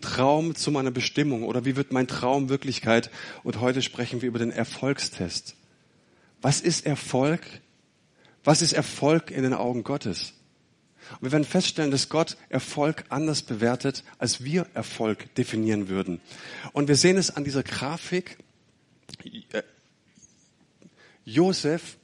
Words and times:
Traum 0.00 0.54
zu 0.54 0.70
meiner 0.70 0.90
Bestimmung 0.90 1.44
oder 1.44 1.64
wie 1.64 1.76
wird 1.76 1.92
mein 1.92 2.06
Traum 2.06 2.48
Wirklichkeit? 2.48 3.10
Und 3.42 3.60
heute 3.60 3.82
sprechen 3.82 4.22
wir 4.22 4.28
über 4.28 4.38
den 4.38 4.50
Erfolgstest. 4.50 5.56
Was 6.42 6.60
ist 6.60 6.86
Erfolg? 6.86 7.40
Was 8.44 8.62
ist 8.62 8.72
Erfolg 8.72 9.30
in 9.30 9.42
den 9.42 9.54
Augen 9.54 9.84
Gottes? 9.84 10.34
Und 11.12 11.22
wir 11.22 11.32
werden 11.32 11.44
feststellen, 11.44 11.90
dass 11.90 12.08
Gott 12.08 12.36
Erfolg 12.48 13.04
anders 13.08 13.42
bewertet, 13.42 14.04
als 14.18 14.44
wir 14.44 14.66
Erfolg 14.74 15.34
definieren 15.34 15.88
würden. 15.88 16.20
Und 16.72 16.88
wir 16.88 16.96
sehen 16.96 17.16
es 17.16 17.36
an 17.36 17.44
dieser 17.44 17.62
Grafik. 17.62 18.38
Josef 21.24 21.96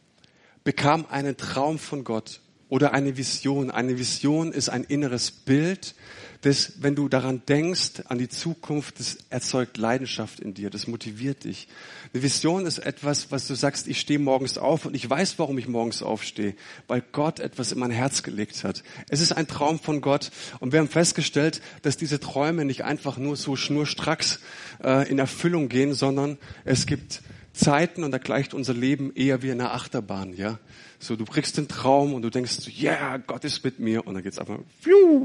bekam 0.64 1.07
einen 1.07 1.36
Traum 1.36 1.79
von 1.79 2.04
Gott 2.04 2.41
oder 2.71 2.95
eine 2.95 3.18
Vision. 3.18 3.71
Eine 3.71 3.98
Vision 3.98 4.53
ist 4.53 4.71
ein 4.71 4.84
inneres 4.84 5.30
Bild, 5.30 5.95
das, 6.43 6.73
wenn 6.80 6.95
du 6.95 7.11
daran 7.11 7.43
denkst, 7.46 8.04
an 8.07 8.16
die 8.16 8.30
Zukunft, 8.30 8.98
das 8.98 9.18
erzeugt 9.29 9.77
Leidenschaft 9.77 10.40
in 10.40 10.54
dir, 10.54 10.71
das 10.71 10.86
motiviert 10.86 11.44
dich. 11.44 11.68
Eine 12.14 12.22
Vision 12.22 12.64
ist 12.64 12.79
etwas, 12.79 13.30
was 13.30 13.46
du 13.46 13.54
sagst, 13.54 13.86
ich 13.86 14.00
stehe 14.00 14.18
morgens 14.18 14.57
auf 14.57 14.86
und 14.86 14.94
ich 14.94 15.08
weiß, 15.08 15.39
warum 15.39 15.58
ich 15.58 15.68
morgens 15.68 16.03
aufstehe, 16.03 16.54
weil 16.89 17.03
Gott 17.13 17.41
etwas 17.41 17.72
in 17.72 17.79
mein 17.79 17.91
Herz 17.91 18.22
gelegt 18.22 18.64
hat. 18.64 18.82
Es 19.11 19.21
ist 19.21 19.32
ein 19.32 19.49
Traum 19.49 19.79
von 19.79 20.00
Gott 20.00 20.30
und 20.61 20.72
wir 20.72 20.80
haben 20.80 20.89
festgestellt, 20.89 21.61
dass 21.82 21.99
diese 21.99 22.21
Träume 22.21 22.64
nicht 22.64 22.85
einfach 22.85 23.18
nur 23.18 23.36
so 23.36 23.55
schnurstracks 23.55 24.41
äh, 24.82 25.11
in 25.11 25.18
Erfüllung 25.18 25.68
gehen, 25.68 25.93
sondern 25.93 26.39
es 26.64 26.86
gibt 26.86 27.21
Zeiten 27.53 28.04
und 28.04 28.13
da 28.13 28.18
gleicht 28.18 28.54
unser 28.54 28.75
Leben 28.75 29.13
eher 29.14 29.43
wie 29.43 29.50
eine 29.50 29.72
Achterbahn, 29.72 30.35
ja. 30.35 30.58
So, 31.03 31.17
du 31.17 31.25
kriegst 31.25 31.57
den 31.57 31.67
Traum 31.67 32.12
und 32.12 32.20
du 32.20 32.28
denkst, 32.28 32.69
ja, 32.77 32.92
yeah, 32.92 33.17
Gott 33.17 33.45
ist 33.45 33.64
mit 33.64 33.81
mir. 33.81 34.06
Und 34.06 34.14
dann 34.14 34.22
geht's 34.22 34.39
einfach 34.39 34.58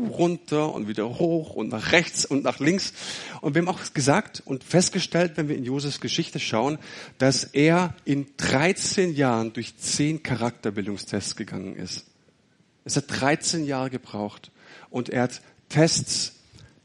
runter 0.10 0.74
und 0.74 0.88
wieder 0.88 1.20
hoch 1.20 1.54
und 1.54 1.68
nach 1.70 1.92
rechts 1.92 2.26
und 2.26 2.46
nach 2.46 2.60
links. 2.60 2.94
Und 3.42 3.56
wir 3.56 3.62
haben 3.62 3.68
auch 3.68 3.94
gesagt 3.94 4.42
und 4.46 4.64
festgestellt, 4.64 5.34
wenn 5.36 5.50
wir 5.50 5.58
in 5.58 5.66
Josefs 5.66 6.00
Geschichte 6.00 6.40
schauen, 6.40 6.78
dass 7.18 7.44
er 7.44 7.94
in 8.06 8.28
13 8.38 9.14
Jahren 9.14 9.52
durch 9.52 9.78
10 9.78 10.24
Charakterbildungstests 10.24 11.36
gegangen 11.36 11.76
ist. 11.76 12.06
Es 12.86 12.96
hat 12.96 13.06
13 13.10 13.66
Jahre 13.66 13.90
gebraucht. 13.90 14.52
Und 14.90 15.10
er 15.10 15.24
hat 15.24 15.42
Tests 15.68 16.35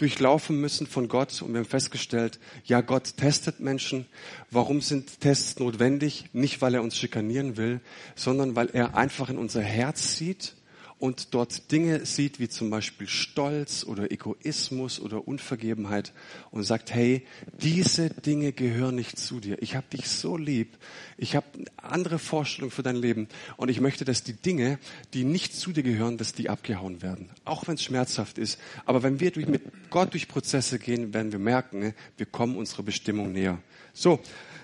durchlaufen 0.01 0.61
müssen 0.61 0.87
von 0.87 1.09
Gott 1.09 1.43
und 1.43 1.53
wir 1.53 1.61
haben 1.61 1.67
festgestellt, 1.67 2.39
ja, 2.65 2.81
Gott 2.81 3.17
testet 3.17 3.61
Menschen. 3.61 4.07
Warum 4.51 4.81
sind 4.81 5.21
Tests 5.21 5.59
notwendig? 5.59 6.27
Nicht, 6.33 6.63
weil 6.63 6.75
er 6.75 6.83
uns 6.83 6.97
schikanieren 6.97 7.57
will, 7.57 7.81
sondern 8.15 8.57
weil 8.57 8.71
er 8.73 8.97
einfach 8.97 9.29
in 9.29 9.39
unser 9.39 9.63
Herz 9.63 10.17
sieht 10.17 10.55
und 11.01 11.35
dort 11.35 11.73
Dinge 11.73 12.05
sieht, 12.05 12.39
wie 12.41 12.49
zum 12.49 12.69
Beispiel 12.69 13.09
Stolz 13.09 13.85
oder 13.85 14.13
Egoismus 14.13 15.01
oder 15.01 15.27
Unvergebenheit 15.27 16.13
und 16.51 16.63
sagt, 16.63 16.95
hey, 16.95 17.27
diese 17.59 18.11
Dinge 18.11 18.53
gehören 18.53 18.97
nicht 18.97 19.19
zu 19.19 19.41
dir. 19.41 19.61
Ich 19.63 19.75
habe 19.75 19.87
dich 19.91 20.09
so 20.09 20.37
lieb. 20.37 20.77
Ich 21.17 21.35
habe 21.35 21.47
andere 21.79 22.19
Vorstellungen 22.19 22.71
für 22.71 22.83
dein 22.83 22.97
Leben 22.97 23.29
und 23.57 23.71
ich 23.71 23.81
möchte, 23.81 24.05
dass 24.05 24.23
die 24.23 24.35
Dinge, 24.35 24.79
die 25.15 25.25
nicht 25.25 25.55
zu 25.55 25.73
dir 25.73 25.83
gehören, 25.83 26.19
dass 26.19 26.35
die 26.35 26.51
abgehauen 26.51 27.01
werden. 27.01 27.31
Auch 27.47 27.67
wenn 27.67 27.77
es 27.77 27.83
schmerzhaft 27.83 28.37
ist. 28.37 28.61
Aber 28.85 29.03
wenn 29.03 29.21
wir 29.21 29.31
durch, 29.31 29.49
mit 29.49 29.63
Gott 29.89 30.13
durch 30.13 30.29
Prozesse 30.29 30.79
gehen, 30.79 31.15
werden 31.15 31.33
wir 31.33 31.39
merken, 31.39 31.95
wir 32.19 32.27
kommen 32.27 32.57
unserer 32.57 32.83
Bestimmung 32.83 33.33
näher. 33.33 33.59
So, 33.95 34.21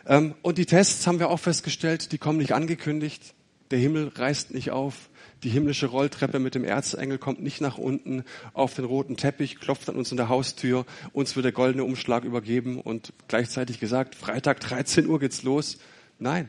ähm, 0.06 0.34
und 0.42 0.58
die 0.58 0.66
Tests 0.66 1.06
haben 1.06 1.18
wir 1.18 1.30
auch 1.30 1.40
festgestellt, 1.40 2.12
die 2.12 2.18
kommen 2.18 2.38
nicht 2.38 2.52
angekündigt. 2.52 3.34
Der 3.70 3.78
Himmel 3.78 4.08
reißt 4.14 4.52
nicht 4.52 4.70
auf. 4.70 5.08
Die 5.42 5.50
himmlische 5.50 5.86
Rolltreppe 5.86 6.38
mit 6.38 6.54
dem 6.54 6.64
Erzengel 6.64 7.18
kommt 7.18 7.42
nicht 7.42 7.60
nach 7.60 7.76
unten 7.76 8.24
auf 8.54 8.74
den 8.74 8.86
roten 8.86 9.16
Teppich, 9.16 9.60
klopft 9.60 9.88
an 9.88 9.96
uns 9.96 10.10
in 10.10 10.16
der 10.16 10.28
Haustür, 10.28 10.86
uns 11.12 11.36
wird 11.36 11.44
der 11.44 11.52
goldene 11.52 11.84
Umschlag 11.84 12.24
übergeben 12.24 12.80
und 12.80 13.12
gleichzeitig 13.28 13.78
gesagt, 13.78 14.14
Freitag 14.14 14.60
13 14.60 15.06
Uhr 15.06 15.20
geht's 15.20 15.42
los. 15.42 15.78
Nein. 16.18 16.48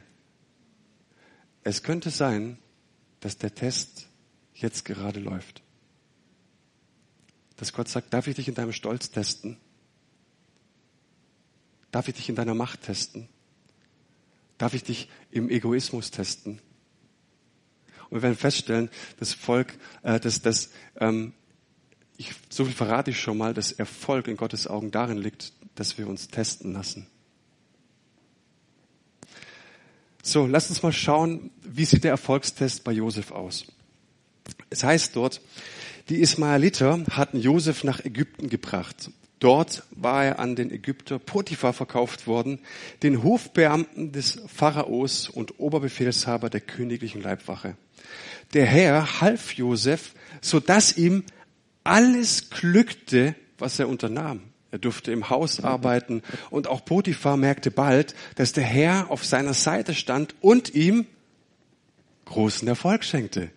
Es 1.63 1.83
könnte 1.83 2.11
sein, 2.11 2.57
dass 3.19 3.37
der 3.37 3.53
Test 3.53 4.07
jetzt 4.53 4.85
gerade 4.85 5.19
läuft. 5.19 5.61
Dass 7.57 7.73
Gott 7.73 7.89
sagt, 7.89 8.13
darf 8.13 8.27
ich 8.27 8.35
dich 8.35 8.47
in 8.47 8.55
deinem 8.55 8.71
Stolz 8.71 9.11
testen? 9.11 9.57
Darf 11.91 12.07
ich 12.07 12.15
dich 12.15 12.29
in 12.29 12.35
deiner 12.35 12.53
Macht 12.53 12.83
testen? 12.83 13.27
Darf 14.57 14.73
ich 14.73 14.83
dich 14.83 15.09
im 15.31 15.49
Egoismus 15.49 16.11
testen? 16.11 16.61
Und 18.09 18.17
wir 18.17 18.21
werden 18.23 18.37
feststellen, 18.37 18.89
das 19.19 19.33
Volk, 19.33 19.77
äh, 20.03 20.19
dass 20.19 20.41
das, 20.41 20.71
ähm, 20.99 21.33
ich, 22.17 22.31
so 22.49 22.65
viel 22.65 22.73
verrate 22.73 23.11
ich 23.11 23.19
schon 23.19 23.37
mal, 23.37 23.53
dass 23.53 23.71
Erfolg 23.71 24.27
in 24.27 24.37
Gottes 24.37 24.67
Augen 24.67 24.91
darin 24.91 25.17
liegt, 25.17 25.53
dass 25.75 25.97
wir 25.97 26.07
uns 26.07 26.29
testen 26.29 26.73
lassen. 26.73 27.07
So, 30.23 30.45
lasst 30.45 30.69
uns 30.69 30.83
mal 30.83 30.91
schauen, 30.91 31.51
wie 31.63 31.85
sieht 31.85 32.03
der 32.03 32.11
Erfolgstest 32.11 32.83
bei 32.83 32.91
Josef 32.91 33.31
aus. 33.31 33.65
Es 34.69 34.83
heißt 34.83 35.15
dort, 35.15 35.41
die 36.09 36.21
Ismaeliter 36.21 37.03
hatten 37.11 37.39
Josef 37.39 37.83
nach 37.83 38.03
Ägypten 38.03 38.49
gebracht. 38.49 39.11
Dort 39.39 39.83
war 39.91 40.25
er 40.25 40.39
an 40.39 40.55
den 40.55 40.71
Ägypter 40.71 41.19
Potiphar 41.19 41.73
verkauft 41.73 42.25
worden, 42.25 42.59
den 43.03 43.23
Hofbeamten 43.23 44.11
des 44.11 44.41
Pharaos 44.47 45.29
und 45.29 45.59
Oberbefehlshaber 45.59 46.49
der 46.49 46.61
königlichen 46.61 47.21
Leibwache. 47.21 47.75
Der 48.53 48.65
Herr 48.65 49.21
half 49.21 49.53
Josef, 49.53 50.13
so 50.41 50.59
dass 50.59 50.97
ihm 50.97 51.23
alles 51.83 52.49
glückte, 52.49 53.35
was 53.59 53.79
er 53.79 53.89
unternahm. 53.89 54.41
Er 54.71 54.79
durfte 54.79 55.11
im 55.11 55.29
Haus 55.29 55.63
arbeiten 55.63 56.23
und 56.49 56.67
auch 56.67 56.83
Potiphar 56.83 57.37
merkte 57.37 57.71
bald, 57.71 58.15
dass 58.35 58.53
der 58.53 58.65
Herr 58.65 59.09
auf 59.09 59.23
seiner 59.23 59.53
Seite 59.53 59.93
stand 59.93 60.35
und 60.41 60.73
ihm 60.75 61.05
großen 62.25 62.67
Erfolg 62.67 63.03
schenkte. 63.03 63.49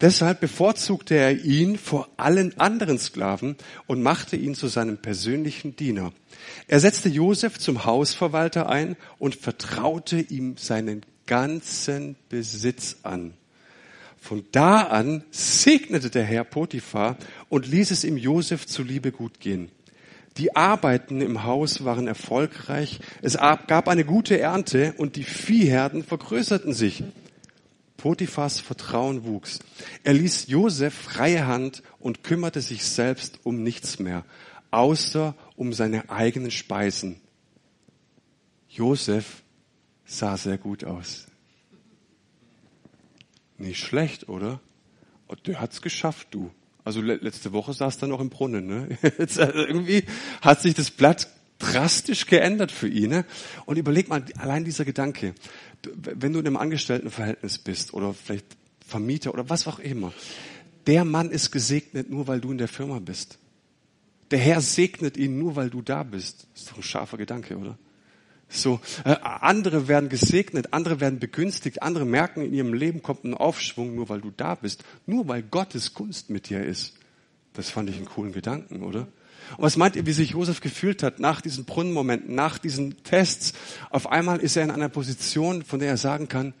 Deshalb 0.00 0.40
bevorzugte 0.40 1.14
er 1.14 1.44
ihn 1.44 1.78
vor 1.78 2.08
allen 2.16 2.58
anderen 2.58 2.98
Sklaven 2.98 3.56
und 3.86 4.02
machte 4.02 4.36
ihn 4.36 4.54
zu 4.54 4.68
seinem 4.68 4.98
persönlichen 4.98 5.76
Diener. 5.76 6.12
Er 6.68 6.80
setzte 6.80 7.08
Josef 7.08 7.58
zum 7.58 7.84
Hausverwalter 7.84 8.68
ein 8.68 8.96
und 9.18 9.36
vertraute 9.36 10.20
ihm 10.20 10.56
seinen 10.56 11.02
ganzen 11.26 12.16
Besitz 12.28 12.96
an. 13.02 13.34
Von 14.20 14.44
da 14.52 14.82
an 14.82 15.22
segnete 15.30 16.08
der 16.08 16.24
Herr 16.24 16.44
Potiphar 16.44 17.16
und 17.48 17.66
ließ 17.66 17.90
es 17.90 18.04
ihm 18.04 18.16
Josef 18.16 18.66
zuliebe 18.66 19.12
gut 19.12 19.38
gehen. 19.38 19.70
Die 20.38 20.56
Arbeiten 20.56 21.20
im 21.20 21.44
Haus 21.44 21.84
waren 21.84 22.08
erfolgreich, 22.08 22.98
es 23.22 23.34
gab 23.34 23.88
eine 23.88 24.04
gute 24.04 24.40
Ernte 24.40 24.94
und 24.96 25.16
die 25.16 25.24
Viehherden 25.24 26.02
vergrößerten 26.02 26.72
sich. 26.72 27.04
Potiphas 28.04 28.60
Vertrauen 28.60 29.24
wuchs. 29.24 29.60
Er 30.02 30.12
ließ 30.12 30.48
Josef 30.48 30.92
freie 30.92 31.46
Hand 31.46 31.82
und 31.98 32.22
kümmerte 32.22 32.60
sich 32.60 32.84
selbst 32.84 33.40
um 33.44 33.62
nichts 33.62 33.98
mehr, 33.98 34.26
außer 34.70 35.34
um 35.56 35.72
seine 35.72 36.10
eigenen 36.10 36.50
Speisen. 36.50 37.22
Josef 38.68 39.42
sah 40.04 40.36
sehr 40.36 40.58
gut 40.58 40.84
aus. 40.84 41.28
Nicht 43.56 43.80
schlecht, 43.80 44.28
oder? 44.28 44.60
Oh, 45.28 45.34
der 45.36 45.62
hat's 45.62 45.80
geschafft, 45.80 46.28
du. 46.32 46.50
Also 46.84 47.00
letzte 47.00 47.54
Woche 47.54 47.72
saß 47.72 48.02
er 48.02 48.08
noch 48.08 48.20
im 48.20 48.28
Brunnen. 48.28 48.66
Ne? 48.66 48.98
Jetzt, 49.18 49.38
also 49.40 49.60
irgendwie 49.60 50.04
hat 50.42 50.60
sich 50.60 50.74
das 50.74 50.90
Blatt 50.90 51.26
drastisch 51.58 52.26
geändert 52.26 52.70
für 52.70 52.88
ihn. 52.88 53.08
Ne? 53.08 53.24
Und 53.64 53.78
überleg 53.78 54.08
mal, 54.08 54.22
allein 54.36 54.66
dieser 54.66 54.84
Gedanke, 54.84 55.34
wenn 55.94 56.32
du 56.32 56.40
in 56.40 56.46
einem 56.46 56.56
Angestelltenverhältnis 56.56 57.58
bist 57.58 57.94
oder 57.94 58.14
vielleicht 58.14 58.46
Vermieter 58.86 59.32
oder 59.32 59.48
was 59.48 59.66
auch 59.66 59.78
immer, 59.78 60.12
der 60.86 61.04
Mann 61.04 61.30
ist 61.30 61.50
gesegnet 61.50 62.10
nur, 62.10 62.26
weil 62.26 62.40
du 62.40 62.52
in 62.52 62.58
der 62.58 62.68
Firma 62.68 62.98
bist. 62.98 63.38
Der 64.30 64.38
Herr 64.38 64.60
segnet 64.60 65.16
ihn 65.16 65.38
nur, 65.38 65.56
weil 65.56 65.70
du 65.70 65.82
da 65.82 66.02
bist. 66.02 66.46
Ist 66.54 66.70
doch 66.70 66.76
ein 66.76 66.82
scharfer 66.82 67.16
Gedanke, 67.16 67.56
oder? 67.56 67.78
So, 68.48 68.80
äh, 69.04 69.16
andere 69.22 69.88
werden 69.88 70.08
gesegnet, 70.08 70.72
andere 70.72 71.00
werden 71.00 71.18
begünstigt, 71.18 71.82
andere 71.82 72.04
merken 72.04 72.42
in 72.42 72.52
ihrem 72.52 72.74
Leben 72.74 73.02
kommt 73.02 73.24
ein 73.24 73.34
Aufschwung, 73.34 73.94
nur 73.94 74.08
weil 74.08 74.20
du 74.20 74.30
da 74.36 74.54
bist, 74.54 74.84
nur 75.06 75.26
weil 75.28 75.42
Gottes 75.42 75.94
Gunst 75.94 76.30
mit 76.30 76.50
dir 76.50 76.64
ist. 76.64 76.94
Das 77.54 77.70
fand 77.70 77.88
ich 77.90 77.96
einen 77.96 78.04
coolen 78.04 78.32
Gedanken, 78.32 78.82
oder? 78.82 79.08
Und 79.56 79.64
was 79.64 79.76
meint 79.76 79.96
ihr, 79.96 80.06
wie 80.06 80.12
sich 80.12 80.30
Josef 80.30 80.60
gefühlt 80.60 81.02
hat 81.02 81.20
nach 81.20 81.40
diesen 81.40 81.64
Brunnenmomenten, 81.64 82.34
nach 82.34 82.58
diesen 82.58 83.02
Tests? 83.02 83.52
Auf 83.90 84.10
einmal 84.10 84.40
ist 84.40 84.56
er 84.56 84.64
in 84.64 84.70
einer 84.70 84.88
Position, 84.88 85.64
von 85.64 85.80
der 85.80 85.88
er 85.88 85.96
sagen 85.96 86.28
kann, 86.28 86.54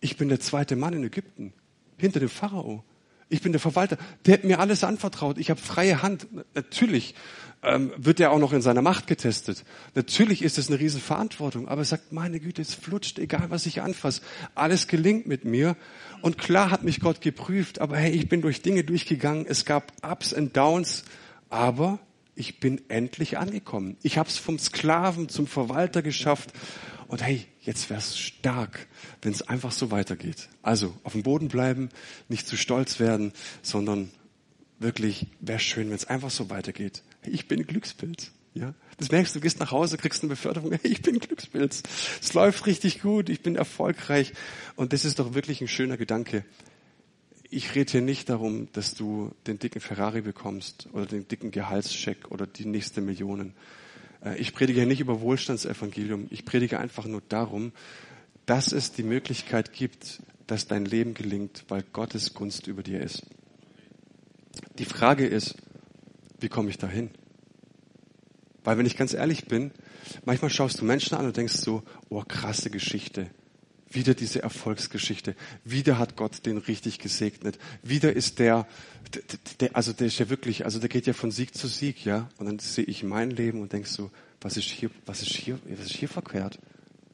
ich 0.00 0.16
bin 0.16 0.28
der 0.28 0.40
zweite 0.40 0.76
Mann 0.76 0.92
in 0.92 1.04
Ägypten, 1.04 1.52
hinter 1.96 2.20
dem 2.20 2.28
Pharao. 2.28 2.84
Ich 3.28 3.42
bin 3.42 3.52
der 3.52 3.60
Verwalter. 3.60 3.96
Der 4.24 4.34
hat 4.34 4.44
mir 4.44 4.60
alles 4.60 4.84
anvertraut. 4.84 5.38
Ich 5.38 5.50
habe 5.50 5.60
freie 5.60 6.00
Hand. 6.02 6.28
Natürlich 6.54 7.14
ähm, 7.64 7.92
wird 7.96 8.20
er 8.20 8.30
auch 8.30 8.38
noch 8.38 8.52
in 8.52 8.62
seiner 8.62 8.82
Macht 8.82 9.08
getestet. 9.08 9.64
Natürlich 9.96 10.42
ist 10.42 10.58
es 10.58 10.68
eine 10.68 10.78
Riesenverantwortung. 10.78 11.66
Aber 11.66 11.80
er 11.80 11.86
sagt, 11.86 12.12
meine 12.12 12.38
Güte, 12.38 12.62
es 12.62 12.74
flutscht, 12.74 13.18
egal 13.18 13.50
was 13.50 13.66
ich 13.66 13.82
anfasse. 13.82 14.22
Alles 14.54 14.86
gelingt 14.86 15.26
mit 15.26 15.44
mir. 15.44 15.76
Und 16.22 16.38
klar 16.38 16.70
hat 16.70 16.84
mich 16.84 17.00
Gott 17.00 17.20
geprüft. 17.20 17.80
Aber 17.80 17.96
hey, 17.96 18.12
ich 18.12 18.28
bin 18.28 18.42
durch 18.42 18.62
Dinge 18.62 18.84
durchgegangen. 18.84 19.44
Es 19.48 19.64
gab 19.64 19.92
Ups 20.08 20.32
und 20.32 20.56
Downs. 20.56 21.04
Aber 21.48 21.98
ich 22.36 22.60
bin 22.60 22.82
endlich 22.88 23.38
angekommen. 23.38 23.96
Ich 24.02 24.18
habe 24.18 24.28
es 24.28 24.36
vom 24.36 24.58
Sklaven 24.58 25.28
zum 25.28 25.46
Verwalter 25.46 26.02
geschafft. 26.02 26.52
Und 27.08 27.24
hey, 27.24 27.46
jetzt 27.62 27.88
wär's 27.88 28.18
stark, 28.18 28.86
wenn 29.22 29.32
es 29.32 29.42
einfach 29.42 29.72
so 29.72 29.90
weitergeht. 29.90 30.48
Also 30.62 30.94
auf 31.02 31.12
dem 31.12 31.22
Boden 31.22 31.48
bleiben, 31.48 31.88
nicht 32.28 32.46
zu 32.46 32.56
stolz 32.56 33.00
werden, 33.00 33.32
sondern 33.62 34.10
wirklich 34.78 35.28
wäre 35.40 35.58
schön, 35.58 35.88
wenn 35.88 35.96
es 35.96 36.04
einfach 36.04 36.30
so 36.30 36.50
weitergeht. 36.50 37.02
Ich 37.24 37.48
bin 37.48 37.66
Glückspilz. 37.66 38.32
Ja, 38.54 38.74
das 38.96 39.10
merkst 39.10 39.36
du, 39.36 39.40
gehst 39.40 39.60
nach 39.60 39.70
Hause, 39.70 39.98
kriegst 39.98 40.22
eine 40.22 40.30
Beförderung. 40.30 40.72
Hey, 40.72 40.90
ich 40.90 41.02
bin 41.02 41.18
Glückspilz. 41.18 41.82
Es 42.22 42.34
läuft 42.34 42.66
richtig 42.66 43.02
gut. 43.02 43.28
Ich 43.28 43.42
bin 43.42 43.56
erfolgreich. 43.56 44.32
Und 44.76 44.92
das 44.92 45.04
ist 45.04 45.18
doch 45.18 45.34
wirklich 45.34 45.60
ein 45.60 45.68
schöner 45.68 45.96
Gedanke 45.96 46.44
ich 47.56 47.74
rede 47.74 47.90
hier 47.90 48.02
nicht 48.02 48.28
darum, 48.28 48.68
dass 48.72 48.94
du 48.94 49.32
den 49.46 49.58
dicken 49.58 49.80
Ferrari 49.80 50.20
bekommst 50.20 50.88
oder 50.92 51.06
den 51.06 51.26
dicken 51.26 51.50
Gehaltscheck 51.50 52.30
oder 52.30 52.46
die 52.46 52.66
nächste 52.66 53.00
Millionen. 53.00 53.54
Äh, 54.22 54.36
ich 54.36 54.52
predige 54.52 54.80
hier 54.80 54.86
nicht 54.86 55.00
über 55.00 55.22
Wohlstandsevangelium. 55.22 56.26
Ich 56.30 56.44
predige 56.44 56.78
einfach 56.78 57.06
nur 57.06 57.22
darum, 57.26 57.72
dass 58.44 58.72
es 58.72 58.92
die 58.92 59.02
Möglichkeit 59.02 59.72
gibt, 59.72 60.22
dass 60.46 60.68
dein 60.68 60.84
Leben 60.84 61.14
gelingt, 61.14 61.64
weil 61.68 61.82
Gottes 61.82 62.34
Gunst 62.34 62.66
über 62.66 62.82
dir 62.82 63.00
ist. 63.00 63.22
Die 64.78 64.84
Frage 64.84 65.26
ist, 65.26 65.56
wie 66.38 66.48
komme 66.48 66.68
ich 66.68 66.76
dahin? 66.76 67.10
Weil 68.64 68.76
wenn 68.76 68.86
ich 68.86 68.98
ganz 68.98 69.14
ehrlich 69.14 69.46
bin, 69.46 69.70
manchmal 70.26 70.50
schaust 70.50 70.80
du 70.80 70.84
Menschen 70.84 71.16
an 71.16 71.24
und 71.24 71.36
denkst 71.36 71.54
so, 71.54 71.82
oh 72.10 72.22
krasse 72.26 72.68
Geschichte. 72.68 73.30
Wieder 73.96 74.12
diese 74.12 74.42
Erfolgsgeschichte. 74.42 75.34
Wieder 75.64 75.98
hat 75.98 76.16
Gott 76.16 76.44
den 76.44 76.58
richtig 76.58 76.98
gesegnet. 76.98 77.58
Wieder 77.82 78.12
ist 78.12 78.38
der, 78.38 78.66
der, 79.58 79.74
also 79.74 79.94
der 79.94 80.08
ist 80.08 80.18
ja 80.18 80.28
wirklich, 80.28 80.66
also 80.66 80.78
der 80.78 80.90
geht 80.90 81.06
ja 81.06 81.14
von 81.14 81.30
Sieg 81.30 81.54
zu 81.56 81.66
Sieg, 81.66 82.04
ja. 82.04 82.28
Und 82.36 82.44
dann 82.44 82.58
sehe 82.58 82.84
ich 82.84 83.02
mein 83.04 83.30
Leben 83.30 83.62
und 83.62 83.72
denk 83.72 83.86
so, 83.86 84.10
was 84.42 84.58
ist 84.58 84.68
hier, 84.68 84.90
was 85.06 85.22
ist 85.22 85.32
hier, 85.32 85.58
was 85.64 85.86
ist 85.86 85.96
hier 85.96 86.10
verkehrt? 86.10 86.58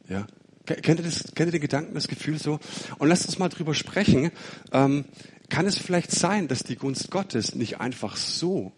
Ja. 0.08 0.26
Kennt 0.66 0.98
ihr 0.98 1.04
das, 1.04 1.32
kennt 1.36 1.48
ihr 1.48 1.52
den 1.52 1.60
Gedanken, 1.60 1.94
das 1.94 2.08
Gefühl 2.08 2.40
so? 2.40 2.58
Und 2.98 3.08
lasst 3.08 3.26
uns 3.26 3.38
mal 3.38 3.48
drüber 3.48 3.74
sprechen. 3.74 4.32
Ähm, 4.72 5.04
kann 5.50 5.66
es 5.66 5.78
vielleicht 5.78 6.10
sein, 6.10 6.48
dass 6.48 6.64
die 6.64 6.74
Gunst 6.74 7.12
Gottes 7.12 7.54
nicht 7.54 7.78
einfach 7.80 8.16
so 8.16 8.72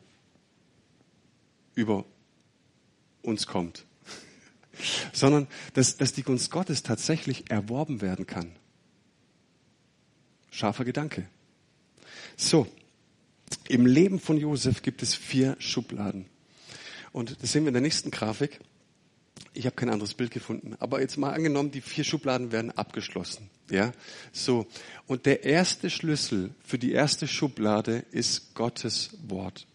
über 1.75 2.05
uns 3.23 3.47
kommt? 3.47 3.87
Sondern 5.13 5.47
dass, 5.75 5.97
dass 5.97 6.13
die 6.13 6.23
Gunst 6.23 6.51
Gottes 6.51 6.83
tatsächlich 6.83 7.51
erworben 7.51 8.01
werden 8.01 8.27
kann. 8.27 8.53
Scharfer 10.51 10.85
Gedanke. 10.85 11.27
So, 12.37 12.67
im 13.69 13.87
Leben 13.87 14.19
von 14.21 14.39
Josef 14.39 14.83
gibt 14.83 15.03
es 15.03 15.15
vier 15.15 15.57
Schubladen. 15.59 16.27
Und 17.13 17.43
das 17.43 17.53
sehen 17.53 17.65
wir 17.65 17.69
in 17.69 17.75
der 17.75 17.83
nächsten 17.83 18.11
Grafik. 18.11 18.61
Ich 19.53 19.67
habe 19.67 19.77
kein 19.77 19.89
anderes 19.89 20.15
Bild 20.15 20.31
gefunden. 20.31 20.75
Aber 20.81 21.01
jetzt 21.01 21.17
mal 21.17 21.33
angenommen, 21.33 21.71
die 21.71 21.81
vier 21.81 22.05
Schubladen 22.05 22.51
werden 22.53 22.71
abgeschlossen. 22.73 23.51
Ja, 23.71 23.93
so. 24.33 24.67
Und 25.07 25.27
der 25.27 25.45
erste 25.45 25.91
Schlüssel 25.91 26.55
für 26.65 26.79
die 26.79 26.93
erste 26.93 27.27
Schublade 27.27 28.05
ist 28.11 28.55
Gottes 28.55 29.11
Wort. 29.29 29.67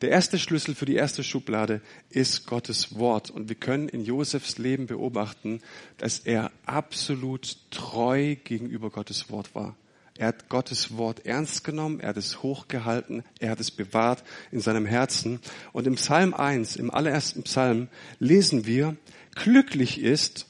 Der 0.00 0.10
erste 0.10 0.38
Schlüssel 0.38 0.74
für 0.74 0.86
die 0.86 0.96
erste 0.96 1.22
Schublade 1.22 1.80
ist 2.10 2.46
Gottes 2.46 2.98
Wort. 2.98 3.30
Und 3.30 3.48
wir 3.48 3.56
können 3.56 3.88
in 3.88 4.04
Josefs 4.04 4.58
Leben 4.58 4.86
beobachten, 4.86 5.60
dass 5.98 6.18
er 6.18 6.50
absolut 6.66 7.58
treu 7.70 8.36
gegenüber 8.36 8.90
Gottes 8.90 9.30
Wort 9.30 9.54
war. 9.54 9.76
Er 10.16 10.28
hat 10.28 10.48
Gottes 10.48 10.96
Wort 10.96 11.26
ernst 11.26 11.64
genommen, 11.64 11.98
er 11.98 12.10
hat 12.10 12.16
es 12.16 12.42
hochgehalten, 12.42 13.24
er 13.40 13.50
hat 13.50 13.58
es 13.58 13.72
bewahrt 13.72 14.22
in 14.52 14.60
seinem 14.60 14.86
Herzen. 14.86 15.40
Und 15.72 15.88
im 15.88 15.96
Psalm 15.96 16.34
1, 16.34 16.76
im 16.76 16.92
allerersten 16.92 17.42
Psalm, 17.42 17.88
lesen 18.20 18.64
wir, 18.64 18.96
glücklich 19.34 20.00
ist, 20.00 20.46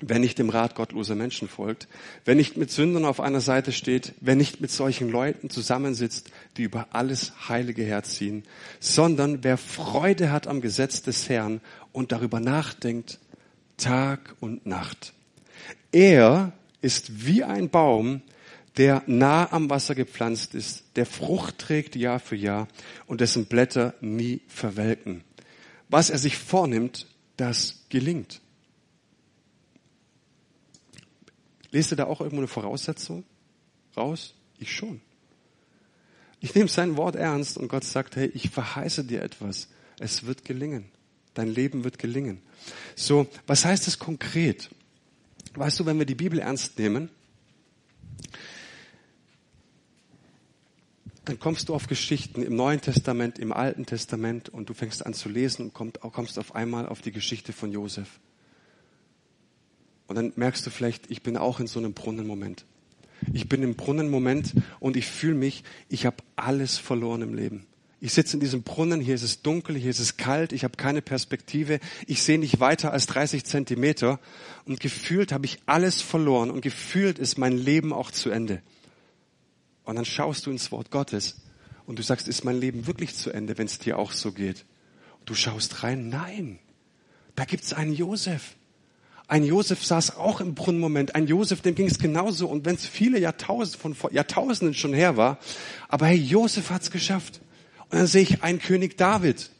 wer 0.00 0.18
nicht 0.18 0.38
dem 0.38 0.48
Rat 0.48 0.74
gottloser 0.74 1.14
Menschen 1.14 1.48
folgt, 1.48 1.88
wer 2.24 2.34
nicht 2.34 2.56
mit 2.56 2.70
Sündern 2.70 3.04
auf 3.04 3.20
einer 3.20 3.40
Seite 3.40 3.72
steht, 3.72 4.14
wer 4.20 4.36
nicht 4.36 4.60
mit 4.60 4.70
solchen 4.70 5.10
Leuten 5.10 5.50
zusammensitzt, 5.50 6.30
die 6.56 6.62
über 6.62 6.88
alles 6.92 7.32
Heilige 7.48 7.82
herziehen, 7.82 8.44
sondern 8.78 9.44
wer 9.44 9.56
Freude 9.56 10.32
hat 10.32 10.46
am 10.46 10.60
Gesetz 10.60 11.02
des 11.02 11.28
Herrn 11.28 11.60
und 11.92 12.12
darüber 12.12 12.40
nachdenkt, 12.40 13.18
Tag 13.76 14.36
und 14.40 14.66
Nacht. 14.66 15.12
Er 15.92 16.52
ist 16.82 17.26
wie 17.26 17.44
ein 17.44 17.70
Baum, 17.70 18.22
der 18.76 19.02
nah 19.06 19.52
am 19.52 19.68
Wasser 19.68 19.94
gepflanzt 19.94 20.54
ist, 20.54 20.84
der 20.96 21.06
Frucht 21.06 21.58
trägt 21.58 21.96
Jahr 21.96 22.20
für 22.20 22.36
Jahr 22.36 22.68
und 23.06 23.20
dessen 23.20 23.46
Blätter 23.46 23.94
nie 24.00 24.40
verwelken. 24.48 25.24
Was 25.88 26.08
er 26.08 26.18
sich 26.18 26.38
vornimmt, 26.38 27.06
das 27.36 27.84
gelingt. 27.88 28.40
Lest 31.70 31.92
ihr 31.92 31.96
da 31.96 32.04
auch 32.04 32.20
irgendwo 32.20 32.38
eine 32.38 32.48
Voraussetzung 32.48 33.24
raus? 33.96 34.34
Ich 34.58 34.74
schon. 34.74 35.00
Ich 36.40 36.54
nehme 36.54 36.68
sein 36.68 36.96
Wort 36.96 37.16
ernst 37.16 37.58
und 37.58 37.68
Gott 37.68 37.84
sagt, 37.84 38.16
hey, 38.16 38.30
ich 38.34 38.50
verheiße 38.50 39.04
dir 39.04 39.22
etwas. 39.22 39.68
Es 39.98 40.24
wird 40.24 40.44
gelingen. 40.44 40.86
Dein 41.34 41.48
Leben 41.48 41.84
wird 41.84 41.98
gelingen. 41.98 42.40
So, 42.96 43.26
was 43.46 43.64
heißt 43.64 43.86
das 43.86 43.98
konkret? 43.98 44.70
Weißt 45.54 45.78
du, 45.78 45.86
wenn 45.86 45.98
wir 45.98 46.06
die 46.06 46.14
Bibel 46.14 46.38
ernst 46.38 46.78
nehmen, 46.78 47.10
dann 51.24 51.38
kommst 51.38 51.68
du 51.68 51.74
auf 51.74 51.86
Geschichten 51.86 52.42
im 52.42 52.56
Neuen 52.56 52.80
Testament, 52.80 53.38
im 53.38 53.52
Alten 53.52 53.86
Testament 53.86 54.48
und 54.48 54.68
du 54.68 54.74
fängst 54.74 55.04
an 55.04 55.14
zu 55.14 55.28
lesen 55.28 55.70
und 55.70 56.00
kommst 56.00 56.38
auf 56.38 56.54
einmal 56.54 56.88
auf 56.88 57.02
die 57.02 57.12
Geschichte 57.12 57.52
von 57.52 57.70
Josef. 57.70 58.18
Und 60.10 60.16
dann 60.16 60.32
merkst 60.34 60.66
du 60.66 60.70
vielleicht, 60.70 61.08
ich 61.08 61.22
bin 61.22 61.36
auch 61.36 61.60
in 61.60 61.68
so 61.68 61.78
einem 61.78 61.92
Brunnenmoment. 61.92 62.64
Ich 63.32 63.48
bin 63.48 63.62
im 63.62 63.76
Brunnenmoment 63.76 64.54
und 64.80 64.96
ich 64.96 65.06
fühle 65.06 65.36
mich, 65.36 65.62
ich 65.88 66.04
habe 66.04 66.16
alles 66.34 66.78
verloren 66.78 67.22
im 67.22 67.32
Leben. 67.32 67.64
Ich 68.00 68.12
sitze 68.12 68.34
in 68.34 68.40
diesem 68.40 68.64
Brunnen, 68.64 69.00
hier 69.00 69.14
ist 69.14 69.22
es 69.22 69.42
dunkel, 69.42 69.76
hier 69.76 69.90
ist 69.90 70.00
es 70.00 70.16
kalt, 70.16 70.52
ich 70.52 70.64
habe 70.64 70.76
keine 70.76 71.00
Perspektive, 71.00 71.78
ich 72.08 72.24
sehe 72.24 72.40
nicht 72.40 72.58
weiter 72.58 72.92
als 72.92 73.06
30 73.06 73.44
Zentimeter 73.44 74.18
und 74.64 74.80
gefühlt 74.80 75.30
habe 75.30 75.46
ich 75.46 75.60
alles 75.66 76.00
verloren 76.00 76.50
und 76.50 76.60
gefühlt 76.60 77.20
ist 77.20 77.38
mein 77.38 77.56
Leben 77.56 77.92
auch 77.92 78.10
zu 78.10 78.30
Ende. 78.30 78.62
Und 79.84 79.94
dann 79.94 80.04
schaust 80.04 80.44
du 80.44 80.50
ins 80.50 80.72
Wort 80.72 80.90
Gottes 80.90 81.40
und 81.86 82.00
du 82.00 82.02
sagst, 82.02 82.26
ist 82.26 82.44
mein 82.44 82.58
Leben 82.58 82.88
wirklich 82.88 83.14
zu 83.14 83.30
Ende, 83.30 83.58
wenn 83.58 83.66
es 83.66 83.78
dir 83.78 83.96
auch 83.96 84.10
so 84.10 84.32
geht? 84.32 84.64
Du 85.24 85.34
schaust 85.34 85.84
rein, 85.84 86.08
nein, 86.08 86.58
da 87.36 87.44
gibt's 87.44 87.72
einen 87.72 87.94
Josef. 87.94 88.56
Ein 89.30 89.44
Josef 89.44 89.84
saß 89.84 90.16
auch 90.16 90.40
im 90.40 90.56
Brunnenmoment. 90.56 91.14
Ein 91.14 91.28
Josef, 91.28 91.60
dem 91.60 91.76
ging 91.76 91.86
es 91.86 92.00
genauso. 92.00 92.48
Und 92.48 92.64
wenn 92.64 92.74
es 92.74 92.84
viele 92.84 93.16
Jahrtausende 93.20 93.94
von 93.94 94.12
Jahrtausenden 94.12 94.74
schon 94.74 94.92
her 94.92 95.16
war, 95.16 95.38
aber 95.88 96.06
hey, 96.06 96.16
Josef 96.16 96.70
hat's 96.70 96.90
geschafft. 96.90 97.40
Und 97.90 97.98
dann 97.98 98.08
sehe 98.08 98.22
ich 98.22 98.42
einen 98.42 98.58
König 98.58 98.98
David, 98.98 99.50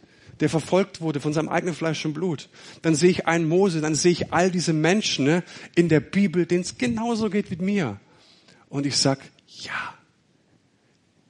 der 0.41 0.49
verfolgt 0.49 1.01
wurde 1.01 1.21
von 1.21 1.33
seinem 1.33 1.49
eigenen 1.49 1.77
Fleisch 1.77 2.05
und 2.05 2.15
Blut. 2.15 2.49
Dann 2.83 2.97
sehe 2.97 3.11
ich 3.11 3.29
einen 3.29 3.49
Mose, 3.49 3.81
dann 3.81 3.95
sehe 3.95 4.11
ich 4.11 4.33
all 4.33 4.51
diese 4.51 4.73
Menschen 4.73 5.25
ne, 5.25 5.45
in 5.77 5.89
der 5.89 6.01
Bibel, 6.01 6.47
denen 6.47 6.63
es 6.63 6.77
genauso 6.77 7.31
geht 7.31 7.53
wie 7.53 7.63
mir. 7.63 8.01
Und 8.71 8.87
ich 8.87 8.97
sag, 8.97 9.21
ja, 9.47 9.95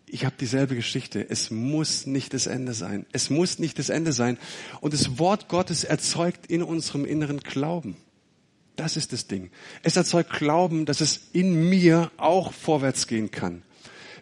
ich 0.07 0.25
habe 0.25 0.37
dieselbe 0.41 0.77
Geschichte. 0.77 1.29
Es 1.29 1.51
muss 1.51 2.07
nicht 2.07 2.33
das 2.33 2.47
Ende 2.47 2.73
sein. 2.73 3.05
Es 3.13 3.29
muss 3.29 3.59
nicht 3.59 3.79
das 3.79 3.91
Ende 3.91 4.15
sein. 4.15 4.39
Und 4.81 4.95
das 4.95 5.19
Wort 5.19 5.49
Gottes 5.49 5.85
erzeugt 5.85 6.47
in 6.47 6.63
unserem 6.63 7.05
Inneren 7.05 7.41
Glauben. 7.41 7.99
Das 8.81 8.97
ist 8.97 9.13
das 9.13 9.27
Ding. 9.27 9.51
Es 9.83 9.99
erzeugt 9.99 10.33
Glauben, 10.33 10.87
dass 10.87 11.03
es 11.03 11.21
in 11.35 11.69
mir 11.69 12.11
auch 12.17 12.55
vorwärts 12.55 13.07
gehen 13.07 13.31
kann. 13.31 13.61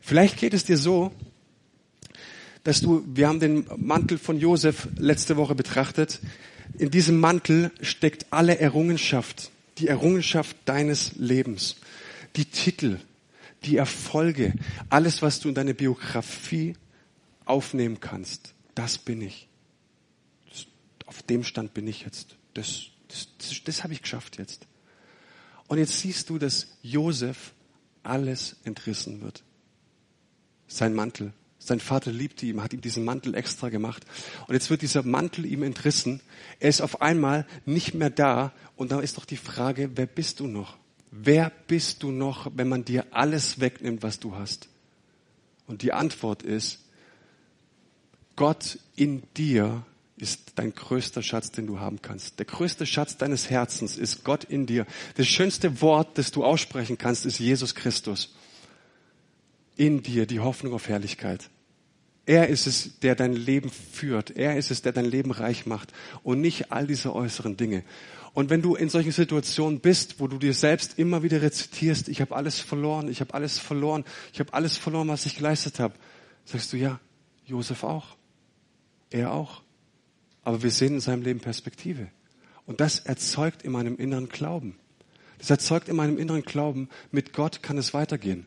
Vielleicht 0.01 0.37
geht 0.37 0.53
es 0.53 0.65
dir 0.65 0.77
so, 0.77 1.13
dass 2.65 2.81
du, 2.81 3.05
wir 3.07 3.29
haben 3.29 3.39
den 3.39 3.67
Mantel 3.77 4.19
von 4.19 4.37
Josef 4.37 4.89
letzte 4.97 5.37
Woche 5.37 5.55
betrachtet. 5.55 6.19
In 6.77 6.91
diesem 6.91 7.21
Mantel 7.21 7.71
steckt 7.83 8.27
alle 8.31 8.59
Errungenschaft, 8.59 9.53
die 9.79 9.87
Errungenschaft 9.87 10.57
deines 10.65 11.13
Lebens, 11.15 11.77
die 12.35 12.47
Titel, 12.47 12.99
die 13.63 13.77
Erfolge, 13.77 14.55
alles, 14.89 15.23
was 15.23 15.39
du 15.39 15.51
in 15.51 15.55
deine 15.55 15.75
Biografie 15.75 16.75
aufnehmen 17.45 18.01
kannst. 18.01 18.55
Das 18.75 18.99
bin 18.99 19.23
ich. 19.23 19.47
Auf 21.07 21.23
dem 21.23 21.45
Stand 21.45 21.75
bin 21.75 21.87
ich 21.87 22.03
jetzt. 22.03 22.35
Das, 22.55 22.89
das, 23.09 23.29
das, 23.39 23.65
das 23.65 23.83
habe 23.83 23.93
ich 23.93 24.03
geschafft 24.03 24.39
jetzt. 24.39 24.67
Und 25.67 25.79
jetzt 25.79 25.99
siehst 25.99 26.31
du, 26.31 26.39
dass 26.39 26.69
Josef 26.83 27.53
alles 28.03 28.57
entrissen 28.65 29.21
wird. 29.21 29.43
Sein 30.67 30.95
Mantel. 30.95 31.33
Sein 31.59 31.81
Vater 31.81 32.13
liebte 32.13 32.47
ihn, 32.47 32.63
hat 32.63 32.73
ihm 32.73 32.81
diesen 32.81 33.05
Mantel 33.05 33.35
extra 33.35 33.69
gemacht. 33.69 34.05
Und 34.47 34.55
jetzt 34.55 34.71
wird 34.71 34.83
dieser 34.83 35.03
Mantel 35.03 35.45
ihm 35.45 35.63
entrissen. 35.63 36.21
Er 36.61 36.71
ist 36.71 36.81
auf 36.81 37.03
einmal 37.03 37.47
nicht 37.67 37.95
mehr 37.95 38.11
da. 38.11 38.53
Und 38.77 38.93
da 38.93 39.01
ist 39.01 39.19
doch 39.19 39.25
die 39.25 39.37
Frage, 39.37 39.91
wer 39.97 40.07
bist 40.07 40.41
du 40.41 40.47
noch? 40.47 40.79
Wer 41.11 41.51
bist 41.67 42.03
du 42.03 42.11
noch, 42.11 42.51
wenn 42.55 42.69
man 42.69 42.85
dir 42.85 43.07
alles 43.11 43.61
wegnimmt, 43.61 44.03
was 44.03 44.21
du 44.21 44.37
hast? 44.37 44.69
Und 45.67 45.83
die 45.83 45.93
Antwort 45.93 46.43
ist, 46.43 46.85
Gott 48.37 48.79
in 48.95 49.23
dir 49.37 49.85
ist 50.19 50.53
dein 50.57 50.75
größter 50.75 51.23
Schatz, 51.23 51.51
den 51.51 51.67
du 51.67 51.81
haben 51.81 52.03
kannst. 52.03 52.39
Der 52.39 52.47
größte 52.47 52.87
Schatz 52.87 53.17
deines 53.17 53.51
Herzens 53.51 53.97
ist 53.97 54.25
Gott 54.25 54.45
in 54.45 54.67
dir. 54.67 54.87
Das 55.17 55.27
schönste 55.27 55.81
Wort, 55.81 56.19
das 56.19 56.31
du 56.31 56.45
aussprechen 56.45 56.99
kannst, 56.99 57.27
ist 57.27 57.39
Jesus 57.39 57.75
Christus. 57.75 58.35
In 59.77 60.03
dir 60.03 60.27
die 60.27 60.41
Hoffnung 60.41 60.75
auf 60.75 60.89
Herrlichkeit. 60.89 61.51
Er 62.27 62.49
ist 62.49 62.67
es, 62.67 62.99
der 63.01 63.15
dein 63.15 63.33
Leben 63.33 63.71
führt. 63.71 64.37
Er 64.37 64.59
ist 64.59 64.71
es, 64.71 64.83
der 64.83 64.93
dein 64.93 65.07
Leben 65.07 65.31
reich 65.31 65.65
macht 65.65 65.93
und 66.23 66.41
nicht 66.41 66.71
all 66.71 66.87
diese 66.87 67.15
äußeren 67.15 67.57
Dinge. 67.57 67.85
Und 68.35 68.51
wenn 68.51 68.61
du 68.61 68.75
in 68.75 68.89
solchen 68.89 69.13
Situationen 69.13 69.81
bist, 69.81 70.21
wo 70.21 70.27
du 70.27 70.39
dir 70.39 70.53
selbst 70.53 70.99
immer 70.99 71.23
wieder 71.23 71.41
rezitierst, 71.41 72.09
ich 72.09 72.21
habe 72.21 72.37
alles 72.37 72.61
verloren, 72.61 73.09
ich 73.09 73.21
habe 73.21 73.35
alles 73.35 73.59
verloren, 73.59 74.05
ich 74.33 74.41
habe 74.41 74.53
alles 74.53 74.77
verloren, 74.77 75.09
was 75.09 75.27
ich 75.27 75.37
geleistet 75.37 75.81
habe, 75.81 75.95
sagst 76.45 76.73
du 76.73 76.77
ja, 76.77 77.01
Josef 77.47 77.83
auch. 77.83 78.17
Er 79.11 79.33
auch. 79.33 79.63
Aber 80.45 80.63
wir 80.63 80.71
sehen 80.71 80.95
in 80.95 81.01
seinem 81.01 81.23
Leben 81.23 81.41
Perspektive. 81.41 82.09
Und 82.67 82.81
das 82.81 83.01
erzeugt 83.01 83.63
in 83.63 83.73
meinem 83.73 83.97
inneren 83.97 84.29
Glauben. 84.29 84.79
Das 85.39 85.51
erzeugt 85.51 85.89
in 85.89 85.97
meinem 85.97 86.19
inneren 86.19 86.43
Glauben, 86.43 86.89
mit 87.11 87.33
Gott 87.33 87.63
kann 87.63 87.79
es 87.79 87.95
weitergehen. 87.95 88.47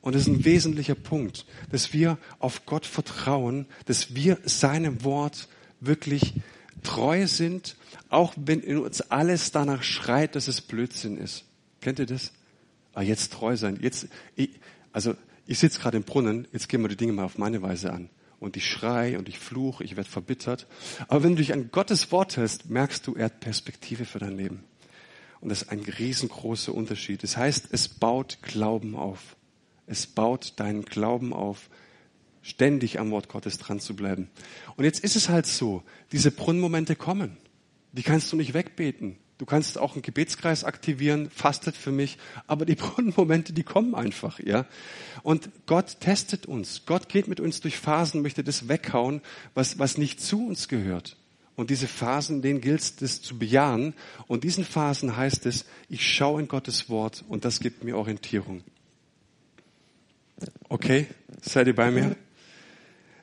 Und 0.00 0.14
das 0.14 0.22
ist 0.22 0.28
ein 0.28 0.44
wesentlicher 0.44 0.94
Punkt, 0.94 1.46
dass 1.70 1.92
wir 1.92 2.18
auf 2.38 2.66
Gott 2.66 2.86
vertrauen, 2.86 3.66
dass 3.86 4.14
wir 4.14 4.38
seinem 4.44 5.02
Wort 5.02 5.48
wirklich 5.80 6.34
treu 6.82 7.26
sind, 7.26 7.76
auch 8.08 8.34
wenn 8.36 8.60
in 8.60 8.78
uns 8.78 9.00
alles 9.00 9.50
danach 9.50 9.82
schreit, 9.82 10.36
dass 10.36 10.46
es 10.46 10.60
Blödsinn 10.60 11.16
ist. 11.18 11.44
Kennt 11.80 11.98
ihr 11.98 12.06
das? 12.06 12.32
Ah, 12.94 13.02
jetzt 13.02 13.32
treu 13.32 13.56
sein. 13.56 13.78
Jetzt, 13.80 14.08
ich, 14.36 14.50
also 14.92 15.14
ich 15.46 15.58
sitze 15.58 15.80
gerade 15.80 15.96
im 15.96 16.02
Brunnen, 16.02 16.46
jetzt 16.52 16.68
gehen 16.68 16.82
wir 16.82 16.88
die 16.88 16.96
Dinge 16.96 17.12
mal 17.12 17.24
auf 17.24 17.38
meine 17.38 17.62
Weise 17.62 17.92
an. 17.92 18.08
Und 18.38 18.56
ich 18.56 18.66
schrei 18.66 19.18
und 19.18 19.28
ich 19.28 19.38
fluche, 19.38 19.82
ich 19.82 19.96
werde 19.96 20.10
verbittert. 20.10 20.66
Aber 21.08 21.22
wenn 21.22 21.30
du 21.30 21.36
dich 21.36 21.52
an 21.52 21.70
Gottes 21.70 22.12
Wort 22.12 22.36
hältst, 22.36 22.68
merkst 22.68 23.06
du, 23.06 23.14
er 23.14 23.26
hat 23.26 23.40
Perspektive 23.40 24.04
für 24.04 24.18
dein 24.18 24.36
Leben. 24.36 24.64
Und 25.40 25.48
das 25.48 25.62
ist 25.62 25.70
ein 25.70 25.80
riesengroßer 25.80 26.74
Unterschied. 26.74 27.22
Das 27.22 27.36
heißt, 27.36 27.68
es 27.70 27.88
baut 27.88 28.38
Glauben 28.42 28.96
auf. 28.96 29.36
Es 29.86 30.06
baut 30.06 30.54
deinen 30.56 30.84
Glauben 30.84 31.32
auf, 31.32 31.70
ständig 32.42 32.98
am 32.98 33.10
Wort 33.10 33.28
Gottes 33.28 33.58
dran 33.58 33.80
zu 33.80 33.94
bleiben. 33.94 34.28
Und 34.76 34.84
jetzt 34.84 35.00
ist 35.00 35.16
es 35.16 35.28
halt 35.28 35.46
so, 35.46 35.82
diese 36.12 36.30
Brunnenmomente 36.30 36.96
kommen. 36.96 37.36
Die 37.92 38.02
kannst 38.02 38.32
du 38.32 38.36
nicht 38.36 38.52
wegbeten. 38.52 39.16
Du 39.38 39.44
kannst 39.44 39.76
auch 39.78 39.92
einen 39.92 40.02
Gebetskreis 40.02 40.64
aktivieren, 40.64 41.28
fastet 41.30 41.76
für 41.76 41.92
mich, 41.92 42.16
aber 42.46 42.64
die 42.64 42.74
Brunnenmomente, 42.76 43.52
die 43.52 43.64
kommen 43.64 43.94
einfach, 43.94 44.38
ja. 44.40 44.66
Und 45.22 45.50
Gott 45.66 46.00
testet 46.00 46.46
uns. 46.46 46.82
Gott 46.86 47.08
geht 47.08 47.28
mit 47.28 47.40
uns 47.40 47.60
durch 47.60 47.76
Phasen, 47.76 48.22
möchte 48.22 48.42
das 48.42 48.68
weghauen, 48.68 49.20
was, 49.54 49.78
was 49.78 49.98
nicht 49.98 50.20
zu 50.20 50.46
uns 50.46 50.68
gehört. 50.68 51.16
Und 51.54 51.70
diese 51.70 51.88
Phasen, 51.88 52.42
denen 52.42 52.60
gilt 52.60 52.80
es, 52.80 52.96
das 52.96 53.22
zu 53.22 53.38
bejahen. 53.38 53.94
Und 54.26 54.44
diesen 54.44 54.64
Phasen 54.64 55.16
heißt 55.16 55.46
es, 55.46 55.64
ich 55.88 56.06
schaue 56.06 56.40
in 56.40 56.48
Gottes 56.48 56.88
Wort 56.88 57.24
und 57.28 57.44
das 57.44 57.60
gibt 57.60 57.82
mir 57.82 57.96
Orientierung. 57.96 58.62
Okay, 60.68 61.06
seid 61.40 61.66
ihr 61.66 61.74
bei 61.74 61.90
mir? 61.90 62.16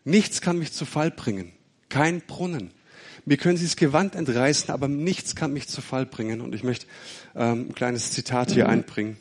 Nichts 0.04 0.42
kann 0.42 0.58
mich 0.58 0.74
zu 0.74 0.86
Fall 0.86 1.12
bringen. 1.12 1.54
Kein 1.90 2.22
Brunnen. 2.22 2.72
Mir 3.26 3.38
können 3.38 3.58
Sie 3.58 3.66
das 3.66 3.76
Gewand 3.76 4.16
entreißen, 4.16 4.70
aber 4.74 4.88
nichts 4.88 5.36
kann 5.36 5.54
mich 5.54 5.68
zu 5.68 5.82
Fall 5.82 6.06
bringen. 6.06 6.42
Und 6.42 6.54
ich 6.54 6.64
möchte 6.64 6.88
ähm, 7.36 7.68
ein 7.70 7.76
kleines 7.76 8.12
Zitat 8.12 8.52
hier 8.52 8.68
einbringen. 8.68 9.18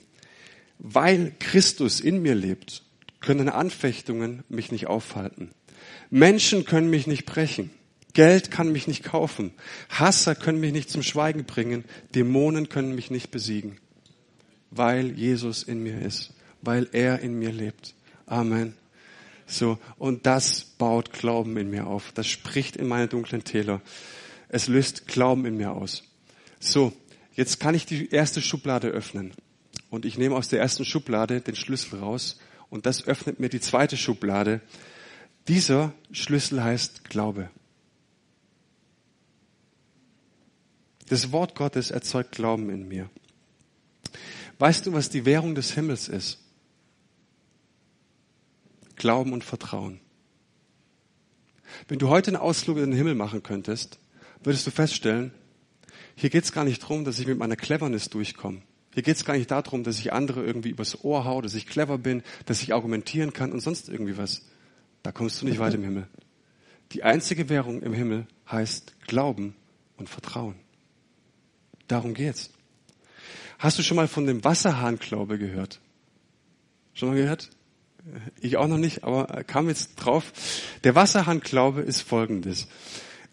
Weil 0.79 1.33
Christus 1.39 2.01
in 2.01 2.23
mir 2.23 2.35
lebt, 2.35 2.83
können 3.21 3.49
Anfechtungen 3.49 4.43
mich 4.49 4.73
nicht 4.73 4.89
aufhalten. 4.89 5.53
Menschen 6.11 6.65
können 6.65 6.91
mich 6.91 7.07
nicht 7.07 7.25
brechen. 7.25 7.71
Geld 8.15 8.51
kann 8.51 8.73
mich 8.73 8.89
nicht 8.89 9.05
kaufen. 9.05 9.53
Hasser 9.89 10.35
können 10.35 10.61
mich 10.61 10.73
nicht 10.73 10.91
zum 10.91 11.03
Schweigen 11.03 11.45
bringen. 11.45 11.85
Dämonen 12.15 12.69
können 12.69 12.95
mich 12.95 13.11
nicht 13.11 13.31
besiegen. 13.31 13.79
Weil 14.71 15.13
Jesus 15.13 15.63
in 15.63 15.83
mir 15.83 16.03
ist. 16.03 16.35
Weil 16.61 16.89
er 16.93 17.21
in 17.21 17.39
mir 17.39 17.53
lebt. 17.53 17.95
Amen. 18.27 18.75
So, 19.47 19.79
und 19.99 20.27
das 20.27 20.65
baut 20.65 21.13
Glauben 21.13 21.57
in 21.57 21.71
mir 21.71 21.87
auf. 21.87 22.13
Das 22.13 22.27
spricht 22.27 22.77
in 22.77 22.89
meine 22.89 23.09
dunklen 23.09 23.45
Täler. 23.45 23.81
Es 24.49 24.69
löst 24.69 25.07
Glauben 25.09 25.45
in 25.47 25.57
mir 25.57 25.73
aus. 25.73 26.05
So, 26.61 26.93
jetzt 27.35 27.61
kann 27.61 27.75
ich 27.75 27.87
die 27.87 28.11
erste 28.11 28.41
Schublade 28.41 28.89
öffnen. 28.89 29.33
Und 29.91 30.05
ich 30.05 30.17
nehme 30.17 30.37
aus 30.37 30.49
der 30.49 30.61
ersten 30.61 30.85
Schublade 30.85 31.41
den 31.41 31.57
Schlüssel 31.57 31.99
raus. 31.99 32.39
Und 32.71 32.87
das 32.87 33.07
öffnet 33.07 33.41
mir 33.41 33.49
die 33.49 33.61
zweite 33.61 33.97
Schublade. 33.97 34.61
Dieser 35.49 35.93
Schlüssel 36.13 36.63
heißt 36.63 37.05
Glaube. 37.05 37.51
Das 41.09 41.33
Wort 41.33 41.55
Gottes 41.55 41.91
erzeugt 41.91 42.33
Glauben 42.33 42.71
in 42.71 42.89
mir. 42.89 43.11
Weißt 44.59 44.87
du, 44.87 44.93
was 44.93 45.11
die 45.11 45.25
Währung 45.25 45.55
des 45.55 45.73
Himmels 45.73 46.09
ist? 46.09 46.42
Glauben 48.97 49.33
und 49.33 49.45
Vertrauen. 49.45 50.01
Wenn 51.89 51.99
du 51.99 52.09
heute 52.09 52.29
einen 52.29 52.37
Ausflug 52.37 52.77
in 52.77 52.91
den 52.91 52.93
Himmel 52.93 53.15
machen 53.15 53.43
könntest, 53.43 53.99
würdest 54.43 54.67
du 54.67 54.71
feststellen, 54.71 55.33
hier 56.17 56.31
geht 56.31 56.45
es 56.45 56.53
gar 56.53 56.65
nicht 56.65 56.83
darum, 56.83 57.05
dass 57.05 57.19
ich 57.19 57.27
mit 57.27 57.39
meiner 57.39 57.57
Cleverness 57.57 58.11
durchkomme. 58.11 58.63
Hier 58.95 59.03
geht 59.03 59.17
es 59.17 59.25
gar 59.25 59.37
nicht 59.37 59.51
darum, 59.51 59.85
dass 59.85 59.99
ich 59.99 60.13
andere 60.13 60.45
irgendwie 60.45 60.69
übers 60.69 61.03
Ohr 61.03 61.25
hau, 61.25 61.41
dass 61.41 61.55
ich 61.55 61.67
clever 61.67 61.97
bin, 61.97 62.23
dass 62.45 62.63
ich 62.63 62.75
argumentieren 62.75 63.33
kann 63.33 63.53
und 63.53 63.61
sonst 63.61 63.89
irgendwie 63.89 64.19
was. 64.19 64.43
Da 65.03 65.13
kommst 65.13 65.41
du 65.41 65.47
nicht 65.47 65.59
weit 65.59 65.75
im 65.75 65.83
Himmel. 65.83 66.07
Die 66.93 67.03
einzige 67.03 67.49
Währung 67.49 67.81
im 67.83 67.95
Himmel 67.95 68.27
heißt 68.51 69.01
Glauben 69.07 69.57
und 69.97 70.11
Vertrauen. 70.11 70.57
Darum 71.89 72.13
geht's. 72.13 72.51
Hast 73.59 73.79
du 73.79 73.83
schon 73.83 73.97
mal 73.97 74.09
von 74.09 74.27
dem 74.27 74.45
Wasserhahnglaube 74.45 75.39
gehört? 75.39 75.81
Schon 76.93 77.09
mal 77.09 77.17
gehört? 77.17 77.51
Ich 78.41 78.57
auch 78.57 78.67
noch 78.67 78.79
nicht, 78.79 79.05
aber 79.05 79.45
kam 79.45 79.69
jetzt 79.69 79.95
drauf. 79.97 80.33
Der 80.83 80.95
Wasserhandglaube 80.95 81.83
ist 81.83 82.03
folgendes. 82.03 82.67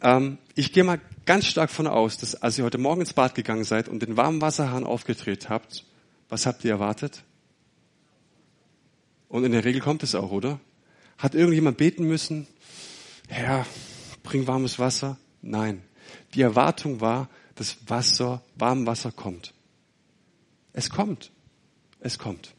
Ähm, 0.02 0.38
ich 0.56 0.74
gehe 0.74 0.84
mal 0.84 1.02
ganz 1.26 1.46
stark 1.46 1.72
von 1.72 1.88
aus, 1.88 2.18
dass 2.18 2.36
als 2.36 2.58
ihr 2.58 2.66
heute 2.66 2.78
Morgen 2.78 3.02
ins 3.02 3.14
Bad 3.14 3.36
gegangen 3.36 3.64
seid 3.64 3.90
und 3.90 4.02
den 4.02 4.16
warmen 4.16 4.42
Wasserhahn 4.42 4.86
aufgedreht 4.86 5.50
habt, 5.50 5.86
was 6.30 6.46
habt 6.46 6.64
ihr 6.64 6.72
erwartet? 6.72 7.24
Und 9.28 9.44
in 9.44 9.52
der 9.52 9.66
Regel 9.66 9.82
kommt 9.82 10.04
es 10.04 10.16
auch, 10.16 10.32
oder? 10.32 10.60
Hat 11.18 11.36
irgendjemand 11.36 11.78
beten 11.78 12.06
müssen? 12.06 12.48
Herr, 13.28 13.66
bring 14.24 14.48
warmes 14.48 14.80
Wasser? 14.80 15.18
Nein. 15.42 15.84
Die 16.34 16.42
Erwartung 16.42 17.02
war, 17.02 17.30
dass 17.56 17.78
Wasser, 17.88 18.44
warmes 18.56 18.88
Wasser 18.88 19.12
kommt. 19.12 19.54
Es 20.74 20.90
kommt. 20.90 21.32
Es 22.00 22.18
kommt. 22.18 22.54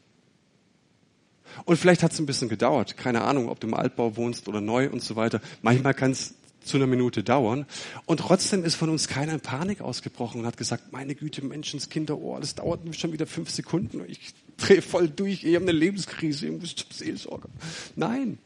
Und 1.65 1.77
vielleicht 1.77 2.03
hat 2.03 2.11
es 2.11 2.19
ein 2.19 2.25
bisschen 2.25 2.49
gedauert. 2.49 2.97
Keine 2.97 3.21
Ahnung, 3.21 3.49
ob 3.49 3.59
du 3.59 3.67
im 3.67 3.73
Altbau 3.73 4.15
wohnst 4.17 4.47
oder 4.47 4.61
neu 4.61 4.89
und 4.89 5.03
so 5.03 5.15
weiter. 5.15 5.41
Manchmal 5.61 5.93
kann 5.93 6.11
es 6.11 6.35
zu 6.63 6.77
einer 6.77 6.87
Minute 6.87 7.23
dauern. 7.23 7.65
Und 8.05 8.19
trotzdem 8.19 8.63
ist 8.63 8.75
von 8.75 8.89
uns 8.89 9.07
keiner 9.07 9.33
in 9.33 9.39
Panik 9.39 9.81
ausgebrochen 9.81 10.41
und 10.41 10.47
hat 10.47 10.57
gesagt, 10.57 10.91
meine 10.91 11.15
Güte, 11.15 11.43
Menschenskinder, 11.43 12.17
oh, 12.17 12.37
das 12.39 12.55
dauert 12.55 12.81
schon 12.95 13.13
wieder 13.13 13.25
fünf 13.25 13.49
Sekunden. 13.49 14.03
Ich 14.07 14.33
drehe 14.57 14.81
voll 14.81 15.09
durch, 15.09 15.43
ich 15.43 15.55
habe 15.55 15.65
eine 15.65 15.71
Lebenskrise, 15.71 16.47
ich 16.47 16.59
muss 16.59 16.75
zum 16.75 16.91
Seelsorger. 16.91 17.49
Nein. 17.95 18.37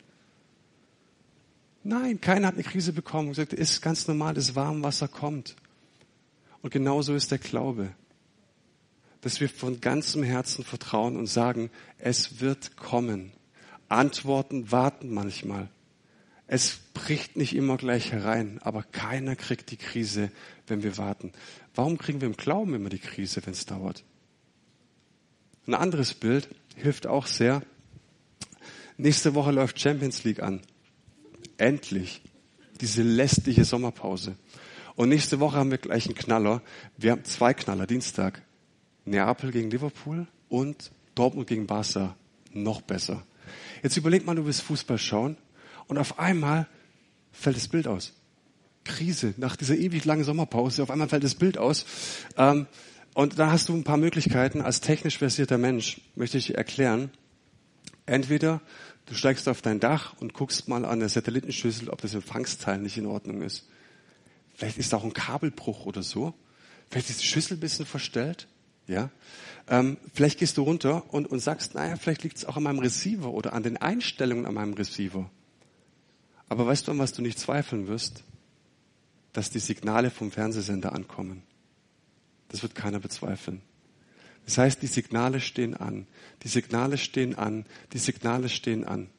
Nein, 1.83 2.19
keiner 2.19 2.47
hat 2.47 2.55
eine 2.55 2.63
Krise 2.63 2.93
bekommen 2.93 3.27
und 3.27 3.35
gesagt, 3.35 3.53
es 3.53 3.71
ist 3.71 3.81
ganz 3.81 4.07
normal, 4.07 4.33
das 4.33 4.55
warme 4.55 4.81
Wasser 4.81 5.07
kommt. 5.07 5.55
Und 6.61 6.71
genauso 6.71 7.13
ist 7.13 7.31
der 7.31 7.37
Glaube 7.37 7.91
dass 9.25 9.39
wir 9.39 9.49
von 9.49 9.81
ganzem 9.81 10.21
Herzen 10.21 10.63
vertrauen 10.63 11.17
und 11.17 11.25
sagen, 11.25 11.71
es 11.97 12.41
wird 12.41 12.77
kommen. 12.77 13.31
Antworten 13.89 14.71
warten 14.71 15.11
manchmal. 15.11 15.67
Es 16.45 16.77
bricht 16.93 17.35
nicht 17.35 17.55
immer 17.55 17.77
gleich 17.77 18.11
herein, 18.11 18.59
aber 18.61 18.83
keiner 18.83 19.35
kriegt 19.35 19.71
die 19.71 19.77
Krise, 19.77 20.29
wenn 20.67 20.83
wir 20.83 20.99
warten. 20.99 21.31
Warum 21.73 21.97
kriegen 21.97 22.21
wir 22.21 22.27
im 22.27 22.37
Glauben 22.37 22.75
immer 22.75 22.89
die 22.89 22.99
Krise, 22.99 23.43
wenn 23.43 23.53
es 23.53 23.65
dauert? 23.65 24.03
Ein 25.65 25.73
anderes 25.73 26.13
Bild 26.13 26.47
hilft 26.75 27.07
auch 27.07 27.25
sehr. 27.25 27.63
Nächste 28.97 29.33
Woche 29.33 29.49
läuft 29.49 29.79
Champions 29.79 30.23
League 30.23 30.43
an. 30.43 30.61
Endlich. 31.57 32.21
Diese 32.79 33.01
lästige 33.01 33.65
Sommerpause. 33.65 34.35
Und 34.95 35.09
nächste 35.09 35.39
Woche 35.39 35.57
haben 35.57 35.71
wir 35.71 35.79
gleich 35.79 36.05
einen 36.05 36.13
Knaller. 36.13 36.61
Wir 36.95 37.13
haben 37.13 37.25
zwei 37.25 37.55
Knaller, 37.55 37.87
Dienstag. 37.87 38.43
Neapel 39.05 39.51
gegen 39.51 39.69
Liverpool 39.69 40.27
und 40.49 40.91
Dortmund 41.15 41.47
gegen 41.47 41.67
Barca. 41.67 42.15
Noch 42.51 42.81
besser. 42.81 43.23
Jetzt 43.83 43.97
überleg 43.97 44.25
mal, 44.25 44.35
du 44.35 44.45
willst 44.45 44.61
Fußball 44.61 44.97
schauen 44.97 45.37
und 45.87 45.97
auf 45.97 46.19
einmal 46.19 46.67
fällt 47.31 47.57
das 47.57 47.67
Bild 47.67 47.87
aus. 47.87 48.13
Krise, 48.83 49.33
nach 49.37 49.55
dieser 49.55 49.75
ewig 49.75 50.05
langen 50.05 50.23
Sommerpause, 50.23 50.83
auf 50.83 50.91
einmal 50.91 51.09
fällt 51.09 51.23
das 51.23 51.35
Bild 51.35 51.57
aus. 51.57 51.85
Ähm, 52.37 52.67
und 53.13 53.39
da 53.39 53.51
hast 53.51 53.69
du 53.69 53.73
ein 53.73 53.83
paar 53.83 53.97
Möglichkeiten. 53.97 54.61
Als 54.61 54.81
technisch 54.81 55.17
versierter 55.17 55.57
Mensch 55.57 56.01
möchte 56.15 56.37
ich 56.37 56.55
erklären, 56.55 57.09
entweder 58.05 58.61
Du 59.05 59.13
steigst 59.13 59.47
auf 59.47 59.61
dein 59.61 59.79
Dach 59.79 60.15
und 60.19 60.33
guckst 60.33 60.67
mal 60.67 60.83
an 60.83 60.99
der 60.99 61.09
Satellitenschüssel, 61.09 61.89
ob 61.89 62.01
das 62.01 62.15
Empfangsteil 62.15 62.79
nicht 62.79 62.97
in 62.97 63.05
Ordnung 63.05 63.43
ist. 63.43 63.67
Vielleicht 64.55 64.77
ist 64.77 64.93
auch 64.93 65.03
ein 65.03 65.13
Kabelbruch 65.13 65.85
oder 65.85 66.01
so. 66.01 66.33
Vielleicht 66.89 67.11
ist 67.11 67.21
die 67.21 67.27
Schüssel 67.27 67.57
ein 67.57 67.59
bisschen 67.59 67.85
verstellt. 67.85 68.47
Ja, 68.87 69.09
ähm, 69.67 69.97
vielleicht 70.13 70.39
gehst 70.39 70.57
du 70.57 70.63
runter 70.63 71.11
und, 71.13 71.27
und 71.27 71.39
sagst, 71.39 71.73
naja, 71.73 71.95
vielleicht 71.95 72.23
liegt 72.23 72.37
es 72.37 72.45
auch 72.45 72.57
an 72.57 72.63
meinem 72.63 72.79
Receiver 72.79 73.31
oder 73.31 73.53
an 73.53 73.63
den 73.63 73.77
Einstellungen 73.77 74.45
an 74.45 74.53
meinem 74.53 74.73
Receiver. 74.73 75.29
Aber 76.47 76.67
weißt 76.67 76.87
du, 76.87 76.91
an 76.91 76.99
was 76.99 77.13
du 77.13 77.21
nicht 77.21 77.39
zweifeln 77.39 77.87
wirst? 77.87 78.23
Dass 79.33 79.49
die 79.49 79.59
Signale 79.59 80.11
vom 80.11 80.31
Fernsehsender 80.31 80.93
ankommen. 80.93 81.41
Das 82.49 82.61
wird 82.61 82.75
keiner 82.75 82.99
bezweifeln. 82.99 83.61
Das 84.45 84.59
heißt, 84.59 84.81
die 84.83 84.87
Signale 84.87 85.41
stehen 85.41 85.75
an, 85.75 86.05
die 86.43 86.47
Signale 86.47 86.99
stehen 86.99 87.35
an, 87.35 87.65
die 87.93 87.97
Signale 87.97 88.49
stehen 88.49 88.85
an. 88.85 89.09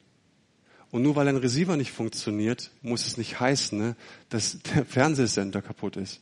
Und 0.93 1.03
nur 1.03 1.17
weil 1.17 1.27
ein 1.27 1.37
Receiver 1.37 1.77
nicht 1.77 1.91
funktioniert, 1.91 2.71
muss 2.81 3.07
es 3.07 3.17
nicht 3.17 3.41
heißen, 3.41 3.77
ne, 3.77 3.97
dass 4.29 4.61
der 4.75 4.85
Fernsehsender 4.85 5.61
kaputt 5.61 5.97
ist. 5.97 6.21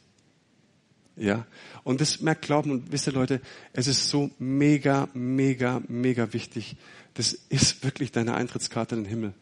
Ja. 1.16 1.46
Und 1.82 2.00
das 2.00 2.20
merkt 2.20 2.42
Glauben. 2.42 2.70
Und 2.70 2.92
wisst 2.92 3.06
ihr 3.06 3.12
Leute, 3.12 3.40
es 3.72 3.86
ist 3.86 4.08
so 4.08 4.30
mega, 4.38 5.08
mega, 5.14 5.82
mega 5.88 6.32
wichtig. 6.32 6.76
Das 7.14 7.32
ist 7.32 7.84
wirklich 7.84 8.12
deine 8.12 8.34
Eintrittskarte 8.34 8.96
in 8.96 9.04
den 9.04 9.10
Himmel. 9.10 9.34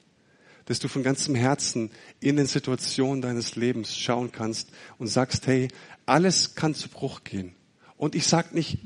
Dass 0.67 0.79
du 0.79 0.89
von 0.89 1.03
ganzem 1.03 1.35
Herzen 1.35 1.91
in 2.21 2.37
den 2.37 2.47
Situationen 2.47 3.23
deines 3.23 3.57
Lebens 3.57 3.97
schauen 3.97 4.31
kannst 4.31 4.71
und 4.99 5.09
sagst, 5.09 5.47
hey, 5.47 5.69
alles 6.07 6.55
kann 6.55 6.75
zu 6.75 6.89
Bruch 6.89 7.25
gehen. 7.25 7.55
Und 7.97 8.15
ich 8.15 8.27
sag 8.27 8.55
nicht, 8.55 8.79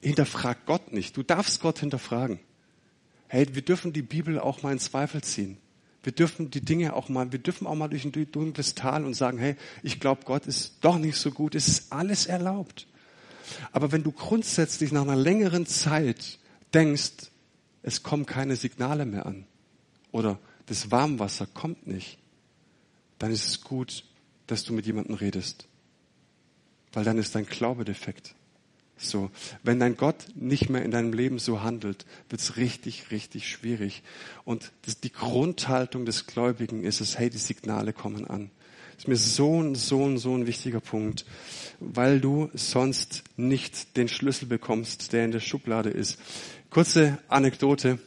hinterfrag 0.00 0.66
Gott 0.66 0.92
nicht. 0.92 1.16
Du 1.16 1.22
darfst 1.22 1.60
Gott 1.60 1.80
hinterfragen. 1.80 2.38
Hey, 3.28 3.46
wir 3.52 3.62
dürfen 3.62 3.92
die 3.92 4.02
Bibel 4.02 4.38
auch 4.38 4.62
mal 4.62 4.72
in 4.72 4.78
Zweifel 4.78 5.22
ziehen. 5.22 5.58
Wir 6.02 6.12
dürfen 6.12 6.50
die 6.50 6.60
Dinge 6.60 6.94
auch 6.94 7.08
mal, 7.08 7.30
wir 7.30 7.38
dürfen 7.38 7.66
auch 7.66 7.74
mal 7.74 7.88
durch 7.88 8.04
ein 8.04 8.12
dunkles 8.12 8.74
Tal 8.74 9.04
und 9.04 9.14
sagen, 9.14 9.38
hey, 9.38 9.56
ich 9.82 10.00
glaube, 10.00 10.22
Gott 10.24 10.46
ist 10.46 10.78
doch 10.80 10.98
nicht 10.98 11.16
so 11.16 11.30
gut. 11.30 11.54
Es 11.54 11.68
ist 11.68 11.92
alles 11.92 12.26
erlaubt. 12.26 12.86
Aber 13.70 13.92
wenn 13.92 14.02
du 14.02 14.12
grundsätzlich 14.12 14.92
nach 14.92 15.02
einer 15.02 15.16
längeren 15.16 15.66
Zeit 15.66 16.38
denkst, 16.74 17.30
es 17.82 18.02
kommen 18.02 18.26
keine 18.26 18.56
Signale 18.56 19.04
mehr 19.04 19.26
an 19.26 19.46
oder 20.10 20.38
das 20.66 20.90
Warmwasser 20.90 21.46
kommt 21.46 21.86
nicht, 21.86 22.18
dann 23.18 23.30
ist 23.30 23.46
es 23.46 23.60
gut, 23.60 24.04
dass 24.46 24.64
du 24.64 24.72
mit 24.72 24.86
jemandem 24.86 25.14
redest. 25.14 25.68
Weil 26.92 27.04
dann 27.04 27.18
ist 27.18 27.34
dein 27.34 27.46
Glaube 27.46 27.84
defekt. 27.84 28.34
So, 29.02 29.30
wenn 29.62 29.80
dein 29.80 29.96
Gott 29.96 30.26
nicht 30.34 30.70
mehr 30.70 30.84
in 30.84 30.90
deinem 30.90 31.12
Leben 31.12 31.38
so 31.38 31.62
handelt, 31.62 32.06
wird's 32.28 32.56
richtig, 32.56 33.10
richtig 33.10 33.48
schwierig. 33.48 34.02
Und 34.44 34.72
das, 34.82 35.00
die 35.00 35.12
Grundhaltung 35.12 36.04
des 36.04 36.26
Gläubigen 36.26 36.84
ist 36.84 37.00
es, 37.00 37.18
hey, 37.18 37.28
die 37.28 37.38
Signale 37.38 37.92
kommen 37.92 38.26
an. 38.26 38.50
Das 38.94 39.04
ist 39.04 39.08
mir 39.08 39.16
so 39.16 39.60
ein, 39.60 39.74
so 39.74 40.06
ein, 40.06 40.18
so 40.18 40.36
ein 40.36 40.46
wichtiger 40.46 40.80
Punkt, 40.80 41.24
weil 41.80 42.20
du 42.20 42.50
sonst 42.54 43.24
nicht 43.36 43.96
den 43.96 44.06
Schlüssel 44.06 44.46
bekommst, 44.46 45.12
der 45.12 45.24
in 45.24 45.32
der 45.32 45.40
Schublade 45.40 45.90
ist. 45.90 46.20
Kurze 46.70 47.18
Anekdote, 47.26 47.98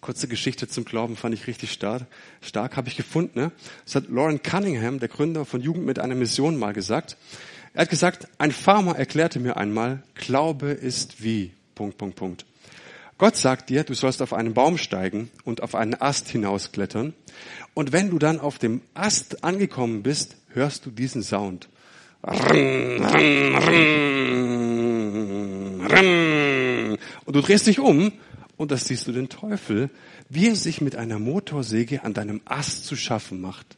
kurze 0.00 0.26
Geschichte 0.26 0.66
zum 0.66 0.84
Glauben 0.84 1.16
fand 1.16 1.34
ich 1.34 1.46
richtig 1.46 1.70
stark. 1.72 2.06
Stark 2.40 2.76
habe 2.76 2.88
ich 2.88 2.96
gefunden. 2.96 3.38
Ne? 3.38 3.52
Das 3.84 3.94
hat 3.94 4.08
Lauren 4.08 4.42
Cunningham, 4.42 4.98
der 4.98 5.08
Gründer 5.08 5.44
von 5.44 5.60
Jugend 5.60 5.86
mit 5.86 5.98
einer 6.00 6.16
Mission, 6.16 6.58
mal 6.58 6.72
gesagt. 6.72 7.16
Er 7.74 7.82
hat 7.82 7.90
gesagt, 7.90 8.28
ein 8.38 8.52
Farmer 8.52 8.96
erklärte 8.96 9.40
mir 9.40 9.56
einmal, 9.56 10.02
Glaube 10.14 10.70
ist 10.70 11.22
wie, 11.22 11.52
Punkt, 11.74 11.98
Punkt, 11.98 12.16
Punkt. 12.16 12.46
Gott 13.18 13.36
sagt 13.36 13.68
dir, 13.68 13.82
du 13.82 13.94
sollst 13.94 14.22
auf 14.22 14.32
einen 14.32 14.54
Baum 14.54 14.78
steigen 14.78 15.30
und 15.44 15.62
auf 15.62 15.74
einen 15.74 16.00
Ast 16.00 16.28
hinausklettern. 16.28 17.14
Und 17.74 17.92
wenn 17.92 18.10
du 18.10 18.18
dann 18.18 18.40
auf 18.40 18.58
dem 18.58 18.80
Ast 18.94 19.42
angekommen 19.42 20.04
bist, 20.04 20.36
hörst 20.50 20.86
du 20.86 20.90
diesen 20.90 21.22
Sound. 21.22 21.68
Und 22.22 22.38
du 27.26 27.40
drehst 27.40 27.66
dich 27.66 27.80
um 27.80 28.12
und 28.56 28.70
da 28.70 28.76
siehst 28.76 29.08
du 29.08 29.12
den 29.12 29.28
Teufel, 29.28 29.90
wie 30.28 30.48
er 30.48 30.56
sich 30.56 30.80
mit 30.80 30.96
einer 30.96 31.18
Motorsäge 31.18 32.04
an 32.04 32.14
deinem 32.14 32.40
Ast 32.44 32.86
zu 32.86 32.96
schaffen 32.96 33.40
macht. 33.40 33.76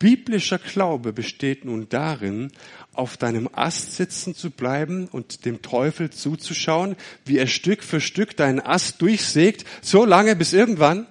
Biblischer 0.00 0.58
Glaube 0.58 1.12
besteht 1.12 1.66
nun 1.66 1.90
darin, 1.90 2.50
auf 2.94 3.18
deinem 3.18 3.50
Ast 3.52 3.96
sitzen 3.96 4.34
zu 4.34 4.50
bleiben 4.50 5.06
und 5.08 5.44
dem 5.44 5.60
Teufel 5.60 6.08
zuzuschauen, 6.08 6.96
wie 7.26 7.36
er 7.36 7.46
Stück 7.46 7.84
für 7.84 8.00
Stück 8.00 8.34
deinen 8.34 8.60
Ast 8.60 9.02
durchsägt, 9.02 9.66
so 9.82 10.06
lange 10.06 10.34
bis 10.36 10.54
irgendwann. 10.54 11.06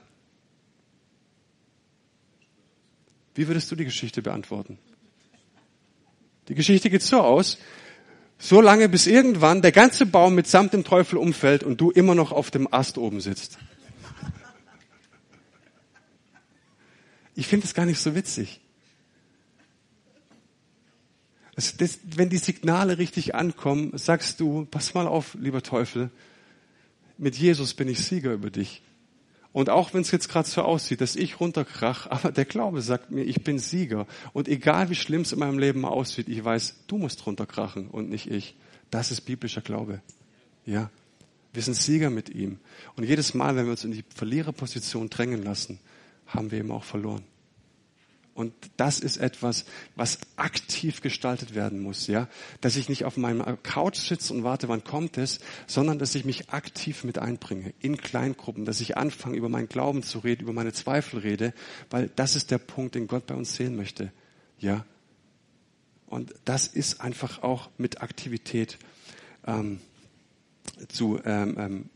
Wie 3.35 3.47
würdest 3.47 3.69
du 3.71 3.75
die 3.75 3.85
Geschichte 3.85 4.23
beantworten? 4.23 4.79
Die 6.47 6.55
Geschichte 6.55 6.89
geht 6.89 7.03
so 7.03 7.21
aus, 7.21 7.59
so 8.39 8.59
lange 8.59 8.89
bis 8.89 9.05
irgendwann 9.05 9.61
der 9.61 9.71
ganze 9.71 10.07
Baum 10.07 10.33
mitsamt 10.33 10.73
dem 10.73 10.83
Teufel 10.83 11.19
umfällt 11.19 11.61
und 11.61 11.79
du 11.79 11.91
immer 11.91 12.15
noch 12.15 12.31
auf 12.31 12.49
dem 12.49 12.67
Ast 12.73 12.97
oben 12.97 13.21
sitzt. 13.21 13.59
Ich 17.35 17.45
finde 17.45 17.67
es 17.67 17.75
gar 17.75 17.85
nicht 17.85 17.99
so 17.99 18.15
witzig. 18.15 18.61
Das, 21.59 21.75
das, 21.75 21.99
wenn 22.15 22.29
die 22.29 22.37
Signale 22.37 22.99
richtig 22.99 23.35
ankommen, 23.35 23.91
sagst 23.97 24.39
du, 24.39 24.65
pass 24.71 24.93
mal 24.93 25.05
auf, 25.05 25.35
lieber 25.37 25.61
Teufel, 25.61 26.09
mit 27.17 27.35
Jesus 27.35 27.73
bin 27.73 27.89
ich 27.89 27.99
Sieger 27.99 28.31
über 28.31 28.49
dich. 28.49 28.81
Und 29.51 29.69
auch 29.69 29.93
wenn 29.93 29.99
es 29.99 30.11
jetzt 30.11 30.29
gerade 30.29 30.47
so 30.47 30.61
aussieht, 30.61 31.01
dass 31.01 31.17
ich 31.17 31.41
runterkrach, 31.41 32.07
aber 32.09 32.31
der 32.31 32.45
Glaube 32.45 32.81
sagt 32.81 33.11
mir, 33.11 33.23
ich 33.25 33.43
bin 33.43 33.59
Sieger. 33.59 34.07
Und 34.31 34.47
egal 34.47 34.89
wie 34.89 34.95
schlimm 34.95 35.23
es 35.23 35.33
in 35.33 35.39
meinem 35.39 35.59
Leben 35.59 35.83
aussieht, 35.83 36.29
ich 36.29 36.41
weiß, 36.41 36.85
du 36.87 36.97
musst 36.97 37.25
runterkrachen 37.25 37.89
und 37.89 38.09
nicht 38.09 38.31
ich. 38.31 38.55
Das 38.89 39.11
ist 39.11 39.19
biblischer 39.19 39.59
Glaube. 39.59 40.01
Ja. 40.65 40.89
Wir 41.51 41.61
sind 41.61 41.75
Sieger 41.75 42.09
mit 42.09 42.29
ihm. 42.29 42.59
Und 42.95 43.03
jedes 43.03 43.33
Mal, 43.33 43.57
wenn 43.57 43.65
wir 43.65 43.71
uns 43.71 43.83
in 43.83 43.91
die 43.91 44.05
Verliererposition 44.15 45.09
drängen 45.09 45.43
lassen, 45.43 45.81
haben 46.25 46.51
wir 46.51 46.59
ihm 46.59 46.71
auch 46.71 46.85
verloren. 46.85 47.23
Und 48.39 48.53
das 48.77 49.01
ist 49.01 49.17
etwas, 49.17 49.65
was 49.97 50.17
aktiv 50.37 51.01
gestaltet 51.01 51.55
werden 51.55 51.81
muss, 51.81 52.07
ja. 52.07 52.29
Dass 52.61 52.77
ich 52.77 52.87
nicht 52.87 53.03
auf 53.03 53.17
meinem 53.17 53.61
Couch 53.63 53.97
sitze 53.97 54.33
und 54.33 54.45
warte, 54.45 54.69
wann 54.69 54.85
kommt 54.85 55.17
es, 55.17 55.39
sondern 55.67 55.99
dass 55.99 56.15
ich 56.15 56.23
mich 56.23 56.49
aktiv 56.49 57.03
mit 57.03 57.19
einbringe, 57.19 57.73
in 57.81 57.97
Kleingruppen, 57.97 58.63
dass 58.63 58.79
ich 58.79 58.95
anfange, 58.95 59.35
über 59.35 59.49
meinen 59.49 59.67
Glauben 59.67 60.03
zu 60.03 60.19
reden, 60.19 60.43
über 60.43 60.53
meine 60.53 60.71
Zweifel 60.71 61.19
rede, 61.19 61.53
weil 61.89 62.11
das 62.15 62.37
ist 62.37 62.49
der 62.49 62.59
Punkt, 62.59 62.95
den 62.95 63.07
Gott 63.07 63.27
bei 63.27 63.35
uns 63.35 63.55
sehen 63.57 63.75
möchte, 63.75 64.09
ja. 64.57 64.85
Und 66.07 66.33
das 66.45 66.65
ist 66.67 67.01
einfach 67.01 67.43
auch 67.43 67.69
mit 67.77 68.01
Aktivität 68.01 68.77
ähm, 69.45 69.81
zu, 70.87 71.19
ähm, 71.25 71.55
ähm, 71.59 71.89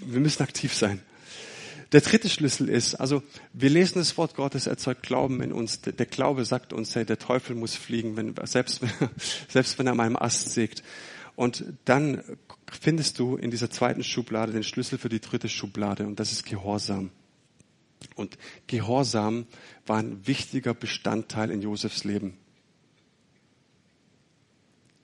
wir 0.00 0.18
müssen 0.18 0.42
aktiv 0.42 0.74
sein. 0.74 1.00
Der 1.92 2.02
dritte 2.02 2.28
Schlüssel 2.28 2.68
ist, 2.68 2.96
also 2.96 3.22
wir 3.54 3.70
lesen 3.70 3.98
das 3.98 4.18
Wort 4.18 4.34
Gottes, 4.34 4.66
erzeugt 4.66 5.02
Glauben 5.02 5.40
in 5.40 5.52
uns. 5.52 5.80
Der 5.80 6.06
Glaube 6.06 6.44
sagt 6.44 6.74
uns, 6.74 6.94
hey, 6.94 7.06
der 7.06 7.18
Teufel 7.18 7.56
muss 7.56 7.76
fliegen, 7.76 8.16
wenn, 8.16 8.34
selbst, 8.44 8.82
selbst 9.48 9.78
wenn 9.78 9.86
er 9.86 9.92
an 9.92 9.96
meinem 9.96 10.16
Ast 10.16 10.50
sägt. 10.50 10.82
Und 11.34 11.64
dann 11.86 12.22
findest 12.70 13.18
du 13.18 13.36
in 13.36 13.50
dieser 13.50 13.70
zweiten 13.70 14.02
Schublade 14.02 14.52
den 14.52 14.64
Schlüssel 14.64 14.98
für 14.98 15.08
die 15.08 15.20
dritte 15.20 15.48
Schublade 15.48 16.06
und 16.06 16.20
das 16.20 16.32
ist 16.32 16.44
Gehorsam. 16.44 17.10
Und 18.16 18.36
Gehorsam 18.66 19.46
war 19.86 19.98
ein 19.98 20.26
wichtiger 20.26 20.74
Bestandteil 20.74 21.50
in 21.50 21.62
Josefs 21.62 22.04
Leben. 22.04 22.36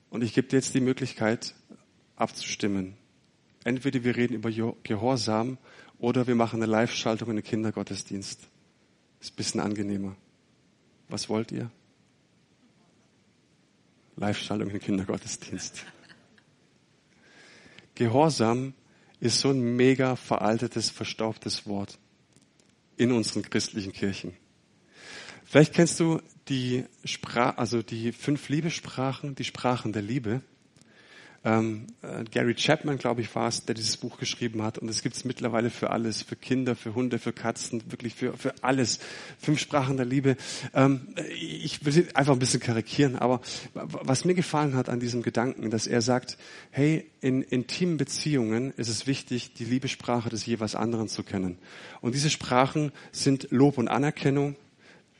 Und 0.09 0.23
ich 0.23 0.33
gebe 0.33 0.47
dir 0.47 0.57
jetzt 0.57 0.73
die 0.73 0.81
Möglichkeit 0.81 1.55
abzustimmen. 2.15 2.95
Entweder 3.63 4.03
wir 4.03 4.15
reden 4.15 4.35
über 4.35 4.51
Gehorsam 4.83 5.57
oder 5.99 6.27
wir 6.27 6.35
machen 6.35 6.61
eine 6.61 6.71
Live-Schaltung 6.71 7.29
in 7.29 7.35
den 7.37 7.45
Kindergottesdienst. 7.45 8.47
Ist 9.21 9.33
ein 9.33 9.35
bisschen 9.35 9.61
angenehmer. 9.61 10.15
Was 11.09 11.29
wollt 11.29 11.51
ihr? 11.51 11.69
Live-Schaltung 14.17 14.67
in 14.67 14.73
den 14.73 14.81
Kindergottesdienst. 14.81 15.85
Gehorsam 17.95 18.73
ist 19.19 19.39
so 19.39 19.49
ein 19.49 19.75
mega 19.75 20.15
veraltetes, 20.15 20.89
verstaubtes 20.89 21.65
Wort 21.65 21.97
in 22.97 23.11
unseren 23.11 23.43
christlichen 23.43 23.93
Kirchen. 23.93 24.33
Vielleicht 25.43 25.73
kennst 25.73 25.99
du 25.99 26.21
die 26.47 26.85
Sprach, 27.03 27.57
also 27.57 27.81
die 27.81 28.11
fünf 28.11 28.49
Liebesprachen, 28.49 29.35
die 29.35 29.43
Sprachen 29.43 29.93
der 29.93 30.01
Liebe. 30.01 30.41
Ähm, 31.45 31.85
äh, 32.01 32.23
Gary 32.23 32.55
Chapman, 32.55 32.97
glaube 32.97 33.21
ich, 33.21 33.33
war 33.35 33.47
es, 33.47 33.65
der 33.65 33.75
dieses 33.75 33.97
Buch 33.97 34.17
geschrieben 34.17 34.63
hat. 34.63 34.79
Und 34.79 34.89
es 34.89 35.03
gibt 35.03 35.15
es 35.15 35.25
mittlerweile 35.25 35.69
für 35.69 35.91
alles, 35.91 36.23
für 36.23 36.35
Kinder, 36.35 36.75
für 36.75 36.95
Hunde, 36.95 37.19
für 37.19 37.33
Katzen, 37.33 37.83
wirklich 37.91 38.15
für, 38.15 38.35
für 38.35 38.55
alles. 38.63 38.97
Fünf 39.37 39.59
Sprachen 39.59 39.95
der 39.97 40.07
Liebe. 40.07 40.37
Ähm, 40.73 41.01
ich 41.39 41.85
will 41.85 42.07
einfach 42.15 42.33
ein 42.33 42.39
bisschen 42.39 42.61
karikieren, 42.61 43.15
aber 43.15 43.41
was 43.75 44.25
mir 44.25 44.33
gefallen 44.33 44.75
hat 44.75 44.89
an 44.89 44.99
diesem 44.99 45.21
Gedanken, 45.21 45.69
dass 45.69 45.85
er 45.85 46.01
sagt, 46.01 46.39
hey, 46.71 47.05
in 47.21 47.43
intimen 47.43 47.97
Beziehungen 47.97 48.73
ist 48.75 48.89
es 48.89 49.05
wichtig, 49.05 49.53
die 49.53 49.65
Liebesprache 49.65 50.29
des 50.29 50.47
jeweils 50.47 50.73
anderen 50.73 51.09
zu 51.09 51.21
kennen. 51.21 51.59
Und 52.01 52.15
diese 52.15 52.31
Sprachen 52.31 52.91
sind 53.11 53.49
Lob 53.51 53.77
und 53.77 53.87
Anerkennung, 53.87 54.55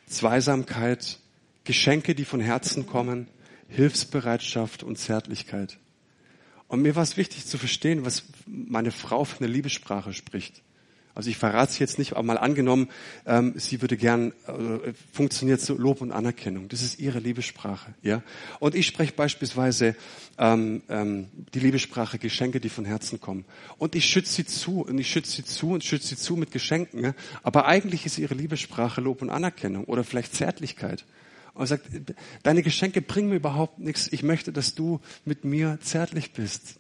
Zweisamkeit, 0.08 1.20
Geschenke, 1.66 2.16
die 2.16 2.26
von 2.26 2.40
Herzen 2.40 2.88
kommen, 2.88 3.28
Hilfsbereitschaft 3.68 4.82
und 4.82 4.98
Zärtlichkeit. 4.98 5.78
Und 6.68 6.82
mir 6.82 6.96
war 6.96 7.04
es 7.04 7.18
wichtig 7.18 7.46
zu 7.46 7.58
verstehen, 7.58 8.06
was 8.06 8.24
meine 8.46 8.92
Frau 8.92 9.24
für 9.24 9.44
eine 9.44 9.48
Liebessprache 9.48 10.14
spricht. 10.14 10.62
Also 11.16 11.30
ich 11.30 11.38
verrate 11.38 11.72
es 11.72 11.80
jetzt 11.80 11.98
nicht, 11.98 12.12
aber 12.12 12.24
mal 12.24 12.38
angenommen, 12.38 12.90
ähm, 13.26 13.54
sie 13.56 13.82
würde 13.82 13.96
gern, 13.96 14.34
äh, 14.48 14.92
funktioniert 15.14 15.62
so 15.62 15.74
Lob 15.74 16.02
und 16.02 16.12
Anerkennung. 16.12 16.68
Das 16.68 16.82
ist 16.82 17.00
ihre 17.00 17.20
Liebessprache, 17.20 17.94
ja. 18.02 18.22
Und 18.60 18.76
ich 18.76 18.86
spreche 18.86 19.14
beispielsweise 19.14 19.96
ähm, 20.38 20.84
ähm, 20.90 21.28
die 21.54 21.60
Liebessprache 21.60 22.20
Geschenke, 22.20 22.60
die 22.60 22.68
von 22.68 22.84
Herzen 22.84 23.22
kommen. 23.22 23.46
Und 23.78 23.96
ich 23.96 24.06
schütze 24.06 24.34
sie 24.34 24.46
zu 24.46 24.82
und 24.82 25.00
ich 25.00 25.10
schütze 25.10 25.32
sie 25.32 25.46
zu 25.46 25.70
und 25.70 25.86
schütze 25.86 26.10
sie 26.10 26.18
zu 26.18 26.36
mit 26.36 26.52
Geschenken. 26.52 27.02
Ja? 27.02 27.14
Aber 27.44 27.66
eigentlich 27.66 28.06
ist 28.06 28.18
ihre 28.18 28.36
Liebessprache 28.36 29.00
Lob 29.00 29.22
und 29.22 29.30
Anerkennung 29.30 29.86
oder 29.86 30.04
vielleicht 30.04 30.36
Zärtlichkeit. 30.36 31.06
Und 31.56 31.68
sagt, 31.68 31.90
deine 32.44 32.62
Geschenke 32.62 33.02
bringen 33.02 33.30
mir 33.30 33.38
überhaupt 33.38 33.80
nichts. 33.80 34.08
Ich 34.12 34.24
möchte, 34.24 34.52
dass 34.52 34.76
du 34.76 35.00
mit 35.24 35.46
mir 35.46 35.80
zärtlich 35.82 36.34
bist. 36.34 36.76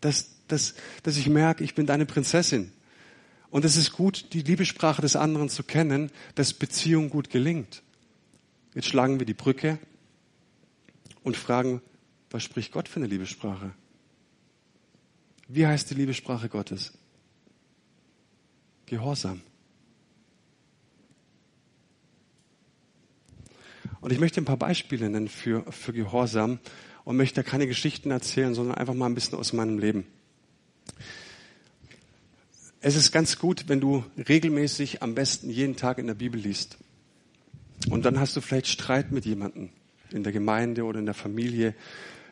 Dass, 0.00 0.30
dass, 0.48 0.74
dass 1.02 1.16
ich 1.16 1.28
merke, 1.28 1.62
ich 1.64 1.74
bin 1.74 1.86
deine 1.86 2.06
Prinzessin. 2.06 2.72
Und 3.50 3.64
es 3.64 3.76
ist 3.76 3.92
gut, 3.92 4.32
die 4.32 4.42
Liebessprache 4.42 5.02
des 5.02 5.16
anderen 5.16 5.48
zu 5.48 5.64
kennen, 5.64 6.10
dass 6.36 6.54
Beziehung 6.54 7.10
gut 7.10 7.28
gelingt. 7.30 7.82
Jetzt 8.74 8.86
schlagen 8.86 9.18
wir 9.18 9.26
die 9.26 9.34
Brücke 9.34 9.78
und 11.24 11.36
fragen, 11.36 11.82
was 12.30 12.44
spricht 12.44 12.72
Gott 12.72 12.88
für 12.88 13.00
eine 13.00 13.08
Liebessprache? 13.08 13.74
Wie 15.48 15.66
heißt 15.66 15.90
die 15.90 15.94
Liebessprache 15.94 16.48
Gottes? 16.48 16.92
Gehorsam. 18.86 19.42
Und 24.00 24.12
ich 24.12 24.20
möchte 24.20 24.40
ein 24.40 24.46
paar 24.46 24.56
Beispiele 24.56 25.08
nennen 25.10 25.28
für, 25.28 25.64
für 25.70 25.92
Gehorsam 25.92 26.58
und 27.04 27.16
möchte 27.16 27.42
da 27.42 27.48
keine 27.48 27.66
Geschichten 27.66 28.10
erzählen, 28.10 28.54
sondern 28.54 28.76
einfach 28.76 28.94
mal 28.94 29.06
ein 29.06 29.14
bisschen 29.14 29.38
aus 29.38 29.52
meinem 29.52 29.78
Leben. 29.78 30.06
Es 32.80 32.96
ist 32.96 33.12
ganz 33.12 33.38
gut, 33.38 33.64
wenn 33.68 33.80
du 33.80 34.04
regelmäßig 34.16 35.02
am 35.02 35.14
besten 35.14 35.50
jeden 35.50 35.76
Tag 35.76 35.98
in 35.98 36.06
der 36.06 36.14
Bibel 36.14 36.40
liest. 36.40 36.78
Und 37.90 38.04
dann 38.04 38.18
hast 38.18 38.36
du 38.36 38.40
vielleicht 38.40 38.68
Streit 38.68 39.12
mit 39.12 39.26
jemandem 39.26 39.70
in 40.10 40.22
der 40.22 40.32
Gemeinde 40.32 40.84
oder 40.84 40.98
in 40.98 41.04
der 41.04 41.14
Familie. 41.14 41.74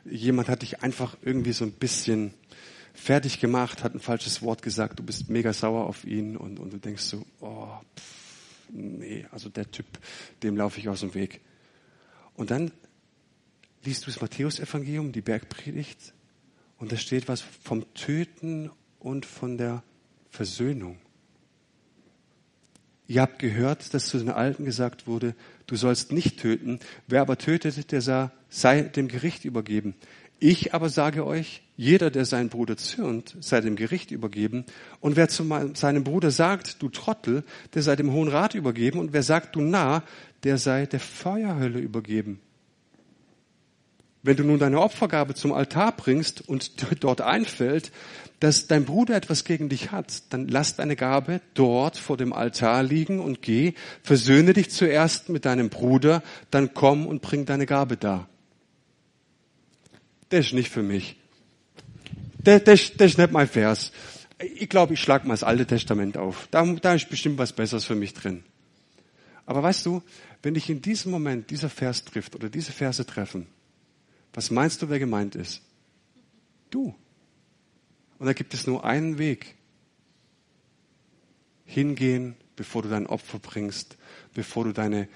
Jemand 0.05 0.49
hat 0.49 0.63
dich 0.63 0.83
einfach 0.83 1.17
irgendwie 1.23 1.53
so 1.53 1.65
ein 1.65 1.73
bisschen 1.73 2.33
fertig 2.95 3.41
gemacht, 3.41 3.85
hat 3.85 3.95
ein 3.95 4.01
falsches 4.01 4.43
Wort 4.43 4.63
gesagt, 4.63 4.99
du 4.99 5.03
bist 5.03 5.29
mega 5.29 5.53
sauer 5.53 5.87
auf 5.87 6.05
ihn 6.05 6.37
und, 6.37 6.59
und 6.59 6.73
du 6.73 6.79
denkst 6.79 7.03
so, 7.03 7.25
oh, 7.41 7.69
pff, 7.97 8.71
nee, 8.71 9.27
also 9.31 9.49
der 9.49 9.71
Typ, 9.71 9.87
dem 10.43 10.57
laufe 10.57 10.81
ich 10.81 10.89
aus 10.89 11.01
dem 11.01 11.15
Weg. 11.15 11.41
Und 12.39 12.53
dann 12.53 12.71
liest 13.83 14.07
du 14.07 14.13
das 14.13 14.21
Matthäusevangelium, 14.21 15.11
die 15.11 15.23
Bergpredigt, 15.23 16.15
und 16.79 16.93
da 16.93 16.97
steht 16.97 17.27
was 17.27 17.41
vom 17.41 17.93
Töten 17.95 18.71
und 19.01 19.27
von 19.27 19.59
der 19.59 19.83
Versöhnung. 20.31 20.99
Ihr 23.09 23.23
habt 23.23 23.41
gehört, 23.41 23.93
dass 23.93 24.07
zu 24.07 24.19
den 24.19 24.31
Alten 24.31 24.65
gesagt 24.65 25.09
wurde, 25.09 25.35
du 25.67 25.75
sollst 25.75 26.13
nicht 26.13 26.39
töten. 26.39 26.79
Wer 27.09 27.23
aber 27.23 27.39
tötet, 27.39 27.91
der 27.91 28.31
sei 28.49 28.83
dem 28.83 29.09
Gericht 29.09 29.45
übergeben. 29.45 29.97
Ich 30.39 30.75
aber 30.75 30.91
sage 30.91 31.27
euch, 31.27 31.65
jeder, 31.79 32.11
der 32.11 32.25
seinen 32.25 32.49
Bruder 32.49 32.77
zürnt, 32.77 33.37
sei 33.39 33.61
dem 33.61 33.77
Gericht 33.77 34.11
übergeben. 34.11 34.65
Und 34.99 35.15
wer 35.15 35.29
zu 35.29 35.49
seinem 35.75 36.03
Bruder 36.03 36.33
sagt, 36.33 36.83
du 36.83 36.89
Trottel, 36.89 37.45
der 37.73 37.83
sei 37.83 37.95
dem 37.95 38.13
Hohen 38.13 38.29
Rat 38.29 38.57
übergeben. 38.57 38.99
Und 38.99 39.13
wer 39.13 39.23
sagt, 39.23 39.55
du 39.55 39.61
Narr, 39.61 40.03
der 40.43 40.59
sei 40.59 40.87
der 40.87 40.99
Feuerhölle 40.99 41.79
übergeben. 41.79 42.41
Wenn 44.25 44.37
du 44.37 44.43
nun 44.43 44.59
deine 44.59 44.81
Opfergabe 44.81 45.35
zum 45.35 45.53
Altar 45.53 45.93
bringst 45.93 46.49
und 46.49 46.73
dort 47.05 47.21
einfällt, 47.21 47.93
dass 48.41 48.67
dein 48.67 48.85
Bruder 48.85 49.15
etwas 49.15 49.45
gegen 49.45 49.69
dich 49.69 49.93
hat, 49.93 50.33
dann 50.33 50.49
lass 50.49 50.75
deine 50.75 50.97
Gabe 50.97 51.41
dort 51.55 51.97
vor 51.97 52.17
dem 52.17 52.33
Altar 52.33 52.83
liegen 52.83 53.21
und 53.21 53.41
geh, 53.41 53.75
versöhne 54.03 54.53
dich 54.53 54.71
zuerst 54.71 55.29
mit 55.29 55.45
deinem 55.45 55.69
Bruder, 55.69 56.25
dann 56.51 56.75
komm 56.75 57.07
und 57.07 57.23
bring 57.23 57.47
deine 57.47 57.67
Gabe 57.67 57.97
da. 57.97 58.29
Das 60.31 60.47
ist 60.47 60.55
nicht 60.55 60.71
für 60.71 60.83
mich. 60.83 61.17
Das, 62.39 62.65
das, 62.65 62.93
das 62.97 63.11
ist 63.13 63.19
nicht 63.19 63.33
mein 63.33 63.49
Vers. 63.49 63.93
Ich 64.39 64.69
glaube, 64.69 64.95
ich 64.95 65.01
schlage 65.01 65.27
mal 65.27 65.35
das 65.35 65.43
Alte 65.43 65.67
Testament 65.67 66.17
auf. 66.17 66.49
Da, 66.51 66.65
da 66.65 66.95
ist 66.95 67.09
bestimmt 67.09 67.39
was 67.39 67.53
Besseres 67.53 67.85
für 67.85 67.97
mich 67.97 68.15
drin. 68.15 68.45
Aber 69.47 69.63
weißt 69.63 69.87
du, 69.87 70.03
wenn 70.43 70.55
dich 70.55 70.71
in 70.71 70.83
diesem 70.83 71.11
Moment 71.11 71.51
dieser 71.51 71.71
Vers 71.71 72.05
trifft 72.05 72.37
oder 72.37 72.49
diese 72.49 72.73
Verse 72.73 73.05
treffen, 73.05 73.47
was 74.33 74.51
meinst 74.51 74.83
du, 74.83 74.89
wer 74.89 74.99
gemeint 74.99 75.35
ist? 75.35 75.63
Du. 76.71 76.95
Und 78.19 78.27
da 78.27 78.33
gibt 78.33 78.55
es 78.55 78.67
nur 78.67 78.85
einen 78.85 79.19
Weg. 79.19 79.57
Hingehen, 81.65 82.37
bevor 82.57 82.83
du 82.83 82.89
dein 82.89 83.07
Opfer 83.07 83.39
bringst, 83.39 83.97
bevor 84.35 84.65
du 84.65 84.73
deine 84.73 85.09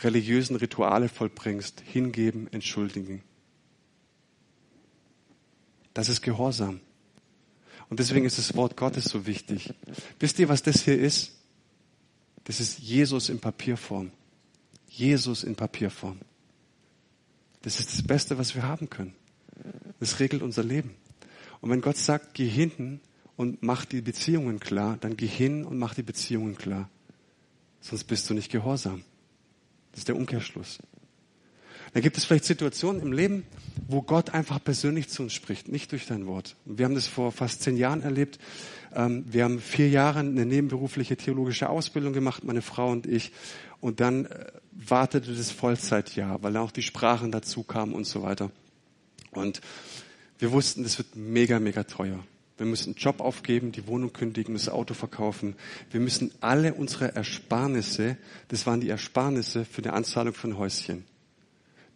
religiösen 0.00 0.56
Rituale 0.56 1.08
vollbringst, 1.08 1.82
hingeben, 1.84 2.46
entschuldigen. 2.52 3.22
Das 5.98 6.08
ist 6.08 6.22
Gehorsam. 6.22 6.78
Und 7.90 7.98
deswegen 7.98 8.24
ist 8.24 8.38
das 8.38 8.54
Wort 8.54 8.76
Gottes 8.76 9.06
so 9.06 9.26
wichtig. 9.26 9.74
Wisst 10.20 10.38
ihr, 10.38 10.48
was 10.48 10.62
das 10.62 10.82
hier 10.82 10.96
ist? 10.96 11.32
Das 12.44 12.60
ist 12.60 12.78
Jesus 12.78 13.28
in 13.28 13.40
Papierform. 13.40 14.12
Jesus 14.88 15.42
in 15.42 15.56
Papierform. 15.56 16.20
Das 17.62 17.80
ist 17.80 17.92
das 17.92 18.06
Beste, 18.06 18.38
was 18.38 18.54
wir 18.54 18.62
haben 18.62 18.88
können. 18.88 19.12
Das 19.98 20.20
regelt 20.20 20.40
unser 20.40 20.62
Leben. 20.62 20.94
Und 21.60 21.70
wenn 21.70 21.80
Gott 21.80 21.96
sagt, 21.96 22.34
geh 22.34 22.46
hinten 22.46 23.00
und 23.36 23.64
mach 23.64 23.84
die 23.84 24.00
Beziehungen 24.00 24.60
klar, 24.60 24.98
dann 25.00 25.16
geh 25.16 25.26
hin 25.26 25.64
und 25.64 25.78
mach 25.78 25.94
die 25.94 26.04
Beziehungen 26.04 26.56
klar. 26.56 26.88
Sonst 27.80 28.04
bist 28.04 28.30
du 28.30 28.34
nicht 28.34 28.52
gehorsam. 28.52 29.02
Das 29.90 30.02
ist 30.02 30.08
der 30.08 30.14
Umkehrschluss. 30.14 30.78
Dann 31.92 32.02
gibt 32.02 32.16
es 32.16 32.24
vielleicht 32.24 32.44
Situationen 32.44 33.02
im 33.02 33.12
Leben, 33.12 33.44
wo 33.86 34.02
Gott 34.02 34.34
einfach 34.34 34.62
persönlich 34.62 35.08
zu 35.08 35.22
uns 35.22 35.32
spricht, 35.32 35.68
nicht 35.68 35.92
durch 35.92 36.06
dein 36.06 36.26
Wort. 36.26 36.56
Wir 36.64 36.84
haben 36.84 36.94
das 36.94 37.06
vor 37.06 37.32
fast 37.32 37.62
zehn 37.62 37.76
Jahren 37.76 38.02
erlebt. 38.02 38.38
Ähm, 38.94 39.24
wir 39.28 39.44
haben 39.44 39.60
vier 39.60 39.88
Jahre 39.88 40.20
eine 40.20 40.44
nebenberufliche 40.44 41.16
theologische 41.16 41.68
Ausbildung 41.68 42.12
gemacht, 42.12 42.44
meine 42.44 42.62
Frau 42.62 42.90
und 42.90 43.06
ich. 43.06 43.32
Und 43.80 44.00
dann 44.00 44.26
äh, 44.26 44.46
wartete 44.72 45.34
das 45.34 45.50
Vollzeitjahr, 45.50 46.42
weil 46.42 46.52
dann 46.52 46.62
auch 46.62 46.72
die 46.72 46.82
Sprachen 46.82 47.32
dazu 47.32 47.62
kamen 47.62 47.94
und 47.94 48.06
so 48.06 48.22
weiter. 48.22 48.50
Und 49.32 49.60
wir 50.38 50.52
wussten, 50.52 50.82
das 50.82 50.98
wird 50.98 51.16
mega, 51.16 51.58
mega 51.58 51.84
teuer. 51.84 52.18
Wir 52.58 52.66
müssen 52.66 52.90
einen 52.90 52.96
Job 52.96 53.20
aufgeben, 53.20 53.70
die 53.70 53.86
Wohnung 53.86 54.12
kündigen, 54.12 54.54
das 54.54 54.68
Auto 54.68 54.92
verkaufen. 54.92 55.54
Wir 55.90 56.00
müssen 56.00 56.32
alle 56.40 56.74
unsere 56.74 57.14
Ersparnisse, 57.14 58.16
das 58.48 58.66
waren 58.66 58.80
die 58.80 58.88
Ersparnisse 58.88 59.64
für 59.64 59.80
die 59.80 59.90
Anzahlung 59.90 60.34
von 60.34 60.58
Häuschen. 60.58 61.04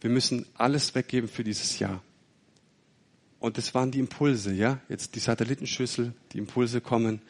Wir 0.03 0.11
müssen 0.11 0.47
alles 0.55 0.97
weggeben 0.97 1.29
für 1.29 1.45
dieses 1.45 1.79
Jahr. 1.79 2.03
Und 3.39 3.57
das 3.57 3.73
waren 3.73 3.93
die 3.93 4.01
Impulse, 4.01 4.53
ja? 4.53 4.81
Jetzt 4.89 5.15
die 5.15 5.21
Satellitenschüssel, 5.21 6.13
die 6.33 6.39
Impulse 6.39 6.81
kommen. 6.81 7.23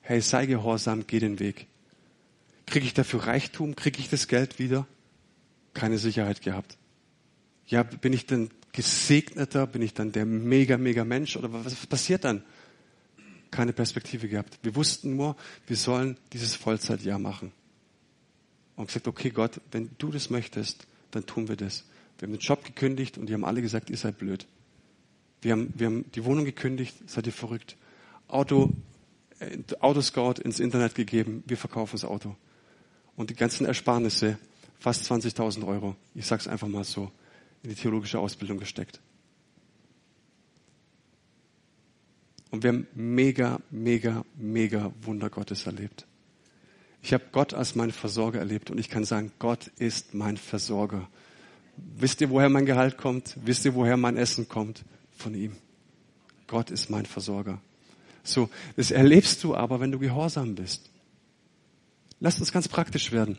Hey, 0.00 0.20
sei 0.20 0.46
gehorsam, 0.46 1.06
geh 1.06 1.20
den 1.20 1.38
Weg. 1.38 1.68
Kriege 2.66 2.84
ich 2.84 2.94
dafür 2.94 3.28
Reichtum? 3.28 3.76
Kriege 3.76 4.00
ich 4.00 4.08
das 4.08 4.26
Geld 4.26 4.58
wieder? 4.58 4.88
Keine 5.72 5.98
Sicherheit 5.98 6.42
gehabt. 6.42 6.76
Ja, 7.68 7.84
bin 7.84 8.12
ich 8.12 8.26
dann 8.26 8.50
gesegneter? 8.72 9.68
Bin 9.68 9.82
ich 9.82 9.94
dann 9.94 10.10
der 10.10 10.26
mega, 10.26 10.78
mega 10.78 11.04
Mensch? 11.04 11.36
Oder 11.36 11.52
was 11.52 11.86
passiert 11.86 12.24
dann? 12.24 12.42
Keine 13.52 13.72
Perspektive 13.72 14.28
gehabt. 14.28 14.58
Wir 14.64 14.74
wussten 14.74 15.14
nur, 15.14 15.36
wir 15.68 15.76
sollen 15.76 16.16
dieses 16.32 16.56
Vollzeitjahr 16.56 17.20
machen. 17.20 17.52
Und 18.74 18.88
gesagt, 18.88 19.06
okay 19.06 19.30
Gott, 19.30 19.60
wenn 19.70 19.90
du 19.98 20.10
das 20.10 20.28
möchtest, 20.28 20.88
dann 21.12 21.24
tun 21.24 21.46
wir 21.46 21.54
das. 21.54 21.84
Wir 22.18 22.26
haben 22.26 22.32
den 22.32 22.40
Job 22.40 22.64
gekündigt 22.64 23.18
und 23.18 23.26
die 23.26 23.34
haben 23.34 23.44
alle 23.44 23.62
gesagt, 23.62 23.90
ihr 23.90 23.96
seid 23.96 24.18
blöd. 24.18 24.46
Wir 25.42 25.52
haben, 25.52 25.72
wir 25.76 25.86
haben 25.86 26.10
die 26.12 26.24
Wohnung 26.24 26.44
gekündigt, 26.44 26.96
seid 27.06 27.26
ihr 27.26 27.32
verrückt. 27.32 27.76
Auto, 28.28 28.72
äh, 29.38 29.58
Autoscout 29.80 30.40
ins 30.42 30.60
Internet 30.60 30.94
gegeben, 30.94 31.44
wir 31.46 31.56
verkaufen 31.56 31.92
das 31.92 32.04
Auto. 32.04 32.34
Und 33.16 33.30
die 33.30 33.34
ganzen 33.34 33.66
Ersparnisse, 33.66 34.38
fast 34.78 35.10
20.000 35.10 35.66
Euro, 35.66 35.96
ich 36.14 36.26
sag's 36.26 36.48
einfach 36.48 36.68
mal 36.68 36.84
so, 36.84 37.10
in 37.62 37.70
die 37.70 37.76
theologische 37.76 38.18
Ausbildung 38.18 38.58
gesteckt. 38.58 39.00
Und 42.50 42.62
wir 42.62 42.68
haben 42.68 42.86
mega, 42.94 43.60
mega, 43.70 44.24
mega 44.36 44.92
Wunder 45.02 45.30
Gottes 45.30 45.66
erlebt. 45.66 46.06
Ich 47.02 47.12
habe 47.12 47.24
Gott 47.30 47.54
als 47.54 47.74
meinen 47.74 47.92
Versorger 47.92 48.38
erlebt 48.38 48.70
und 48.70 48.78
ich 48.78 48.88
kann 48.88 49.04
sagen, 49.04 49.32
Gott 49.38 49.68
ist 49.76 50.14
mein 50.14 50.36
Versorger. 50.36 51.08
Wisst 51.76 52.20
ihr, 52.20 52.30
woher 52.30 52.48
mein 52.48 52.66
Gehalt 52.66 52.96
kommt? 52.96 53.36
Wisst 53.44 53.64
ihr, 53.64 53.74
woher 53.74 53.96
mein 53.96 54.16
Essen 54.16 54.48
kommt? 54.48 54.84
Von 55.16 55.34
ihm. 55.34 55.52
Gott 56.46 56.70
ist 56.70 56.90
mein 56.90 57.06
Versorger. 57.06 57.60
So, 58.22 58.50
das 58.76 58.90
erlebst 58.90 59.42
du 59.44 59.54
aber, 59.54 59.80
wenn 59.80 59.92
du 59.92 59.98
gehorsam 59.98 60.54
bist. 60.54 60.90
Lass 62.20 62.38
uns 62.40 62.52
ganz 62.52 62.68
praktisch 62.68 63.12
werden. 63.12 63.38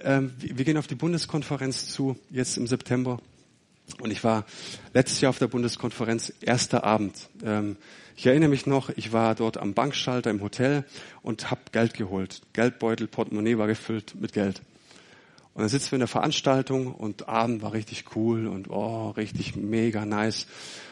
Ähm, 0.00 0.32
wir 0.38 0.64
gehen 0.64 0.76
auf 0.76 0.86
die 0.86 0.94
Bundeskonferenz 0.94 1.88
zu, 1.88 2.16
jetzt 2.30 2.56
im 2.56 2.66
September. 2.66 3.18
Und 4.00 4.10
ich 4.10 4.24
war 4.24 4.44
letztes 4.92 5.20
Jahr 5.20 5.30
auf 5.30 5.38
der 5.38 5.46
Bundeskonferenz, 5.48 6.32
erster 6.40 6.84
Abend. 6.84 7.28
Ähm, 7.42 7.76
ich 8.16 8.26
erinnere 8.26 8.48
mich 8.48 8.66
noch, 8.66 8.90
ich 8.90 9.12
war 9.12 9.34
dort 9.34 9.58
am 9.58 9.74
Bankschalter 9.74 10.30
im 10.30 10.40
Hotel 10.40 10.84
und 11.22 11.50
habe 11.50 11.62
Geld 11.72 11.94
geholt. 11.94 12.42
Geldbeutel, 12.52 13.08
Portemonnaie 13.08 13.58
war 13.58 13.66
gefüllt 13.66 14.14
mit 14.20 14.32
Geld. 14.32 14.62
Und 15.54 15.60
dann 15.60 15.68
sitzen 15.68 15.92
wir 15.92 15.96
in 15.96 16.00
der 16.00 16.08
Veranstaltung 16.08 16.92
und 16.92 17.28
Abend 17.28 17.62
war 17.62 17.72
richtig 17.72 18.04
cool 18.16 18.48
und 18.48 18.68
oh, 18.70 19.10
richtig 19.10 19.54
mega 19.54 20.04
nice. 20.04 20.46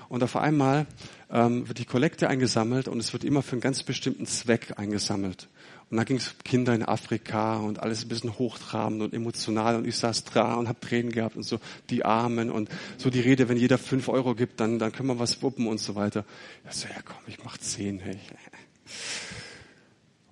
Und 0.08 0.22
auf 0.22 0.36
einmal 0.36 0.86
ähm, 1.30 1.66
wird 1.68 1.78
die 1.78 1.84
Kollekte 1.84 2.28
eingesammelt 2.28 2.86
und 2.86 3.00
es 3.00 3.12
wird 3.12 3.24
immer 3.24 3.42
für 3.42 3.52
einen 3.52 3.60
ganz 3.60 3.82
bestimmten 3.82 4.26
Zweck 4.26 4.74
eingesammelt. 4.76 5.48
Und 5.90 5.96
da 5.96 6.04
ging 6.04 6.16
es 6.16 6.36
Kinder 6.44 6.74
in 6.74 6.84
Afrika 6.84 7.56
und 7.56 7.80
alles 7.80 8.04
ein 8.04 8.08
bisschen 8.08 8.38
hochtrabend 8.38 9.02
und 9.02 9.14
emotional 9.14 9.76
und 9.76 9.86
ich 9.86 9.96
saß 9.96 10.24
da 10.24 10.54
und 10.54 10.68
habe 10.68 10.78
Tränen 10.80 11.12
gehabt 11.12 11.36
und 11.36 11.42
so 11.42 11.58
die 11.90 12.04
Armen 12.04 12.50
und 12.50 12.70
so 12.98 13.10
die 13.10 13.20
Rede, 13.20 13.48
wenn 13.48 13.56
jeder 13.56 13.78
fünf 13.78 14.08
Euro 14.08 14.34
gibt, 14.34 14.60
dann, 14.60 14.78
dann 14.78 14.92
können 14.92 15.08
wir 15.08 15.18
was 15.18 15.42
wuppen 15.42 15.66
und 15.66 15.80
so 15.80 15.94
weiter. 15.94 16.24
Ja, 16.64 16.72
so, 16.72 16.86
ja 16.88 17.02
komm, 17.04 17.18
ich 17.26 17.44
mach 17.44 17.58
zehn. 17.58 17.98
Hey. 17.98 18.18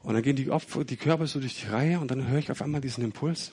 Und 0.03 0.15
dann 0.15 0.23
gehen 0.23 0.37
die, 0.37 0.51
Opfer, 0.51 0.85
die 0.85 0.97
Körper 0.97 1.27
so 1.27 1.41
durch 1.41 1.61
die 1.61 1.67
Reihe 1.67 2.01
und 2.01 2.11
dann 2.11 2.29
höre 2.29 2.39
ich 2.39 2.51
auf 2.51 2.63
einmal 2.63 2.81
diesen 2.81 3.05
Impuls. 3.05 3.53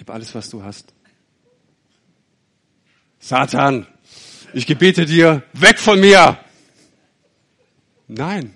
Gib 0.00 0.08
alles, 0.08 0.34
was 0.34 0.48
du 0.48 0.62
hast. 0.62 0.94
Satan, 3.18 3.86
ich 4.54 4.66
gebete 4.66 5.04
dir, 5.04 5.42
weg 5.52 5.78
von 5.78 6.00
mir! 6.00 6.38
Nein, 8.08 8.54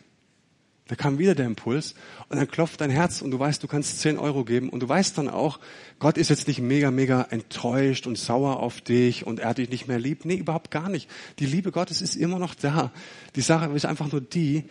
da 0.87 0.95
kam 0.95 1.19
wieder 1.19 1.35
der 1.35 1.45
Impuls 1.45 1.97
und 2.31 2.39
dann 2.39 2.49
klopft 2.49 2.81
dein 2.81 2.89
Herz 2.89 3.21
und 3.21 3.31
du 3.31 3.39
weißt, 3.39 3.63
du 3.63 3.67
kannst 3.69 4.01
10 4.01 4.19
Euro 4.19 4.47
geben 4.47 4.71
und 4.71 4.81
du 4.81 4.89
weißt 4.89 5.19
dann 5.19 5.29
auch, 5.29 5.61
Gott 5.99 6.17
ist 6.17 6.31
jetzt 6.31 6.49
nicht 6.49 6.61
mega, 6.61 6.91
mega 6.91 7.21
enttäuscht 7.29 8.07
und 8.07 8.17
sauer 8.17 8.61
auf 8.61 8.81
dich 8.81 9.27
und 9.27 9.39
er 9.39 9.51
hat 9.51 9.59
dich 9.59 9.69
nicht 9.69 9.87
mehr 9.87 10.01
lieb. 10.01 10.25
Nee, 10.25 10.37
überhaupt 10.37 10.71
gar 10.71 10.89
nicht. 10.89 11.11
Die 11.41 11.47
Liebe 11.47 11.73
Gottes 11.73 12.01
ist 12.01 12.17
immer 12.17 12.39
noch 12.39 12.55
da. 12.55 12.91
Die 13.37 13.43
Sache 13.43 13.71
ist 13.75 13.85
einfach 13.85 14.11
nur 14.11 14.23
die, 14.23 14.65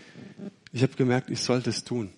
ich 0.71 0.81
habe 0.81 0.95
gemerkt, 0.95 1.29
ich 1.29 1.41
sollte 1.41 1.69
es 1.69 1.83
tun. 1.83 2.09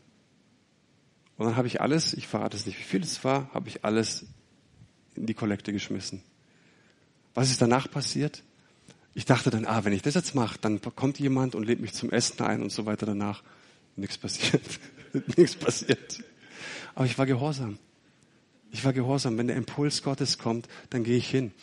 Und 1.36 1.46
dann 1.46 1.58
habe 1.58 1.68
ich 1.68 1.82
alles, 1.82 2.14
ich 2.14 2.28
verrate 2.28 2.56
es 2.56 2.66
nicht, 2.66 2.80
wie 2.80 2.84
viel 2.84 3.04
es 3.04 3.22
war, 3.26 3.54
habe 3.54 3.68
ich 3.68 3.84
alles 3.84 4.28
in 5.16 5.26
die 5.26 5.34
Kollekte 5.34 5.72
geschmissen. 5.74 6.22
Was 7.34 7.52
ist 7.52 7.62
danach 7.62 7.90
passiert? 7.90 8.44
Ich 9.14 9.26
dachte 9.26 9.50
dann, 9.50 9.66
ah, 9.66 9.86
wenn 9.86 9.94
ich 9.94 10.02
das 10.02 10.16
jetzt 10.16 10.36
mache, 10.36 10.58
dann 10.60 10.82
kommt 10.82 11.20
jemand 11.20 11.56
und 11.56 11.64
lädt 11.64 11.80
mich 11.80 11.94
zum 11.94 12.12
Essen 12.12 12.42
ein 12.44 12.62
und 12.62 12.72
so 12.72 12.86
weiter 12.86 13.06
danach. 13.06 13.44
Nichts 13.96 14.18
passiert. 14.18 14.62
Nichts 15.38 15.56
passiert. 15.56 16.24
Aber 16.96 17.06
ich 17.06 17.18
war 17.18 17.26
gehorsam. 17.26 17.78
Ich 18.72 18.84
war 18.84 18.94
gehorsam. 18.94 19.38
Wenn 19.38 19.48
der 19.48 19.56
Impuls 19.56 20.04
Gottes 20.04 20.38
kommt, 20.38 20.68
dann 20.90 21.04
gehe 21.04 21.18
ich 21.18 21.30
hin. 21.30 21.54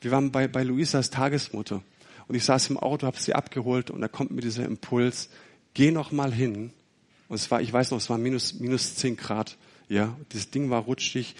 Wir 0.00 0.12
waren 0.12 0.30
bei, 0.30 0.46
bei 0.46 0.62
Luisas 0.62 1.10
Tagesmutter 1.10 1.82
und 2.28 2.34
ich 2.34 2.44
saß 2.44 2.70
im 2.70 2.76
Auto, 2.76 3.06
habe 3.06 3.18
sie 3.18 3.34
abgeholt 3.34 3.90
und 3.90 4.00
da 4.00 4.08
kommt 4.08 4.30
mir 4.30 4.40
dieser 4.40 4.64
Impuls, 4.64 5.30
geh 5.74 5.90
noch 5.90 6.12
mal 6.12 6.32
hin. 6.32 6.72
Und 7.30 7.36
es 7.36 7.48
war, 7.50 7.62
ich 7.62 7.72
weiß 7.72 7.92
noch, 7.92 7.98
es 7.98 8.10
war 8.10 8.18
minus, 8.18 8.54
minus 8.58 8.96
zehn 8.96 9.16
Grad. 9.16 9.56
Ja, 9.88 10.16
das 10.30 10.50
Ding 10.50 10.68
war 10.68 10.82
rutschig. 10.82 11.36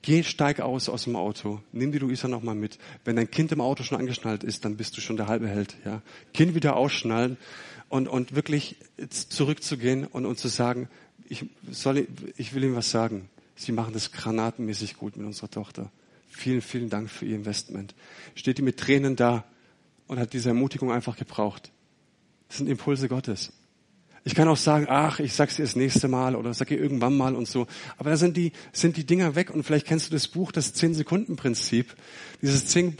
Geh, 0.00 0.22
steig 0.22 0.60
aus 0.60 0.88
aus 0.88 1.04
dem 1.04 1.14
Auto. 1.14 1.60
Nimm 1.72 1.92
die 1.92 1.98
Luisa 1.98 2.26
noch 2.26 2.42
mal 2.42 2.54
mit. 2.54 2.78
Wenn 3.04 3.16
dein 3.16 3.30
Kind 3.30 3.52
im 3.52 3.60
Auto 3.60 3.82
schon 3.82 3.98
angeschnallt 3.98 4.42
ist, 4.44 4.64
dann 4.64 4.78
bist 4.78 4.96
du 4.96 5.02
schon 5.02 5.18
der 5.18 5.28
halbe 5.28 5.46
Held. 5.46 5.76
Ja, 5.84 6.00
Kind 6.32 6.54
wieder 6.54 6.74
ausschnallen 6.76 7.36
und, 7.90 8.08
und 8.08 8.34
wirklich 8.34 8.76
zurückzugehen 9.10 10.06
und, 10.06 10.24
und 10.24 10.38
zu 10.38 10.48
sagen, 10.48 10.88
ich, 11.28 11.44
soll, 11.70 12.08
ich 12.38 12.54
will 12.54 12.64
ihm 12.64 12.74
was 12.74 12.90
sagen. 12.90 13.28
Sie 13.56 13.72
machen 13.72 13.92
das 13.92 14.12
granatenmäßig 14.12 14.96
gut 14.96 15.18
mit 15.18 15.26
unserer 15.26 15.50
Tochter. 15.50 15.90
Vielen, 16.30 16.62
vielen 16.62 16.88
Dank 16.88 17.10
für 17.10 17.26
Ihr 17.26 17.36
Investment. 17.36 17.94
Steht 18.34 18.56
die 18.56 18.62
mit 18.62 18.78
Tränen 18.78 19.16
da 19.16 19.44
und 20.06 20.18
hat 20.18 20.32
diese 20.32 20.48
Ermutigung 20.48 20.92
einfach 20.92 21.16
gebraucht. 21.16 21.72
Das 22.48 22.56
sind 22.56 22.68
Impulse 22.68 23.08
Gottes. 23.08 23.52
Ich 24.26 24.34
kann 24.34 24.48
auch 24.48 24.56
sagen, 24.56 24.86
ach, 24.88 25.20
ich 25.20 25.34
sag's 25.34 25.54
dir 25.54 25.62
das 25.62 25.76
nächste 25.76 26.08
Mal 26.08 26.34
oder 26.34 26.52
sag 26.52 26.66
dir 26.66 26.80
irgendwann 26.80 27.16
mal 27.16 27.36
und 27.36 27.46
so. 27.46 27.68
Aber 27.96 28.10
da 28.10 28.16
sind 28.16 28.36
die, 28.36 28.50
sind 28.72 28.96
die 28.96 29.06
Dinger 29.06 29.36
weg 29.36 29.50
und 29.50 29.62
vielleicht 29.62 29.86
kennst 29.86 30.08
du 30.08 30.12
das 30.12 30.26
Buch, 30.26 30.50
das 30.50 30.74
Zehn-Sekunden-Prinzip. 30.74 31.94
Dieses 32.42 32.66
Zehn 32.66 32.96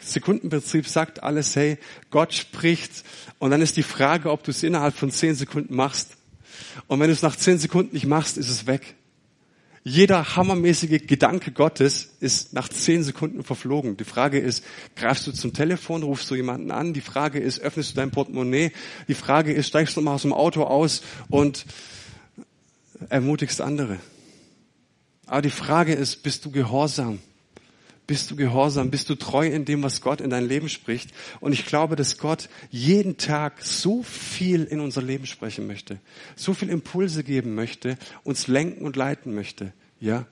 Sekundenprinzip 0.00 0.88
sagt 0.88 1.22
alles, 1.22 1.54
hey, 1.54 1.78
Gott 2.10 2.34
spricht. 2.34 3.04
Und 3.38 3.52
dann 3.52 3.62
ist 3.62 3.76
die 3.76 3.84
Frage, 3.84 4.32
ob 4.32 4.42
du 4.42 4.50
es 4.50 4.64
innerhalb 4.64 4.96
von 4.96 5.12
zehn 5.12 5.36
Sekunden 5.36 5.76
machst. 5.76 6.16
Und 6.88 6.98
wenn 6.98 7.06
du 7.06 7.12
es 7.12 7.22
nach 7.22 7.36
zehn 7.36 7.58
Sekunden 7.58 7.94
nicht 7.94 8.06
machst, 8.06 8.36
ist 8.36 8.50
es 8.50 8.66
weg. 8.66 8.96
Jeder 9.88 10.34
hammermäßige 10.34 11.06
Gedanke 11.06 11.52
Gottes 11.52 12.16
ist 12.18 12.52
nach 12.52 12.68
zehn 12.68 13.04
Sekunden 13.04 13.44
verflogen. 13.44 13.96
Die 13.96 14.02
Frage 14.02 14.40
ist, 14.40 14.64
greifst 14.96 15.28
du 15.28 15.30
zum 15.30 15.52
Telefon, 15.52 16.02
rufst 16.02 16.28
du 16.28 16.34
jemanden 16.34 16.72
an? 16.72 16.92
Die 16.92 17.00
Frage 17.00 17.38
ist, 17.38 17.60
öffnest 17.60 17.92
du 17.92 17.94
dein 17.94 18.10
Portemonnaie? 18.10 18.72
Die 19.06 19.14
Frage 19.14 19.52
ist, 19.52 19.68
steigst 19.68 19.96
du 19.96 20.00
mal 20.00 20.14
aus 20.14 20.22
dem 20.22 20.32
Auto 20.32 20.64
aus 20.64 21.02
und 21.28 21.66
ermutigst 23.10 23.60
andere? 23.60 24.00
Aber 25.24 25.42
die 25.42 25.50
Frage 25.50 25.92
ist, 25.92 26.24
bist 26.24 26.44
du 26.44 26.50
gehorsam? 26.50 27.20
Bist 28.06 28.30
du 28.30 28.36
gehorsam? 28.36 28.90
Bist 28.90 29.10
du 29.10 29.16
treu 29.16 29.46
in 29.46 29.64
dem, 29.64 29.82
was 29.82 30.00
Gott 30.00 30.20
in 30.20 30.30
dein 30.30 30.46
Leben 30.46 30.68
spricht? 30.68 31.10
Und 31.40 31.52
ich 31.52 31.66
glaube, 31.66 31.96
dass 31.96 32.18
Gott 32.18 32.48
jeden 32.70 33.16
Tag 33.16 33.62
so 33.62 34.04
viel 34.04 34.64
in 34.64 34.78
unser 34.78 35.02
Leben 35.02 35.26
sprechen 35.26 35.66
möchte, 35.66 35.98
so 36.36 36.54
viel 36.54 36.68
Impulse 36.68 37.24
geben 37.24 37.56
möchte, 37.56 37.98
uns 38.22 38.46
lenken 38.46 38.84
und 38.84 38.94
leiten 38.94 39.34
möchte. 39.34 39.72
Ja? 39.98 40.26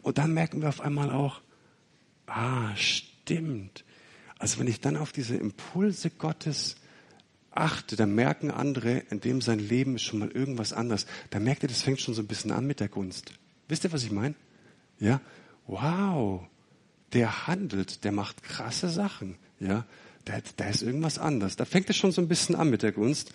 Und 0.00 0.16
dann 0.16 0.32
merken 0.32 0.62
wir 0.62 0.70
auf 0.70 0.80
einmal 0.80 1.10
auch, 1.10 1.42
ah, 2.26 2.74
stimmt. 2.74 3.84
Also 4.38 4.58
wenn 4.58 4.66
ich 4.66 4.80
dann 4.80 4.96
auf 4.96 5.12
diese 5.12 5.36
Impulse 5.36 6.08
Gottes 6.08 6.76
achte, 7.50 7.96
dann 7.96 8.14
merken 8.14 8.50
andere, 8.50 9.02
in 9.10 9.20
dem 9.20 9.42
sein 9.42 9.58
Leben 9.58 9.96
ist 9.96 10.04
schon 10.04 10.20
mal 10.20 10.30
irgendwas 10.30 10.72
anders. 10.72 11.04
Da 11.28 11.38
merkt 11.38 11.64
ihr, 11.64 11.68
das 11.68 11.82
fängt 11.82 12.00
schon 12.00 12.14
so 12.14 12.22
ein 12.22 12.28
bisschen 12.28 12.50
an 12.50 12.66
mit 12.66 12.80
der 12.80 12.88
Gunst. 12.88 13.34
Wisst 13.68 13.84
ihr, 13.84 13.92
was 13.92 14.04
ich 14.04 14.10
meine? 14.10 14.34
Ja? 14.98 15.20
Wow 15.66 16.49
der 17.12 17.46
handelt, 17.46 18.04
der 18.04 18.12
macht 18.12 18.42
krasse 18.42 18.88
Sachen, 18.88 19.36
ja. 19.58 19.84
Da, 20.26 20.34
da 20.56 20.68
ist 20.68 20.82
irgendwas 20.82 21.18
anders. 21.18 21.56
Da 21.56 21.64
fängt 21.64 21.88
es 21.88 21.96
schon 21.96 22.12
so 22.12 22.20
ein 22.20 22.28
bisschen 22.28 22.54
an 22.54 22.68
mit 22.68 22.82
der 22.82 22.92
Gunst. 22.92 23.32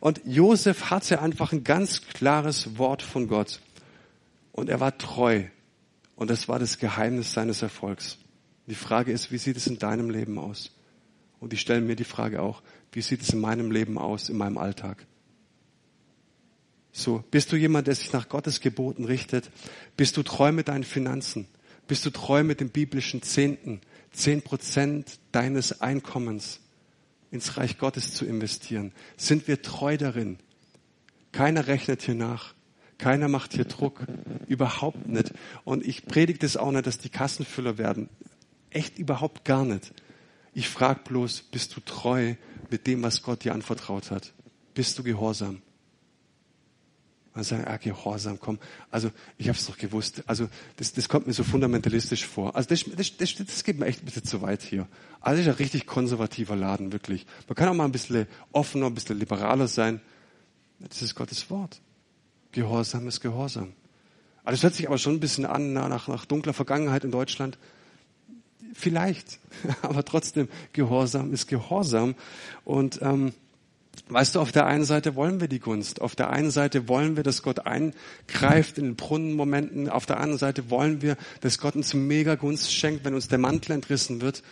Und 0.00 0.22
Josef 0.24 0.90
hatte 0.90 1.20
einfach 1.20 1.52
ein 1.52 1.64
ganz 1.64 2.02
klares 2.02 2.78
Wort 2.78 3.02
von 3.02 3.28
Gott. 3.28 3.60
Und 4.52 4.70
er 4.70 4.80
war 4.80 4.96
treu. 4.96 5.44
Und 6.16 6.30
das 6.30 6.48
war 6.48 6.58
das 6.58 6.78
Geheimnis 6.78 7.34
seines 7.34 7.62
Erfolgs. 7.62 8.18
Die 8.66 8.74
Frage 8.74 9.12
ist, 9.12 9.32
wie 9.32 9.38
sieht 9.38 9.56
es 9.56 9.66
in 9.66 9.78
deinem 9.78 10.10
Leben 10.10 10.38
aus? 10.38 10.70
Und 11.40 11.52
ich 11.52 11.60
stelle 11.60 11.82
mir 11.82 11.96
die 11.96 12.04
Frage 12.04 12.40
auch, 12.40 12.62
wie 12.92 13.02
sieht 13.02 13.20
es 13.20 13.30
in 13.30 13.40
meinem 13.40 13.70
Leben 13.70 13.98
aus, 13.98 14.28
in 14.28 14.38
meinem 14.38 14.56
Alltag? 14.56 15.06
So, 16.92 17.24
bist 17.30 17.50
du 17.52 17.56
jemand, 17.56 17.88
der 17.88 17.94
sich 17.96 18.12
nach 18.12 18.28
Gottes 18.28 18.60
Geboten 18.60 19.04
richtet? 19.04 19.50
Bist 19.96 20.16
du 20.16 20.22
treu 20.22 20.52
mit 20.52 20.68
deinen 20.68 20.84
Finanzen? 20.84 21.48
Bist 21.86 22.06
du 22.06 22.10
treu 22.10 22.44
mit 22.44 22.60
dem 22.60 22.70
biblischen 22.70 23.22
Zehnten? 23.22 23.80
Zehn 24.12 24.42
Prozent 24.42 25.18
deines 25.32 25.80
Einkommens 25.80 26.60
ins 27.30 27.56
Reich 27.56 27.78
Gottes 27.78 28.14
zu 28.14 28.24
investieren. 28.24 28.92
Sind 29.16 29.48
wir 29.48 29.60
treu 29.60 29.96
darin? 29.96 30.38
Keiner 31.32 31.66
rechnet 31.66 32.02
hier 32.02 32.14
nach. 32.14 32.54
Keiner 32.96 33.28
macht 33.28 33.54
hier 33.54 33.64
Druck. 33.64 34.06
Überhaupt 34.46 35.08
nicht. 35.08 35.32
Und 35.64 35.84
ich 35.84 36.06
predige 36.06 36.38
das 36.38 36.56
auch 36.56 36.70
nicht, 36.70 36.86
dass 36.86 36.98
die 36.98 37.08
Kassenfüller 37.08 37.76
werden. 37.76 38.08
Echt 38.70 38.98
überhaupt 38.98 39.44
gar 39.44 39.64
nicht. 39.64 39.92
Ich 40.54 40.68
frage 40.68 41.00
bloß, 41.04 41.42
bist 41.50 41.76
du 41.76 41.80
treu 41.80 42.34
mit 42.70 42.86
dem, 42.86 43.02
was 43.02 43.22
Gott 43.22 43.44
dir 43.44 43.52
anvertraut 43.52 44.12
hat? 44.12 44.32
Bist 44.74 44.98
du 44.98 45.02
gehorsam? 45.02 45.60
Man 47.34 47.42
sagt, 47.42 47.66
ah, 47.66 47.76
Gehorsam, 47.78 48.38
komm. 48.38 48.60
Also 48.92 49.10
ich 49.38 49.48
habe 49.48 49.58
es 49.58 49.66
doch 49.66 49.76
gewusst. 49.76 50.22
Also 50.26 50.48
das, 50.76 50.92
das 50.92 51.08
kommt 51.08 51.26
mir 51.26 51.32
so 51.32 51.42
fundamentalistisch 51.42 52.24
vor. 52.26 52.54
Also 52.54 52.68
das, 52.68 52.84
das, 52.96 53.16
das, 53.16 53.34
das 53.34 53.64
geht 53.64 53.78
mir 53.78 53.86
echt 53.86 54.02
ein 54.02 54.04
bisschen 54.04 54.24
zu 54.24 54.40
weit 54.40 54.62
hier. 54.62 54.86
Also 55.20 55.38
das 55.38 55.46
ist 55.46 55.52
ein 55.52 55.58
richtig 55.58 55.86
konservativer 55.86 56.54
Laden, 56.54 56.92
wirklich. 56.92 57.26
Man 57.48 57.56
kann 57.56 57.68
auch 57.68 57.74
mal 57.74 57.86
ein 57.86 57.92
bisschen 57.92 58.28
offener, 58.52 58.86
ein 58.86 58.94
bisschen 58.94 59.18
liberaler 59.18 59.66
sein. 59.66 60.00
Das 60.78 61.02
ist 61.02 61.16
Gottes 61.16 61.50
Wort. 61.50 61.80
Gehorsam 62.52 63.08
ist 63.08 63.20
Gehorsam. 63.20 63.72
Also 64.44 64.58
es 64.58 64.62
hört 64.62 64.74
sich 64.74 64.86
aber 64.86 64.98
schon 64.98 65.14
ein 65.14 65.20
bisschen 65.20 65.44
an 65.44 65.72
nach, 65.72 66.06
nach 66.06 66.26
dunkler 66.26 66.52
Vergangenheit 66.52 67.02
in 67.02 67.10
Deutschland. 67.10 67.58
Vielleicht, 68.74 69.40
aber 69.82 70.04
trotzdem, 70.04 70.48
Gehorsam 70.72 71.32
ist 71.32 71.48
Gehorsam. 71.48 72.14
Und 72.64 73.00
ähm, 73.02 73.32
Weißt 74.08 74.34
du, 74.34 74.40
auf 74.40 74.52
der 74.52 74.66
einen 74.66 74.84
Seite 74.84 75.14
wollen 75.14 75.40
wir 75.40 75.48
die 75.48 75.60
Gunst, 75.60 76.00
auf 76.00 76.14
der 76.14 76.30
einen 76.30 76.50
Seite 76.50 76.88
wollen 76.88 77.16
wir, 77.16 77.22
dass 77.22 77.42
Gott 77.42 77.66
eingreift 77.66 78.78
in 78.78 78.84
den 78.84 78.96
Brunnenmomenten, 78.96 79.88
auf 79.88 80.06
der 80.06 80.18
anderen 80.18 80.38
Seite 80.38 80.68
wollen 80.70 81.00
wir, 81.00 81.16
dass 81.40 81.58
Gott 81.58 81.74
uns 81.74 81.94
mega 81.94 82.34
Gunst 82.34 82.72
schenkt, 82.72 83.04
wenn 83.04 83.14
uns 83.14 83.28
der 83.28 83.38
Mantel 83.38 83.72
entrissen 83.72 84.20
wird. 84.20 84.42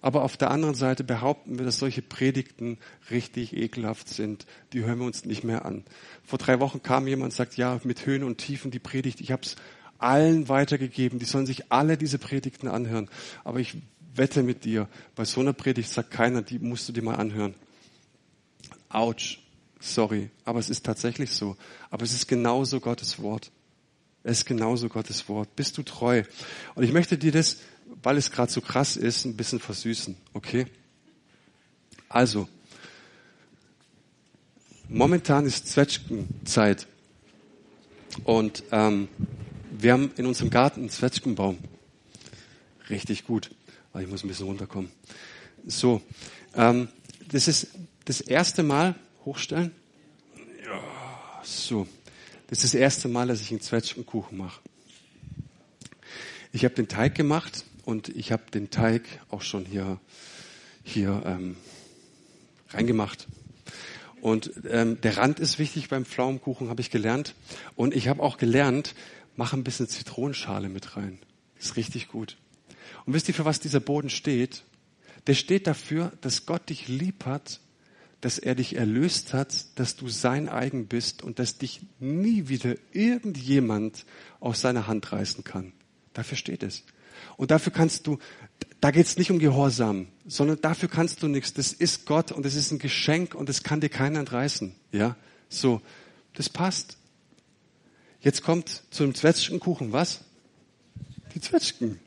Aber 0.00 0.22
auf 0.22 0.36
der 0.36 0.50
anderen 0.50 0.74
Seite 0.74 1.02
behaupten 1.02 1.58
wir, 1.58 1.64
dass 1.64 1.78
solche 1.78 2.02
Predigten 2.02 2.78
richtig 3.10 3.56
ekelhaft 3.56 4.08
sind. 4.08 4.46
Die 4.72 4.84
hören 4.84 5.00
wir 5.00 5.06
uns 5.06 5.24
nicht 5.24 5.42
mehr 5.42 5.64
an. 5.64 5.84
Vor 6.24 6.38
drei 6.38 6.60
Wochen 6.60 6.82
kam 6.82 7.08
jemand 7.08 7.32
und 7.32 7.36
sagt, 7.36 7.56
ja, 7.56 7.80
mit 7.82 8.06
Höhen 8.06 8.22
und 8.22 8.38
Tiefen 8.38 8.70
die 8.70 8.78
Predigt, 8.78 9.20
ich 9.20 9.32
habe 9.32 9.42
es 9.42 9.56
allen 9.98 10.48
weitergegeben. 10.48 11.18
Die 11.18 11.24
sollen 11.24 11.46
sich 11.46 11.72
alle 11.72 11.96
diese 11.96 12.18
Predigten 12.18 12.68
anhören. 12.68 13.08
Aber 13.42 13.58
ich 13.58 13.76
wette 14.14 14.44
mit 14.44 14.64
dir, 14.64 14.88
bei 15.16 15.24
so 15.24 15.40
einer 15.40 15.52
Predigt 15.52 15.90
sagt 15.90 16.10
keiner, 16.12 16.42
die 16.42 16.60
musst 16.60 16.88
du 16.88 16.92
dir 16.92 17.02
mal 17.02 17.16
anhören. 17.16 17.54
Autsch, 18.88 19.38
sorry, 19.80 20.30
aber 20.44 20.58
es 20.58 20.70
ist 20.70 20.84
tatsächlich 20.84 21.30
so. 21.30 21.56
Aber 21.90 22.04
es 22.04 22.12
ist 22.12 22.26
genauso 22.26 22.80
Gottes 22.80 23.20
Wort. 23.20 23.50
Es 24.22 24.38
ist 24.38 24.46
genauso 24.46 24.88
Gottes 24.88 25.28
Wort. 25.28 25.54
Bist 25.56 25.78
du 25.78 25.82
treu? 25.82 26.22
Und 26.74 26.82
ich 26.82 26.92
möchte 26.92 27.16
dir 27.16 27.32
das 27.32 27.58
weil 28.02 28.16
es 28.16 28.30
gerade 28.30 28.50
so 28.50 28.60
krass 28.60 28.96
ist, 28.96 29.24
ein 29.24 29.36
bisschen 29.36 29.60
versüßen. 29.60 30.16
Okay? 30.32 30.66
Also, 32.08 32.48
momentan 34.88 35.46
ist 35.46 35.68
Zwetschgenzeit. 35.68 36.86
Und 38.24 38.64
ähm, 38.72 39.08
wir 39.70 39.92
haben 39.92 40.10
in 40.16 40.26
unserem 40.26 40.50
Garten 40.50 40.80
einen 40.80 40.90
Zwetschgenbaum. 40.90 41.58
Richtig 42.90 43.24
gut. 43.24 43.50
Aber 43.92 44.02
ich 44.02 44.08
muss 44.08 44.24
ein 44.24 44.28
bisschen 44.28 44.46
runterkommen. 44.46 44.90
So, 45.66 46.02
ähm, 46.54 46.88
das 47.30 47.48
ist 47.48 47.68
das 48.08 48.22
erste 48.22 48.62
Mal, 48.62 48.94
hochstellen. 49.26 49.72
Ja, 50.64 50.80
so. 51.42 51.86
Das 52.46 52.64
ist 52.64 52.72
das 52.72 52.80
erste 52.80 53.06
Mal, 53.08 53.28
dass 53.28 53.42
ich 53.42 53.50
einen 53.50 53.60
Zwetschgenkuchen 53.60 54.38
mache. 54.38 54.62
Ich 56.50 56.64
habe 56.64 56.74
den 56.74 56.88
Teig 56.88 57.14
gemacht 57.14 57.66
und 57.84 58.08
ich 58.08 58.32
habe 58.32 58.50
den 58.50 58.70
Teig 58.70 59.02
auch 59.28 59.42
schon 59.42 59.66
hier, 59.66 60.00
hier 60.82 61.22
ähm, 61.26 61.56
reingemacht. 62.70 63.26
Und 64.22 64.52
ähm, 64.70 64.98
der 65.02 65.18
Rand 65.18 65.38
ist 65.38 65.58
wichtig 65.58 65.90
beim 65.90 66.06
Pflaumenkuchen, 66.06 66.70
habe 66.70 66.80
ich 66.80 66.90
gelernt. 66.90 67.34
Und 67.76 67.94
ich 67.94 68.08
habe 68.08 68.22
auch 68.22 68.38
gelernt, 68.38 68.94
mach 69.36 69.52
ein 69.52 69.64
bisschen 69.64 69.86
Zitronenschale 69.86 70.70
mit 70.70 70.96
rein. 70.96 71.18
ist 71.58 71.76
richtig 71.76 72.08
gut. 72.08 72.38
Und 73.04 73.12
wisst 73.12 73.28
ihr, 73.28 73.34
für 73.34 73.44
was 73.44 73.60
dieser 73.60 73.80
Boden 73.80 74.08
steht? 74.08 74.64
Der 75.26 75.34
steht 75.34 75.66
dafür, 75.66 76.12
dass 76.22 76.46
Gott 76.46 76.70
dich 76.70 76.88
lieb 76.88 77.26
hat, 77.26 77.60
dass 78.20 78.38
er 78.38 78.54
dich 78.54 78.76
erlöst 78.76 79.32
hat, 79.32 79.78
dass 79.78 79.96
du 79.96 80.08
sein 80.08 80.48
eigen 80.48 80.86
bist 80.86 81.22
und 81.22 81.38
dass 81.38 81.58
dich 81.58 81.80
nie 82.00 82.48
wieder 82.48 82.74
irgendjemand 82.92 84.04
aus 84.40 84.60
seiner 84.60 84.86
Hand 84.86 85.12
reißen 85.12 85.44
kann. 85.44 85.72
Dafür 86.14 86.36
steht 86.36 86.62
es. 86.62 86.82
Und 87.36 87.50
dafür 87.50 87.72
kannst 87.72 88.06
du, 88.06 88.18
da 88.80 88.90
geht 88.90 89.06
es 89.06 89.16
nicht 89.16 89.30
um 89.30 89.38
Gehorsam, 89.38 90.08
sondern 90.26 90.60
dafür 90.60 90.88
kannst 90.88 91.22
du 91.22 91.28
nichts. 91.28 91.52
Das 91.52 91.72
ist 91.72 92.06
Gott 92.06 92.32
und 92.32 92.44
es 92.44 92.54
ist 92.54 92.72
ein 92.72 92.78
Geschenk 92.78 93.34
und 93.34 93.48
das 93.48 93.62
kann 93.62 93.80
dir 93.80 93.88
keiner 93.88 94.18
entreißen. 94.18 94.74
Ja, 94.92 95.16
so, 95.48 95.80
das 96.34 96.48
passt. 96.48 96.96
Jetzt 98.20 98.42
kommt 98.42 98.82
zum 98.90 99.14
Zwetschgenkuchen 99.14 99.92
was? 99.92 100.22
Die 101.34 101.40
Zwetschgen. 101.40 102.00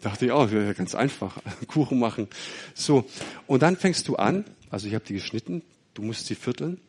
Dachte 0.00 0.26
ich 0.26 0.32
auch, 0.32 0.50
wäre 0.50 0.74
ganz 0.74 0.94
einfach, 0.94 1.38
Kuchen 1.68 1.98
machen. 1.98 2.28
So, 2.74 3.08
und 3.46 3.62
dann 3.62 3.76
fängst 3.76 4.08
du 4.08 4.16
an, 4.16 4.44
also 4.74 4.88
ich 4.88 4.94
habe 4.94 5.04
die 5.04 5.14
geschnitten, 5.14 5.62
du 5.94 6.02
musst 6.02 6.26
sie 6.26 6.34
vierteln. 6.34 6.80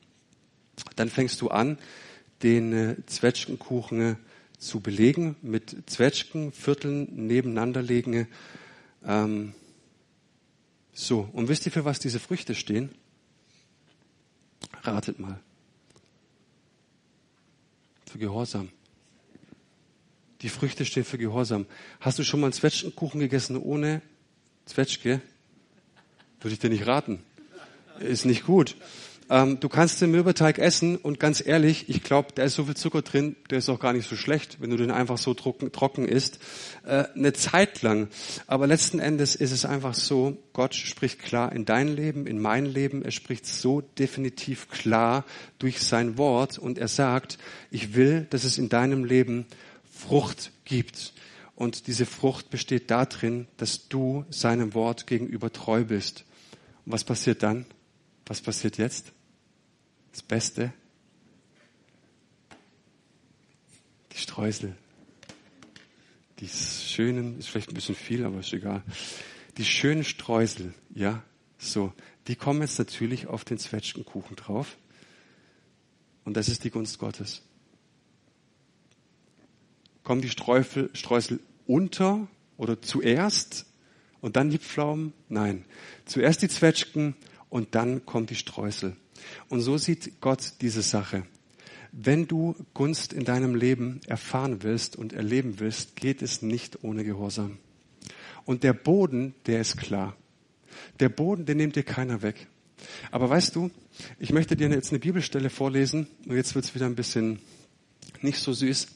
Dann 0.95 1.07
fängst 1.07 1.39
du 1.39 1.49
an, 1.49 1.77
den 2.41 2.73
äh, 2.73 2.95
Zwetschgenkuchen 3.05 4.17
zu 4.57 4.79
belegen 4.79 5.35
mit 5.43 5.83
Zwetschgen, 5.85 6.51
Vierteln 6.51 7.27
nebeneinander 7.27 7.83
legen. 7.83 8.27
Ähm, 9.05 9.53
so, 10.93 11.29
und 11.31 11.47
wisst 11.47 11.67
ihr, 11.67 11.71
für 11.71 11.85
was 11.85 11.99
diese 11.99 12.19
Früchte 12.19 12.55
stehen? 12.55 12.89
Ratet 14.81 15.19
mal. 15.19 15.39
Für 18.09 18.17
Gehorsam. 18.17 18.69
Die 20.41 20.49
Früchte 20.49 20.85
stehen 20.85 21.05
für 21.05 21.19
Gehorsam. 21.19 21.67
Hast 21.99 22.17
du 22.17 22.23
schon 22.23 22.39
mal 22.39 22.47
einen 22.47 22.53
Zwetschgenkuchen 22.53 23.19
gegessen 23.19 23.57
ohne 23.57 24.01
Zwetschge? 24.65 25.21
Würde 26.39 26.53
ich 26.53 26.59
dir 26.59 26.71
nicht 26.71 26.87
raten. 26.87 27.23
Ist 27.99 28.25
nicht 28.25 28.45
gut. 28.45 28.75
Ähm, 29.27 29.59
du 29.59 29.69
kannst 29.69 30.01
den 30.01 30.11
Mürbeteig 30.11 30.59
essen 30.59 30.97
und 30.97 31.19
ganz 31.19 31.43
ehrlich, 31.45 31.89
ich 31.89 32.03
glaube, 32.03 32.29
da 32.35 32.43
ist 32.43 32.53
so 32.53 32.65
viel 32.65 32.75
Zucker 32.75 33.01
drin, 33.01 33.35
der 33.49 33.57
ist 33.57 33.69
auch 33.69 33.79
gar 33.79 33.91
nicht 33.91 34.07
so 34.07 34.15
schlecht, 34.15 34.57
wenn 34.61 34.69
du 34.69 34.77
den 34.77 34.91
einfach 34.91 35.17
so 35.17 35.33
trocken, 35.33 35.71
trocken 35.71 36.07
isst. 36.07 36.37
Äh, 36.85 37.05
eine 37.15 37.33
Zeit 37.33 37.81
lang. 37.81 38.07
Aber 38.45 38.67
letzten 38.67 38.99
Endes 38.99 39.35
ist 39.35 39.51
es 39.51 39.65
einfach 39.65 39.95
so, 39.95 40.37
Gott 40.53 40.75
spricht 40.75 41.19
klar 41.23 41.51
in 41.53 41.65
dein 41.65 41.87
Leben, 41.87 42.27
in 42.27 42.39
mein 42.39 42.65
Leben. 42.65 43.03
Er 43.03 43.09
spricht 43.11 43.47
so 43.47 43.81
definitiv 43.81 44.69
klar 44.69 45.25
durch 45.57 45.81
sein 45.81 46.19
Wort 46.19 46.59
und 46.59 46.77
er 46.77 46.87
sagt, 46.87 47.39
ich 47.71 47.95
will, 47.95 48.27
dass 48.29 48.43
es 48.43 48.59
in 48.59 48.69
deinem 48.69 49.05
Leben 49.05 49.47
Frucht 49.91 50.51
gibt. 50.65 51.13
Und 51.55 51.87
diese 51.87 52.05
Frucht 52.05 52.51
besteht 52.51 52.91
darin, 52.91 53.47
dass 53.57 53.87
du 53.87 54.25
seinem 54.29 54.75
Wort 54.75 55.07
gegenüber 55.07 55.51
treu 55.51 55.83
bist. 55.83 56.25
Und 56.85 56.91
was 56.91 57.03
passiert 57.03 57.41
dann? 57.41 57.65
Was 58.25 58.41
passiert 58.41 58.77
jetzt? 58.77 59.11
Das 60.11 60.23
Beste? 60.23 60.73
Die 64.11 64.17
Streusel. 64.17 64.75
Die 66.39 66.47
schönen, 66.47 67.39
ist 67.39 67.49
vielleicht 67.49 67.69
ein 67.69 67.75
bisschen 67.75 67.95
viel, 67.95 68.25
aber 68.25 68.39
ist 68.39 68.53
egal. 68.53 68.83
Die 69.57 69.65
schönen 69.65 70.03
Streusel, 70.03 70.73
ja, 70.93 71.23
so, 71.57 71.93
die 72.27 72.35
kommen 72.35 72.61
jetzt 72.61 72.77
natürlich 72.79 73.27
auf 73.27 73.45
den 73.45 73.57
Zwetschgenkuchen 73.57 74.35
drauf. 74.35 74.77
Und 76.25 76.35
das 76.35 76.49
ist 76.49 76.63
die 76.63 76.71
Gunst 76.71 76.99
Gottes. 76.99 77.43
Kommen 80.03 80.21
die 80.21 80.29
Streufel, 80.29 80.89
Streusel 80.93 81.39
unter 81.67 82.27
oder 82.57 82.81
zuerst 82.81 83.65
und 84.21 84.35
dann 84.35 84.49
die 84.49 84.57
Pflaumen? 84.57 85.13
Nein. 85.29 85.65
Zuerst 86.05 86.41
die 86.41 86.49
Zwetschgen 86.49 87.15
und 87.55 87.73
dann 87.73 88.05
kommt 88.05 88.31
die 88.31 88.35
Streusel. 88.35 88.97
Und 89.47 89.61
so 89.61 89.77
sieht 89.77 90.19
Gott 90.19 90.55
diese 90.59 90.81
Sache. 90.81 91.23
Wenn 91.93 92.27
du 92.27 92.53
Gunst 92.73 93.13
in 93.13 93.23
deinem 93.23 93.55
Leben 93.55 94.01
erfahren 94.07 94.61
willst 94.61 94.97
und 94.97 95.13
erleben 95.13 95.57
willst, 95.61 95.95
geht 95.95 96.21
es 96.21 96.41
nicht 96.41 96.83
ohne 96.83 97.05
Gehorsam. 97.05 97.57
Und 98.43 98.63
der 98.63 98.73
Boden, 98.73 99.35
der 99.45 99.61
ist 99.61 99.77
klar. 99.77 100.17
Der 100.99 101.07
Boden, 101.07 101.45
den 101.45 101.55
nimmt 101.55 101.77
dir 101.77 101.83
keiner 101.83 102.21
weg. 102.21 102.47
Aber 103.09 103.29
weißt 103.29 103.55
du, 103.55 103.71
ich 104.19 104.33
möchte 104.33 104.57
dir 104.57 104.69
jetzt 104.69 104.91
eine 104.91 104.99
Bibelstelle 104.99 105.49
vorlesen 105.49 106.07
und 106.27 106.35
jetzt 106.35 106.55
wird 106.55 106.65
es 106.65 106.75
wieder 106.75 106.87
ein 106.87 106.95
bisschen 106.95 107.39
nicht 108.21 108.39
so 108.39 108.51
süß. 108.51 108.87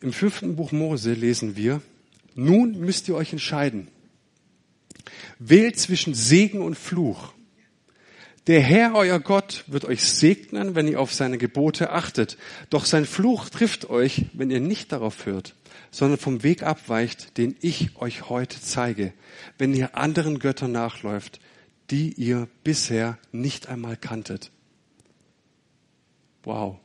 Im 0.00 0.12
fünften 0.12 0.56
Buch 0.56 0.72
Mose 0.72 1.12
lesen 1.12 1.54
wir, 1.54 1.82
nun 2.34 2.80
müsst 2.80 3.06
ihr 3.06 3.14
euch 3.14 3.32
entscheiden. 3.32 3.86
Wählt 5.38 5.78
zwischen 5.78 6.14
Segen 6.14 6.60
und 6.60 6.76
Fluch. 6.76 7.32
Der 8.48 8.60
Herr, 8.60 8.94
euer 8.96 9.20
Gott, 9.20 9.64
wird 9.68 9.84
euch 9.84 10.02
segnen, 10.02 10.74
wenn 10.74 10.88
ihr 10.88 10.98
auf 10.98 11.14
seine 11.14 11.38
Gebote 11.38 11.90
achtet. 11.90 12.36
Doch 12.70 12.84
sein 12.84 13.04
Fluch 13.04 13.48
trifft 13.48 13.88
euch, 13.88 14.26
wenn 14.32 14.50
ihr 14.50 14.58
nicht 14.58 14.90
darauf 14.90 15.26
hört, 15.26 15.54
sondern 15.92 16.18
vom 16.18 16.42
Weg 16.42 16.64
abweicht, 16.64 17.38
den 17.38 17.56
ich 17.60 17.96
euch 18.00 18.28
heute 18.28 18.60
zeige, 18.60 19.12
wenn 19.58 19.74
ihr 19.74 19.96
anderen 19.96 20.40
Göttern 20.40 20.72
nachläuft, 20.72 21.38
die 21.90 22.14
ihr 22.14 22.48
bisher 22.64 23.16
nicht 23.30 23.68
einmal 23.68 23.96
kanntet. 23.96 24.50
Wow. 26.42 26.80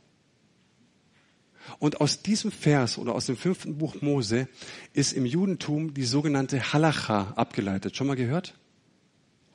Und 1.80 2.02
aus 2.02 2.22
diesem 2.22 2.52
Vers 2.52 2.98
oder 2.98 3.14
aus 3.14 3.26
dem 3.26 3.38
fünften 3.38 3.78
Buch 3.78 4.02
Mose 4.02 4.48
ist 4.94 5.14
im 5.14 5.26
Judentum 5.26 5.94
die 5.94 6.06
sogenannte 6.06 6.74
Halacha 6.74 7.34
abgeleitet. 7.36 7.96
Schon 7.96 8.08
mal 8.08 8.16
gehört? 8.16 8.56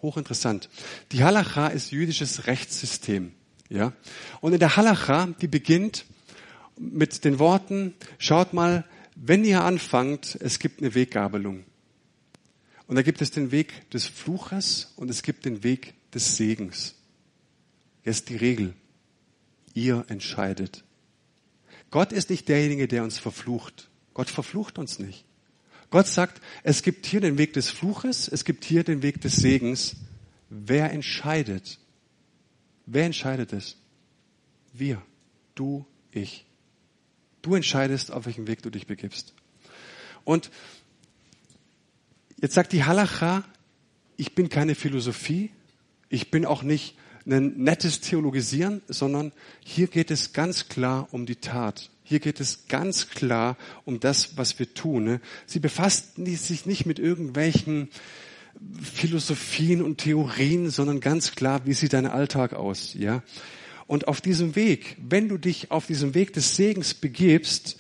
Hochinteressant. 0.02 0.68
Die 1.12 1.22
Halacha 1.24 1.68
ist 1.68 1.90
jüdisches 1.90 2.46
Rechtssystem. 2.46 3.32
Ja? 3.68 3.92
Und 4.40 4.52
in 4.52 4.58
der 4.58 4.76
Halacha, 4.76 5.28
die 5.40 5.48
beginnt 5.48 6.04
mit 6.78 7.24
den 7.24 7.38
Worten, 7.38 7.94
schaut 8.18 8.52
mal, 8.52 8.84
wenn 9.14 9.44
ihr 9.44 9.62
anfangt, 9.62 10.38
es 10.40 10.58
gibt 10.58 10.80
eine 10.80 10.94
Weggabelung. 10.94 11.64
Und 12.86 12.96
da 12.96 13.02
gibt 13.02 13.22
es 13.22 13.30
den 13.30 13.52
Weg 13.52 13.90
des 13.90 14.06
Fluches 14.06 14.92
und 14.96 15.08
es 15.08 15.22
gibt 15.22 15.44
den 15.44 15.62
Weg 15.62 15.94
des 16.12 16.36
Segens. 16.36 16.94
Jetzt 18.04 18.28
die 18.28 18.36
Regel. 18.36 18.74
Ihr 19.74 20.04
entscheidet. 20.08 20.84
Gott 21.92 22.10
ist 22.10 22.30
nicht 22.30 22.48
derjenige, 22.48 22.88
der 22.88 23.04
uns 23.04 23.18
verflucht. 23.18 23.90
Gott 24.14 24.30
verflucht 24.30 24.78
uns 24.78 24.98
nicht. 24.98 25.24
Gott 25.90 26.06
sagt, 26.06 26.40
es 26.62 26.82
gibt 26.82 27.04
hier 27.04 27.20
den 27.20 27.36
Weg 27.36 27.52
des 27.52 27.70
Fluches, 27.70 28.26
es 28.26 28.44
gibt 28.44 28.64
hier 28.64 28.82
den 28.82 29.02
Weg 29.02 29.20
des 29.20 29.36
Segens. 29.36 29.96
Wer 30.48 30.90
entscheidet? 30.90 31.78
Wer 32.86 33.04
entscheidet 33.04 33.52
es? 33.52 33.76
Wir. 34.72 35.02
Du, 35.54 35.84
ich. 36.10 36.46
Du 37.42 37.54
entscheidest, 37.54 38.10
auf 38.10 38.24
welchen 38.24 38.46
Weg 38.46 38.62
du 38.62 38.70
dich 38.70 38.86
begibst. 38.86 39.34
Und 40.24 40.50
jetzt 42.40 42.54
sagt 42.54 42.72
die 42.72 42.84
Halacha, 42.84 43.44
ich 44.16 44.34
bin 44.34 44.48
keine 44.48 44.74
Philosophie, 44.74 45.50
ich 46.08 46.30
bin 46.30 46.46
auch 46.46 46.62
nicht 46.62 46.96
ein 47.26 47.54
nettes 47.62 48.00
Theologisieren, 48.00 48.82
sondern 48.88 49.32
hier 49.64 49.86
geht 49.86 50.10
es 50.10 50.32
ganz 50.32 50.68
klar 50.68 51.08
um 51.12 51.26
die 51.26 51.36
Tat. 51.36 51.90
Hier 52.04 52.20
geht 52.20 52.40
es 52.40 52.66
ganz 52.68 53.08
klar 53.08 53.56
um 53.84 54.00
das, 54.00 54.36
was 54.36 54.58
wir 54.58 54.74
tun. 54.74 55.04
Ne? 55.04 55.20
Sie 55.46 55.60
befassten 55.60 56.26
sich 56.26 56.66
nicht 56.66 56.84
mit 56.84 56.98
irgendwelchen 56.98 57.88
Philosophien 58.82 59.82
und 59.82 59.98
Theorien, 59.98 60.70
sondern 60.70 61.00
ganz 61.00 61.34
klar, 61.34 61.62
wie 61.64 61.72
sieht 61.72 61.92
dein 61.92 62.06
Alltag 62.06 62.52
aus, 62.52 62.94
ja? 62.94 63.22
Und 63.86 64.08
auf 64.08 64.20
diesem 64.20 64.56
Weg, 64.56 64.96
wenn 64.98 65.28
du 65.28 65.36
dich 65.36 65.70
auf 65.70 65.86
diesem 65.86 66.14
Weg 66.14 66.32
des 66.32 66.56
Segens 66.56 66.94
begibst, 66.94 67.76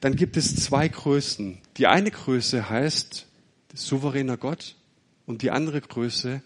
dann 0.00 0.16
gibt 0.16 0.36
es 0.36 0.56
zwei 0.56 0.88
Größen. 0.88 1.58
Die 1.76 1.86
eine 1.86 2.10
Größe 2.10 2.68
heißt 2.68 3.26
souveräner 3.72 4.36
Gott 4.36 4.76
und 5.24 5.42
die 5.42 5.50
andere 5.50 5.80
Größe 5.80 6.42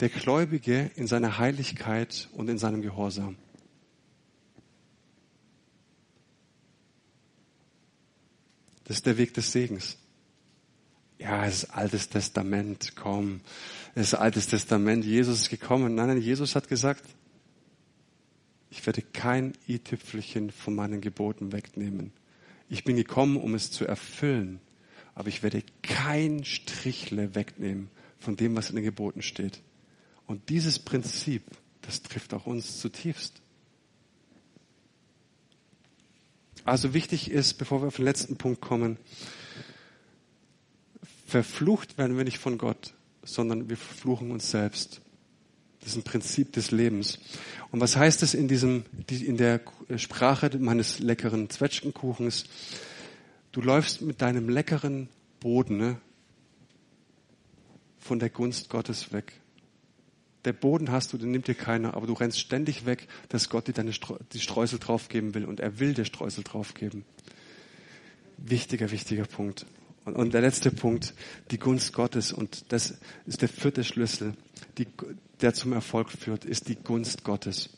der 0.00 0.08
Gläubige 0.08 0.90
in 0.96 1.06
seiner 1.06 1.38
Heiligkeit 1.38 2.28
und 2.32 2.48
in 2.48 2.58
seinem 2.58 2.82
Gehorsam. 2.82 3.36
Das 8.84 8.98
ist 8.98 9.06
der 9.06 9.18
Weg 9.18 9.34
des 9.34 9.52
Segens. 9.52 9.98
Ja, 11.18 11.44
es 11.44 11.64
ist 11.64 11.70
altes 11.70 12.08
Testament, 12.08 12.94
komm. 12.96 13.40
Es 13.94 14.08
ist 14.08 14.14
altes 14.14 14.46
Testament, 14.46 15.04
Jesus 15.04 15.42
ist 15.42 15.50
gekommen. 15.50 15.94
Nein, 15.94 16.08
nein, 16.08 16.22
Jesus 16.22 16.54
hat 16.54 16.68
gesagt, 16.68 17.04
ich 18.70 18.86
werde 18.86 19.02
kein 19.02 19.52
i-Tüpfelchen 19.68 20.50
von 20.50 20.74
meinen 20.74 21.00
Geboten 21.00 21.52
wegnehmen. 21.52 22.12
Ich 22.68 22.84
bin 22.84 22.96
gekommen, 22.96 23.36
um 23.36 23.54
es 23.54 23.70
zu 23.70 23.84
erfüllen, 23.84 24.60
aber 25.14 25.28
ich 25.28 25.42
werde 25.42 25.62
kein 25.82 26.44
Strichle 26.44 27.34
wegnehmen 27.34 27.90
von 28.18 28.36
dem, 28.36 28.54
was 28.56 28.70
in 28.70 28.76
den 28.76 28.84
Geboten 28.84 29.22
steht. 29.22 29.60
Und 30.28 30.50
dieses 30.50 30.78
Prinzip, 30.78 31.42
das 31.80 32.02
trifft 32.02 32.34
auch 32.34 32.46
uns 32.46 32.78
zutiefst. 32.78 33.40
Also 36.64 36.92
wichtig 36.92 37.30
ist, 37.30 37.54
bevor 37.54 37.80
wir 37.80 37.88
auf 37.88 37.96
den 37.96 38.04
letzten 38.04 38.36
Punkt 38.36 38.60
kommen, 38.60 38.98
verflucht 41.26 41.96
werden 41.96 42.18
wir 42.18 42.24
nicht 42.24 42.38
von 42.38 42.58
Gott, 42.58 42.92
sondern 43.22 43.70
wir 43.70 43.78
verfluchen 43.78 44.30
uns 44.30 44.50
selbst. 44.50 45.00
Das 45.80 45.92
ist 45.92 45.96
ein 45.96 46.02
Prinzip 46.02 46.52
des 46.52 46.72
Lebens. 46.72 47.18
Und 47.70 47.80
was 47.80 47.96
heißt 47.96 48.22
es 48.22 48.34
in 48.34 48.48
diesem, 48.48 48.84
in 49.08 49.38
der 49.38 49.62
Sprache 49.96 50.50
meines 50.58 50.98
leckeren 50.98 51.48
Zwetschgenkuchens? 51.48 52.44
Du 53.52 53.62
läufst 53.62 54.02
mit 54.02 54.20
deinem 54.20 54.50
leckeren 54.50 55.08
Boden 55.40 55.78
ne, 55.78 56.00
von 57.98 58.18
der 58.18 58.28
Gunst 58.28 58.68
Gottes 58.68 59.10
weg. 59.10 59.32
Der 60.44 60.52
Boden 60.52 60.90
hast 60.90 61.12
du, 61.12 61.18
den 61.18 61.30
nimmt 61.30 61.48
dir 61.48 61.54
keiner, 61.54 61.94
aber 61.94 62.06
du 62.06 62.12
rennst 62.12 62.38
ständig 62.38 62.86
weg, 62.86 63.08
dass 63.28 63.48
Gott 63.48 63.68
dir 63.68 63.72
deine 63.72 63.92
die 64.32 64.40
Streusel 64.40 64.78
draufgeben 64.78 65.34
will 65.34 65.44
und 65.44 65.60
er 65.60 65.80
will 65.80 65.94
dir 65.94 66.04
Streusel 66.04 66.44
draufgeben. 66.44 67.04
Wichtiger, 68.36 68.90
wichtiger 68.90 69.24
Punkt. 69.24 69.66
Und, 70.04 70.14
und 70.14 70.34
der 70.34 70.40
letzte 70.40 70.70
Punkt, 70.70 71.12
die 71.50 71.58
Gunst 71.58 71.92
Gottes 71.92 72.32
und 72.32 72.72
das 72.72 72.98
ist 73.26 73.42
der 73.42 73.48
vierte 73.48 73.84
Schlüssel, 73.84 74.34
die, 74.78 74.86
der 75.40 75.54
zum 75.54 75.72
Erfolg 75.72 76.10
führt, 76.10 76.44
ist 76.44 76.68
die 76.68 76.76
Gunst 76.76 77.24
Gottes. 77.24 77.70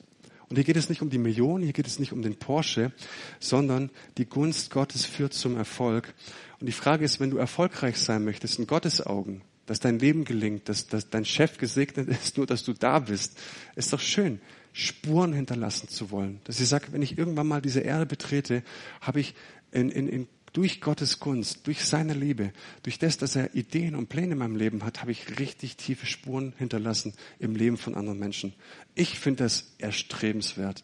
Und 0.50 0.56
hier 0.56 0.64
geht 0.64 0.76
es 0.76 0.88
nicht 0.88 1.00
um 1.00 1.10
die 1.10 1.18
Millionen, 1.18 1.62
hier 1.62 1.72
geht 1.72 1.86
es 1.86 2.00
nicht 2.00 2.12
um 2.12 2.22
den 2.22 2.36
Porsche, 2.36 2.92
sondern 3.38 3.88
die 4.18 4.26
Gunst 4.26 4.70
Gottes 4.70 5.06
führt 5.06 5.32
zum 5.32 5.56
Erfolg. 5.56 6.12
Und 6.58 6.66
die 6.66 6.72
Frage 6.72 7.04
ist, 7.04 7.20
wenn 7.20 7.30
du 7.30 7.38
erfolgreich 7.38 7.96
sein 7.98 8.24
möchtest 8.24 8.58
in 8.58 8.66
Gottes 8.66 9.04
Augen, 9.04 9.42
dass 9.70 9.78
dein 9.78 10.00
Leben 10.00 10.24
gelingt, 10.24 10.68
dass, 10.68 10.88
dass 10.88 11.10
dein 11.10 11.24
Chef 11.24 11.56
gesegnet 11.56 12.08
ist, 12.24 12.36
nur 12.36 12.44
dass 12.44 12.64
du 12.64 12.72
da 12.72 12.98
bist. 12.98 13.38
Ist 13.76 13.92
doch 13.92 14.00
schön, 14.00 14.40
Spuren 14.72 15.32
hinterlassen 15.32 15.88
zu 15.88 16.10
wollen. 16.10 16.40
Dass 16.42 16.58
ich 16.58 16.68
sage, 16.68 16.86
wenn 16.90 17.02
ich 17.02 17.16
irgendwann 17.16 17.46
mal 17.46 17.62
diese 17.62 17.78
Erde 17.78 18.04
betrete, 18.04 18.64
habe 19.00 19.20
ich 19.20 19.32
in, 19.70 19.90
in, 19.90 20.08
in, 20.08 20.28
durch 20.52 20.80
Gottes 20.80 21.20
Gunst, 21.20 21.68
durch 21.68 21.84
seine 21.84 22.14
Liebe, 22.14 22.52
durch 22.82 22.98
das, 22.98 23.16
dass 23.16 23.36
er 23.36 23.54
Ideen 23.54 23.94
und 23.94 24.08
Pläne 24.08 24.32
in 24.32 24.38
meinem 24.38 24.56
Leben 24.56 24.84
hat, 24.84 25.02
habe 25.02 25.12
ich 25.12 25.38
richtig 25.38 25.76
tiefe 25.76 26.06
Spuren 26.06 26.52
hinterlassen 26.58 27.14
im 27.38 27.54
Leben 27.54 27.76
von 27.76 27.94
anderen 27.94 28.18
Menschen. 28.18 28.54
Ich 28.96 29.20
finde 29.20 29.44
das 29.44 29.76
erstrebenswert. 29.78 30.82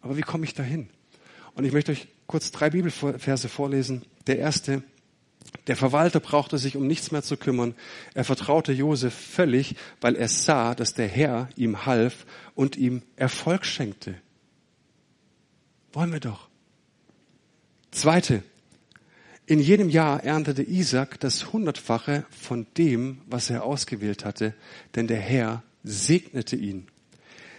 Aber 0.00 0.16
wie 0.16 0.22
komme 0.22 0.46
ich 0.46 0.54
dahin? 0.54 0.88
Und 1.52 1.66
ich 1.66 1.74
möchte 1.74 1.92
euch 1.92 2.08
kurz 2.26 2.50
drei 2.50 2.70
Bibelverse 2.70 3.50
vorlesen. 3.50 4.06
Der 4.26 4.38
erste, 4.38 4.82
der 5.66 5.76
Verwalter 5.76 6.20
brauchte 6.20 6.58
sich 6.58 6.76
um 6.76 6.86
nichts 6.86 7.10
mehr 7.10 7.22
zu 7.22 7.36
kümmern. 7.36 7.74
Er 8.12 8.24
vertraute 8.24 8.72
Josef 8.72 9.14
völlig, 9.14 9.76
weil 10.00 10.14
er 10.14 10.28
sah, 10.28 10.74
dass 10.74 10.94
der 10.94 11.08
Herr 11.08 11.48
ihm 11.56 11.86
half 11.86 12.26
und 12.54 12.76
ihm 12.76 13.02
Erfolg 13.16 13.64
schenkte. 13.64 14.14
Wollen 15.92 16.12
wir 16.12 16.20
doch. 16.20 16.48
Zweite. 17.90 18.42
In 19.46 19.60
jedem 19.60 19.88
Jahr 19.88 20.24
erntete 20.24 20.62
Isaac 20.62 21.20
das 21.20 21.52
Hundertfache 21.52 22.24
von 22.30 22.66
dem, 22.76 23.20
was 23.26 23.50
er 23.50 23.64
ausgewählt 23.64 24.24
hatte, 24.24 24.54
denn 24.94 25.06
der 25.06 25.20
Herr 25.20 25.62
segnete 25.82 26.56
ihn. 26.56 26.88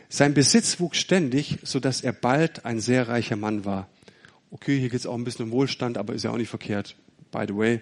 Sein 0.09 0.33
Besitz 0.33 0.79
wuchs 0.79 0.97
ständig, 0.97 1.59
so 1.63 1.79
dass 1.79 2.01
er 2.01 2.13
bald 2.13 2.65
ein 2.65 2.79
sehr 2.79 3.07
reicher 3.07 3.35
Mann 3.35 3.65
war. 3.65 3.87
Okay, 4.51 4.79
hier 4.79 4.89
geht 4.89 4.99
es 4.99 5.05
auch 5.05 5.15
ein 5.15 5.23
bisschen 5.23 5.45
um 5.45 5.51
Wohlstand, 5.51 5.97
aber 5.97 6.13
ist 6.13 6.23
ja 6.23 6.31
auch 6.31 6.37
nicht 6.37 6.49
verkehrt 6.49 6.95
by 7.35 7.45
the 7.47 7.55
way. 7.55 7.81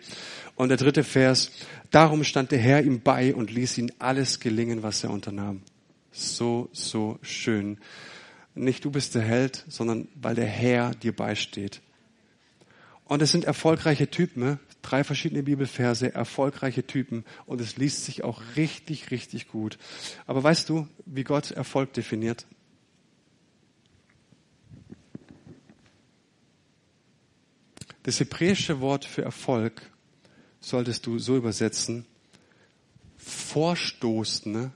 Und 0.56 0.70
der 0.70 0.78
dritte 0.78 1.04
Vers, 1.04 1.52
darum 1.92 2.24
stand 2.24 2.52
der 2.52 2.60
Herr 2.60 2.84
ihm 2.84 3.02
bei 3.02 3.34
und 3.36 3.52
ließ 3.52 3.78
ihn 3.78 3.92
alles 4.00 4.40
gelingen, 4.40 4.84
was 4.84 5.04
er 5.04 5.12
unternahm. 5.12 5.62
So, 6.12 6.70
so 6.72 7.20
schön. 7.22 7.78
Nicht 8.56 8.86
du 8.86 8.92
bist 8.92 9.16
der 9.16 9.22
Held, 9.22 9.64
sondern 9.68 10.08
weil 10.16 10.36
der 10.36 10.46
Herr 10.46 10.92
dir 10.96 11.16
beisteht. 11.16 11.82
Und 13.06 13.22
es 13.22 13.32
sind 13.32 13.46
erfolgreiche 13.46 14.10
Typen, 14.10 14.44
ne? 14.44 14.60
drei 14.82 15.04
verschiedene 15.04 15.44
Bibelverse, 15.44 16.14
erfolgreiche 16.14 16.86
Typen 16.86 17.24
und 17.46 17.62
es 17.62 17.78
liest 17.78 18.06
sich 18.06 18.24
auch 18.24 18.42
richtig, 18.56 19.12
richtig 19.12 19.48
gut. 19.48 19.78
Aber 20.26 20.44
weißt 20.44 20.70
du, 20.70 20.88
wie 21.06 21.24
Gott 21.24 21.52
Erfolg 21.52 21.94
definiert? 21.94 22.46
Das 28.04 28.20
hebräische 28.20 28.82
Wort 28.82 29.06
für 29.06 29.24
Erfolg 29.24 29.82
solltest 30.60 31.06
du 31.06 31.20
so 31.20 31.38
übersetzen, 31.38 32.06
Vorstoßende 33.18 34.72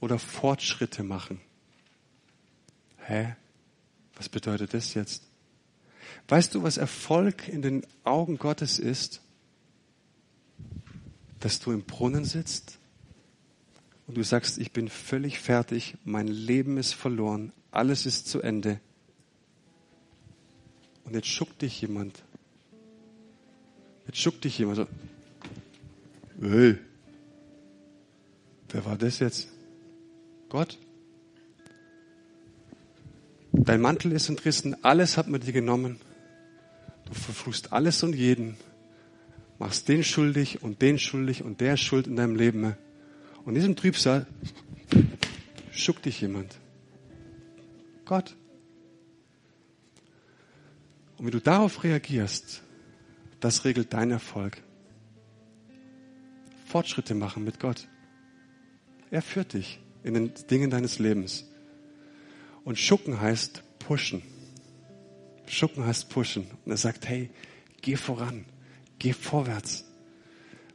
oder 0.00 0.18
Fortschritte 0.18 1.02
machen. 1.02 1.40
Hä? 2.98 3.34
Was 4.14 4.28
bedeutet 4.28 4.74
das 4.74 4.92
jetzt? 4.92 5.22
Weißt 6.28 6.54
du, 6.54 6.62
was 6.62 6.76
Erfolg 6.76 7.48
in 7.48 7.62
den 7.62 7.86
Augen 8.04 8.36
Gottes 8.36 8.78
ist? 8.78 9.22
Dass 11.38 11.58
du 11.60 11.72
im 11.72 11.82
Brunnen 11.82 12.26
sitzt 12.26 12.78
und 14.06 14.18
du 14.18 14.22
sagst, 14.22 14.58
ich 14.58 14.72
bin 14.72 14.90
völlig 14.90 15.38
fertig, 15.40 15.96
mein 16.04 16.28
Leben 16.28 16.76
ist 16.76 16.92
verloren, 16.92 17.52
alles 17.70 18.04
ist 18.04 18.28
zu 18.28 18.42
Ende. 18.42 18.78
Und 21.04 21.14
jetzt 21.14 21.28
schuckt 21.28 21.62
dich 21.62 21.80
jemand 21.80 22.22
Jetzt 24.10 24.22
schuckt 24.22 24.42
dich 24.42 24.58
jemand 24.58 24.76
so. 24.76 24.86
Hey, 26.42 26.76
wer 28.70 28.84
war 28.84 28.98
das 28.98 29.20
jetzt? 29.20 29.46
Gott? 30.48 30.78
Dein 33.52 33.80
Mantel 33.80 34.10
ist 34.10 34.28
entrissen, 34.28 34.82
alles 34.82 35.16
hat 35.16 35.28
man 35.28 35.40
dir 35.40 35.52
genommen. 35.52 36.00
Du 37.04 37.14
verfluchst 37.14 37.72
alles 37.72 38.02
und 38.02 38.16
jeden, 38.16 38.56
machst 39.60 39.88
den 39.88 40.02
schuldig 40.02 40.60
und 40.60 40.82
den 40.82 40.98
schuldig 40.98 41.44
und 41.44 41.60
der 41.60 41.76
Schuld 41.76 42.08
in 42.08 42.16
deinem 42.16 42.34
Leben. 42.34 42.64
Und 43.44 43.50
in 43.50 43.54
diesem 43.54 43.76
Trübsal 43.76 44.26
schuckt 45.70 46.04
dich 46.04 46.20
jemand. 46.20 46.58
Gott. 48.06 48.34
Und 51.16 51.26
wenn 51.26 51.30
du 51.30 51.40
darauf 51.40 51.84
reagierst, 51.84 52.64
das 53.40 53.64
regelt 53.64 53.92
dein 53.92 54.10
Erfolg. 54.10 54.62
Fortschritte 56.66 57.14
machen 57.14 57.44
mit 57.44 57.58
Gott. 57.58 57.88
Er 59.10 59.22
führt 59.22 59.54
dich 59.54 59.80
in 60.04 60.14
den 60.14 60.32
Dingen 60.50 60.70
deines 60.70 60.98
Lebens. 60.98 61.46
Und 62.64 62.78
schucken 62.78 63.20
heißt 63.20 63.62
pushen. 63.78 64.22
Schucken 65.46 65.84
heißt 65.84 66.10
pushen. 66.10 66.46
Und 66.64 66.70
er 66.70 66.76
sagt, 66.76 67.08
hey, 67.08 67.30
geh 67.80 67.96
voran, 67.96 68.44
geh 68.98 69.12
vorwärts. 69.12 69.84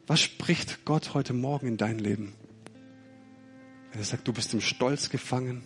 Was 0.08 0.22
spricht 0.22 0.86
Gott 0.86 1.14
heute 1.14 1.34
Morgen 1.34 1.68
in 1.68 1.78
dein 1.78 2.00
Leben? 2.00 2.34
Er 3.94 4.04
sagt, 4.04 4.28
du 4.28 4.34
bist 4.34 4.54
im 4.54 4.62
Stolz 4.62 5.10
gefangen, 5.10 5.64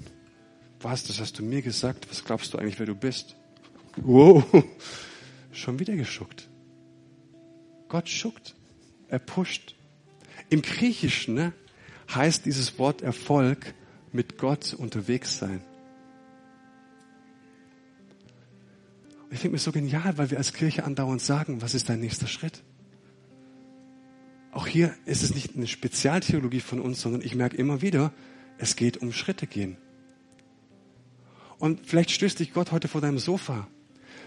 Was, 0.81 1.03
das 1.03 1.19
hast 1.19 1.37
du 1.39 1.43
mir 1.43 1.61
gesagt? 1.61 2.09
Was 2.09 2.23
glaubst 2.23 2.53
du 2.53 2.57
eigentlich, 2.57 2.79
wer 2.79 2.85
du 2.85 2.95
bist? 2.95 3.35
Wow, 3.97 4.45
schon 5.51 5.79
wieder 5.79 5.95
geschuckt. 5.95 6.48
Gott 7.89 8.07
schuckt. 8.07 8.55
Er 9.09 9.19
pusht. 9.19 9.75
Im 10.49 10.61
Griechischen 10.61 11.33
ne, 11.33 11.53
heißt 12.13 12.45
dieses 12.45 12.79
Wort 12.79 13.01
Erfolg 13.01 13.73
mit 14.11 14.37
Gott 14.37 14.73
unterwegs 14.73 15.37
sein. 15.37 15.61
Ich 19.31 19.39
finde 19.39 19.53
mir 19.53 19.59
so 19.59 19.71
genial, 19.71 20.17
weil 20.17 20.31
wir 20.31 20.37
als 20.37 20.53
Kirche 20.53 20.85
andauernd 20.85 21.21
sagen, 21.21 21.61
was 21.61 21.75
ist 21.75 21.89
dein 21.89 21.99
nächster 21.99 22.27
Schritt? 22.27 22.63
Auch 24.51 24.65
hier 24.65 24.95
ist 25.05 25.21
es 25.21 25.35
nicht 25.35 25.55
eine 25.55 25.67
Spezialtheologie 25.67 26.61
von 26.61 26.79
uns, 26.79 27.01
sondern 27.01 27.21
ich 27.21 27.35
merke 27.35 27.55
immer 27.57 27.83
wieder, 27.83 28.11
es 28.57 28.75
geht 28.75 28.97
um 28.97 29.11
Schritte 29.11 29.45
gehen. 29.45 29.77
Und 31.59 31.85
vielleicht 31.85 32.09
stößt 32.11 32.39
dich 32.39 32.53
Gott 32.53 32.71
heute 32.71 32.87
vor 32.87 33.01
deinem 33.01 33.19
Sofa. 33.19 33.67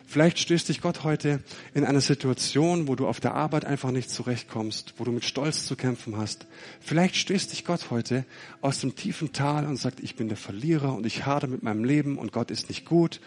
Vielleicht 0.06 0.38
stößt 0.38 0.68
dich 0.68 0.80
Gott 0.80 1.04
heute 1.04 1.42
in 1.74 1.84
einer 1.84 2.00
Situation, 2.00 2.88
wo 2.88 2.96
du 2.96 3.06
auf 3.06 3.20
der 3.20 3.34
Arbeit 3.34 3.64
einfach 3.64 3.90
nicht 3.90 4.10
zurechtkommst, 4.10 4.94
wo 4.98 5.04
du 5.04 5.12
mit 5.12 5.24
Stolz 5.24 5.66
zu 5.66 5.76
kämpfen 5.76 6.16
hast. 6.16 6.46
Vielleicht 6.80 7.16
stößt 7.16 7.52
dich 7.52 7.64
Gott 7.64 7.90
heute 7.90 8.24
aus 8.60 8.80
dem 8.80 8.94
tiefen 8.94 9.32
Tal 9.32 9.66
und 9.66 9.76
sagt, 9.76 10.00
ich 10.00 10.16
bin 10.16 10.28
der 10.28 10.36
Verlierer 10.36 10.94
und 10.94 11.06
ich 11.06 11.26
hade 11.26 11.46
mit 11.46 11.62
meinem 11.62 11.84
Leben 11.84 12.18
und 12.18 12.32
Gott 12.32 12.50
ist 12.50 12.68
nicht 12.68 12.84
gut. 12.84 13.20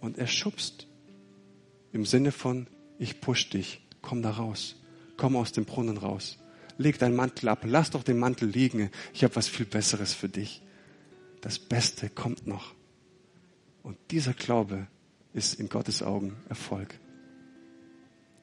Und 0.00 0.18
er 0.18 0.26
schubst. 0.26 0.86
Im 1.92 2.04
Sinne 2.04 2.32
von, 2.32 2.66
ich 2.98 3.20
push 3.20 3.50
dich, 3.50 3.80
komm 4.02 4.22
da 4.22 4.30
raus, 4.30 4.76
komm 5.16 5.36
aus 5.36 5.52
dem 5.52 5.64
Brunnen 5.64 5.96
raus. 5.96 6.38
Leg 6.76 6.98
deinen 6.98 7.16
Mantel 7.16 7.48
ab, 7.48 7.60
lass 7.64 7.90
doch 7.90 8.04
den 8.04 8.18
Mantel 8.18 8.48
liegen, 8.48 8.90
ich 9.12 9.24
habe 9.24 9.34
was 9.34 9.48
viel 9.48 9.66
Besseres 9.66 10.14
für 10.14 10.28
dich. 10.28 10.62
Das 11.40 11.58
Beste 11.58 12.08
kommt 12.08 12.46
noch. 12.46 12.74
Und 13.82 13.96
dieser 14.10 14.34
Glaube 14.34 14.86
ist 15.34 15.60
in 15.60 15.68
Gottes 15.68 16.02
Augen 16.02 16.36
Erfolg. 16.48 16.98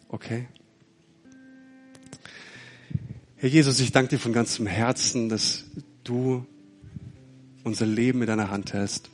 Okay? 0.09 0.47
Herr 3.37 3.49
Jesus, 3.49 3.79
ich 3.79 3.91
danke 3.91 4.11
dir 4.11 4.19
von 4.19 4.33
ganzem 4.33 4.65
Herzen, 4.65 5.29
dass 5.29 5.65
du 6.03 6.45
unser 7.63 7.85
Leben 7.85 8.21
in 8.21 8.27
deiner 8.27 8.49
Hand 8.49 8.73
hältst. 8.73 9.09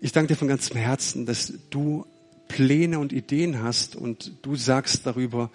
Ich 0.00 0.12
danke 0.12 0.34
dir 0.34 0.36
von 0.36 0.48
ganzem 0.48 0.76
Herzen, 0.76 1.26
dass 1.26 1.52
du 1.70 2.06
Pläne 2.48 2.98
und 2.98 3.12
Ideen 3.12 3.62
hast 3.62 3.96
und 3.96 4.32
du 4.42 4.56
sagst 4.56 5.06
darüber, 5.06 5.50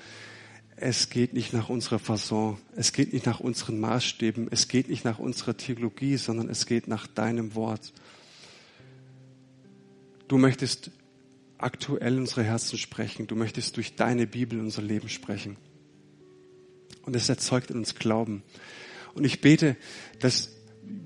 es 0.77 1.09
geht 1.09 1.33
nicht 1.33 1.53
nach 1.53 1.69
unserer 1.69 1.99
Fasson, 1.99 2.57
es 2.75 2.93
geht 2.93 3.11
nicht 3.13 3.25
nach 3.25 3.39
unseren 3.39 3.79
Maßstäben, 3.79 4.47
es 4.49 4.67
geht 4.67 4.89
nicht 4.89 5.05
nach 5.05 5.19
unserer 5.19 5.57
Theologie, 5.57 6.17
sondern 6.17 6.49
es 6.49 6.65
geht 6.65 6.87
nach 6.87 7.07
deinem 7.07 7.55
Wort. 7.55 7.93
Du 10.27 10.37
möchtest 10.37 10.91
aktuell 11.57 12.19
unsere 12.19 12.43
Herzen 12.43 12.77
sprechen, 12.77 13.27
du 13.27 13.35
möchtest 13.35 13.77
durch 13.77 13.95
deine 13.95 14.27
Bibel 14.27 14.59
unser 14.59 14.81
Leben 14.81 15.09
sprechen. 15.09 15.57
Und 17.03 17.15
es 17.15 17.29
erzeugt 17.29 17.71
in 17.71 17.77
uns 17.77 17.95
Glauben. 17.95 18.43
Und 19.13 19.23
ich 19.23 19.41
bete, 19.41 19.77
dass 20.19 20.51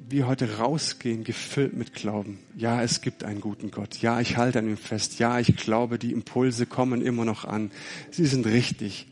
wir 0.10 0.28
heute 0.28 0.58
rausgehen, 0.58 1.24
gefüllt 1.24 1.74
mit 1.74 1.94
Glauben. 1.94 2.40
Ja, 2.58 2.82
es 2.82 3.02
gibt 3.02 3.24
einen 3.24 3.40
guten 3.40 3.72
Gott. 3.72 3.98
Ja, 4.02 4.20
ich 4.20 4.38
halte 4.38 4.60
an 4.60 4.68
ihm 4.68 4.78
fest. 4.78 5.20
Ja, 5.20 5.40
ich 5.40 5.56
glaube, 5.56 5.98
die 5.98 6.12
Impulse 6.12 6.66
kommen 6.66 7.02
immer 7.02 7.24
noch 7.24 7.46
an. 7.46 7.72
Sie 8.10 8.26
sind 8.26 8.46
richtig. 8.46 9.08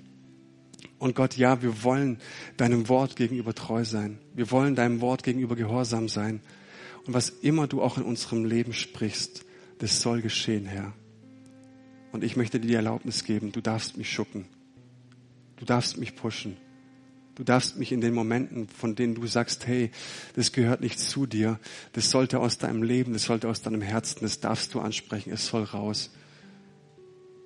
Und 0.98 1.16
Gott, 1.16 1.38
ja, 1.38 1.62
wir 1.62 1.84
wollen 1.84 2.18
deinem 2.58 2.90
Wort 2.90 3.16
gegenüber 3.16 3.56
treu 3.56 3.86
sein. 3.86 4.20
Wir 4.36 4.52
wollen 4.52 4.76
deinem 4.76 5.00
Wort 5.00 5.24
gegenüber 5.24 5.56
gehorsam 5.56 6.10
sein. 6.10 6.42
Und 7.06 7.14
was 7.14 7.30
immer 7.30 7.68
du 7.68 7.82
auch 7.82 7.98
in 7.98 8.04
unserem 8.04 8.44
Leben 8.44 8.74
sprichst, 8.74 9.46
das 9.80 10.02
soll 10.02 10.22
geschehen, 10.22 10.66
Herr. 10.66 10.94
Und 12.12 12.24
ich 12.24 12.36
möchte 12.36 12.60
dir 12.60 12.68
die 12.68 12.74
Erlaubnis 12.76 13.24
geben, 13.24 13.52
du 13.52 13.62
darfst 13.62 13.98
mich 13.98 14.12
schucken. 14.12 14.46
Du 15.58 15.66
darfst 15.66 15.98
mich 15.98 16.16
pushen. 16.16 16.58
Du 17.36 17.44
darfst 17.44 17.78
mich 17.78 17.92
in 17.92 18.02
den 18.02 18.14
Momenten, 18.14 18.68
von 18.68 18.96
denen 18.96 19.16
du 19.16 19.26
sagst, 19.26 19.66
hey, 19.66 19.92
das 20.36 20.52
gehört 20.52 20.82
nicht 20.82 21.00
zu 21.00 21.26
dir, 21.26 21.58
das 21.94 22.10
sollte 22.10 22.40
aus 22.40 22.58
deinem 22.58 22.84
Leben, 22.84 23.14
das 23.14 23.24
sollte 23.24 23.48
aus 23.48 23.62
deinem 23.62 23.82
Herzen, 23.82 24.20
das 24.22 24.42
darfst 24.42 24.74
du 24.74 24.82
ansprechen, 24.82 25.32
es 25.32 25.48
soll 25.48 25.64
raus. 25.64 26.12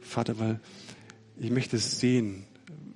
Vater, 0.01 0.39
weil 0.39 0.59
ich 1.37 1.51
möchte 1.51 1.77
sehen, 1.77 2.45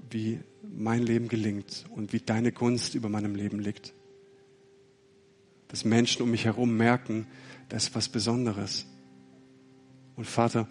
wie 0.09 0.39
mein 0.63 1.03
Leben 1.03 1.27
gelingt 1.27 1.85
und 1.91 2.13
wie 2.13 2.19
deine 2.19 2.51
Gunst 2.51 2.95
über 2.95 3.09
meinem 3.09 3.35
Leben 3.35 3.59
liegt. 3.59 3.93
Dass 5.67 5.85
Menschen 5.85 6.23
um 6.23 6.31
mich 6.31 6.45
herum 6.45 6.77
merken, 6.77 7.27
das 7.69 7.85
ist 7.85 7.95
was 7.95 8.09
Besonderes. 8.09 8.87
Und 10.17 10.25
Vater, 10.25 10.67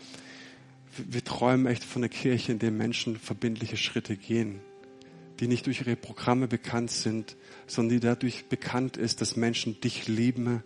wir 1.08 1.24
träumen 1.24 1.66
echt 1.66 1.84
von 1.84 2.02
einer 2.02 2.10
Kirche, 2.10 2.52
in 2.52 2.58
der 2.58 2.70
Menschen 2.70 3.16
verbindliche 3.16 3.78
Schritte 3.78 4.16
gehen 4.16 4.60
die 5.40 5.48
nicht 5.48 5.66
durch 5.66 5.80
ihre 5.80 5.96
Programme 5.96 6.48
bekannt 6.48 6.90
sind, 6.90 7.36
sondern 7.66 7.96
die 7.96 8.00
dadurch 8.00 8.46
bekannt 8.46 8.96
ist, 8.96 9.20
dass 9.20 9.36
Menschen 9.36 9.80
dich 9.80 10.08
lieben, 10.08 10.62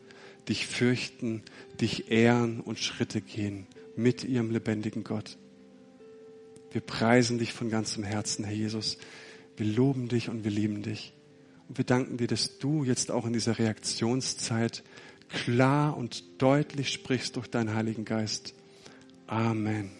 dich 0.49 0.67
fürchten, 0.67 1.43
dich 1.81 2.11
ehren 2.11 2.61
und 2.61 2.79
Schritte 2.79 3.21
gehen 3.21 3.67
mit 3.97 4.25
ihrem 4.25 4.51
lebendigen 4.51 5.05
Gott. 5.05 5.37
Wir 6.73 6.81
preisen 6.81 7.39
dich 7.39 7.53
von 7.53 7.69
ganzem 7.69 8.05
Herzen, 8.05 8.45
Herr 8.45 8.55
Jesus. 8.55 8.99
Wir 9.57 9.67
loben 9.67 10.09
dich 10.09 10.29
und 10.29 10.45
wir 10.45 10.51
lieben 10.51 10.83
dich. 10.83 11.13
Und 11.69 11.79
wir 11.79 11.85
danken 11.85 12.17
dir, 12.17 12.29
dass 12.29 12.59
du 12.59 12.85
jetzt 12.85 13.11
auch 13.11 13.27
in 13.27 13.33
dieser 13.33 13.59
Reaktionszeit 13.59 14.85
klar 15.29 15.97
und 15.97 16.41
deutlich 16.41 16.91
sprichst 16.91 17.37
durch 17.37 17.49
deinen 17.49 17.75
Heiligen 17.75 18.05
Geist. 18.05 18.55
Amen. 19.31 20.00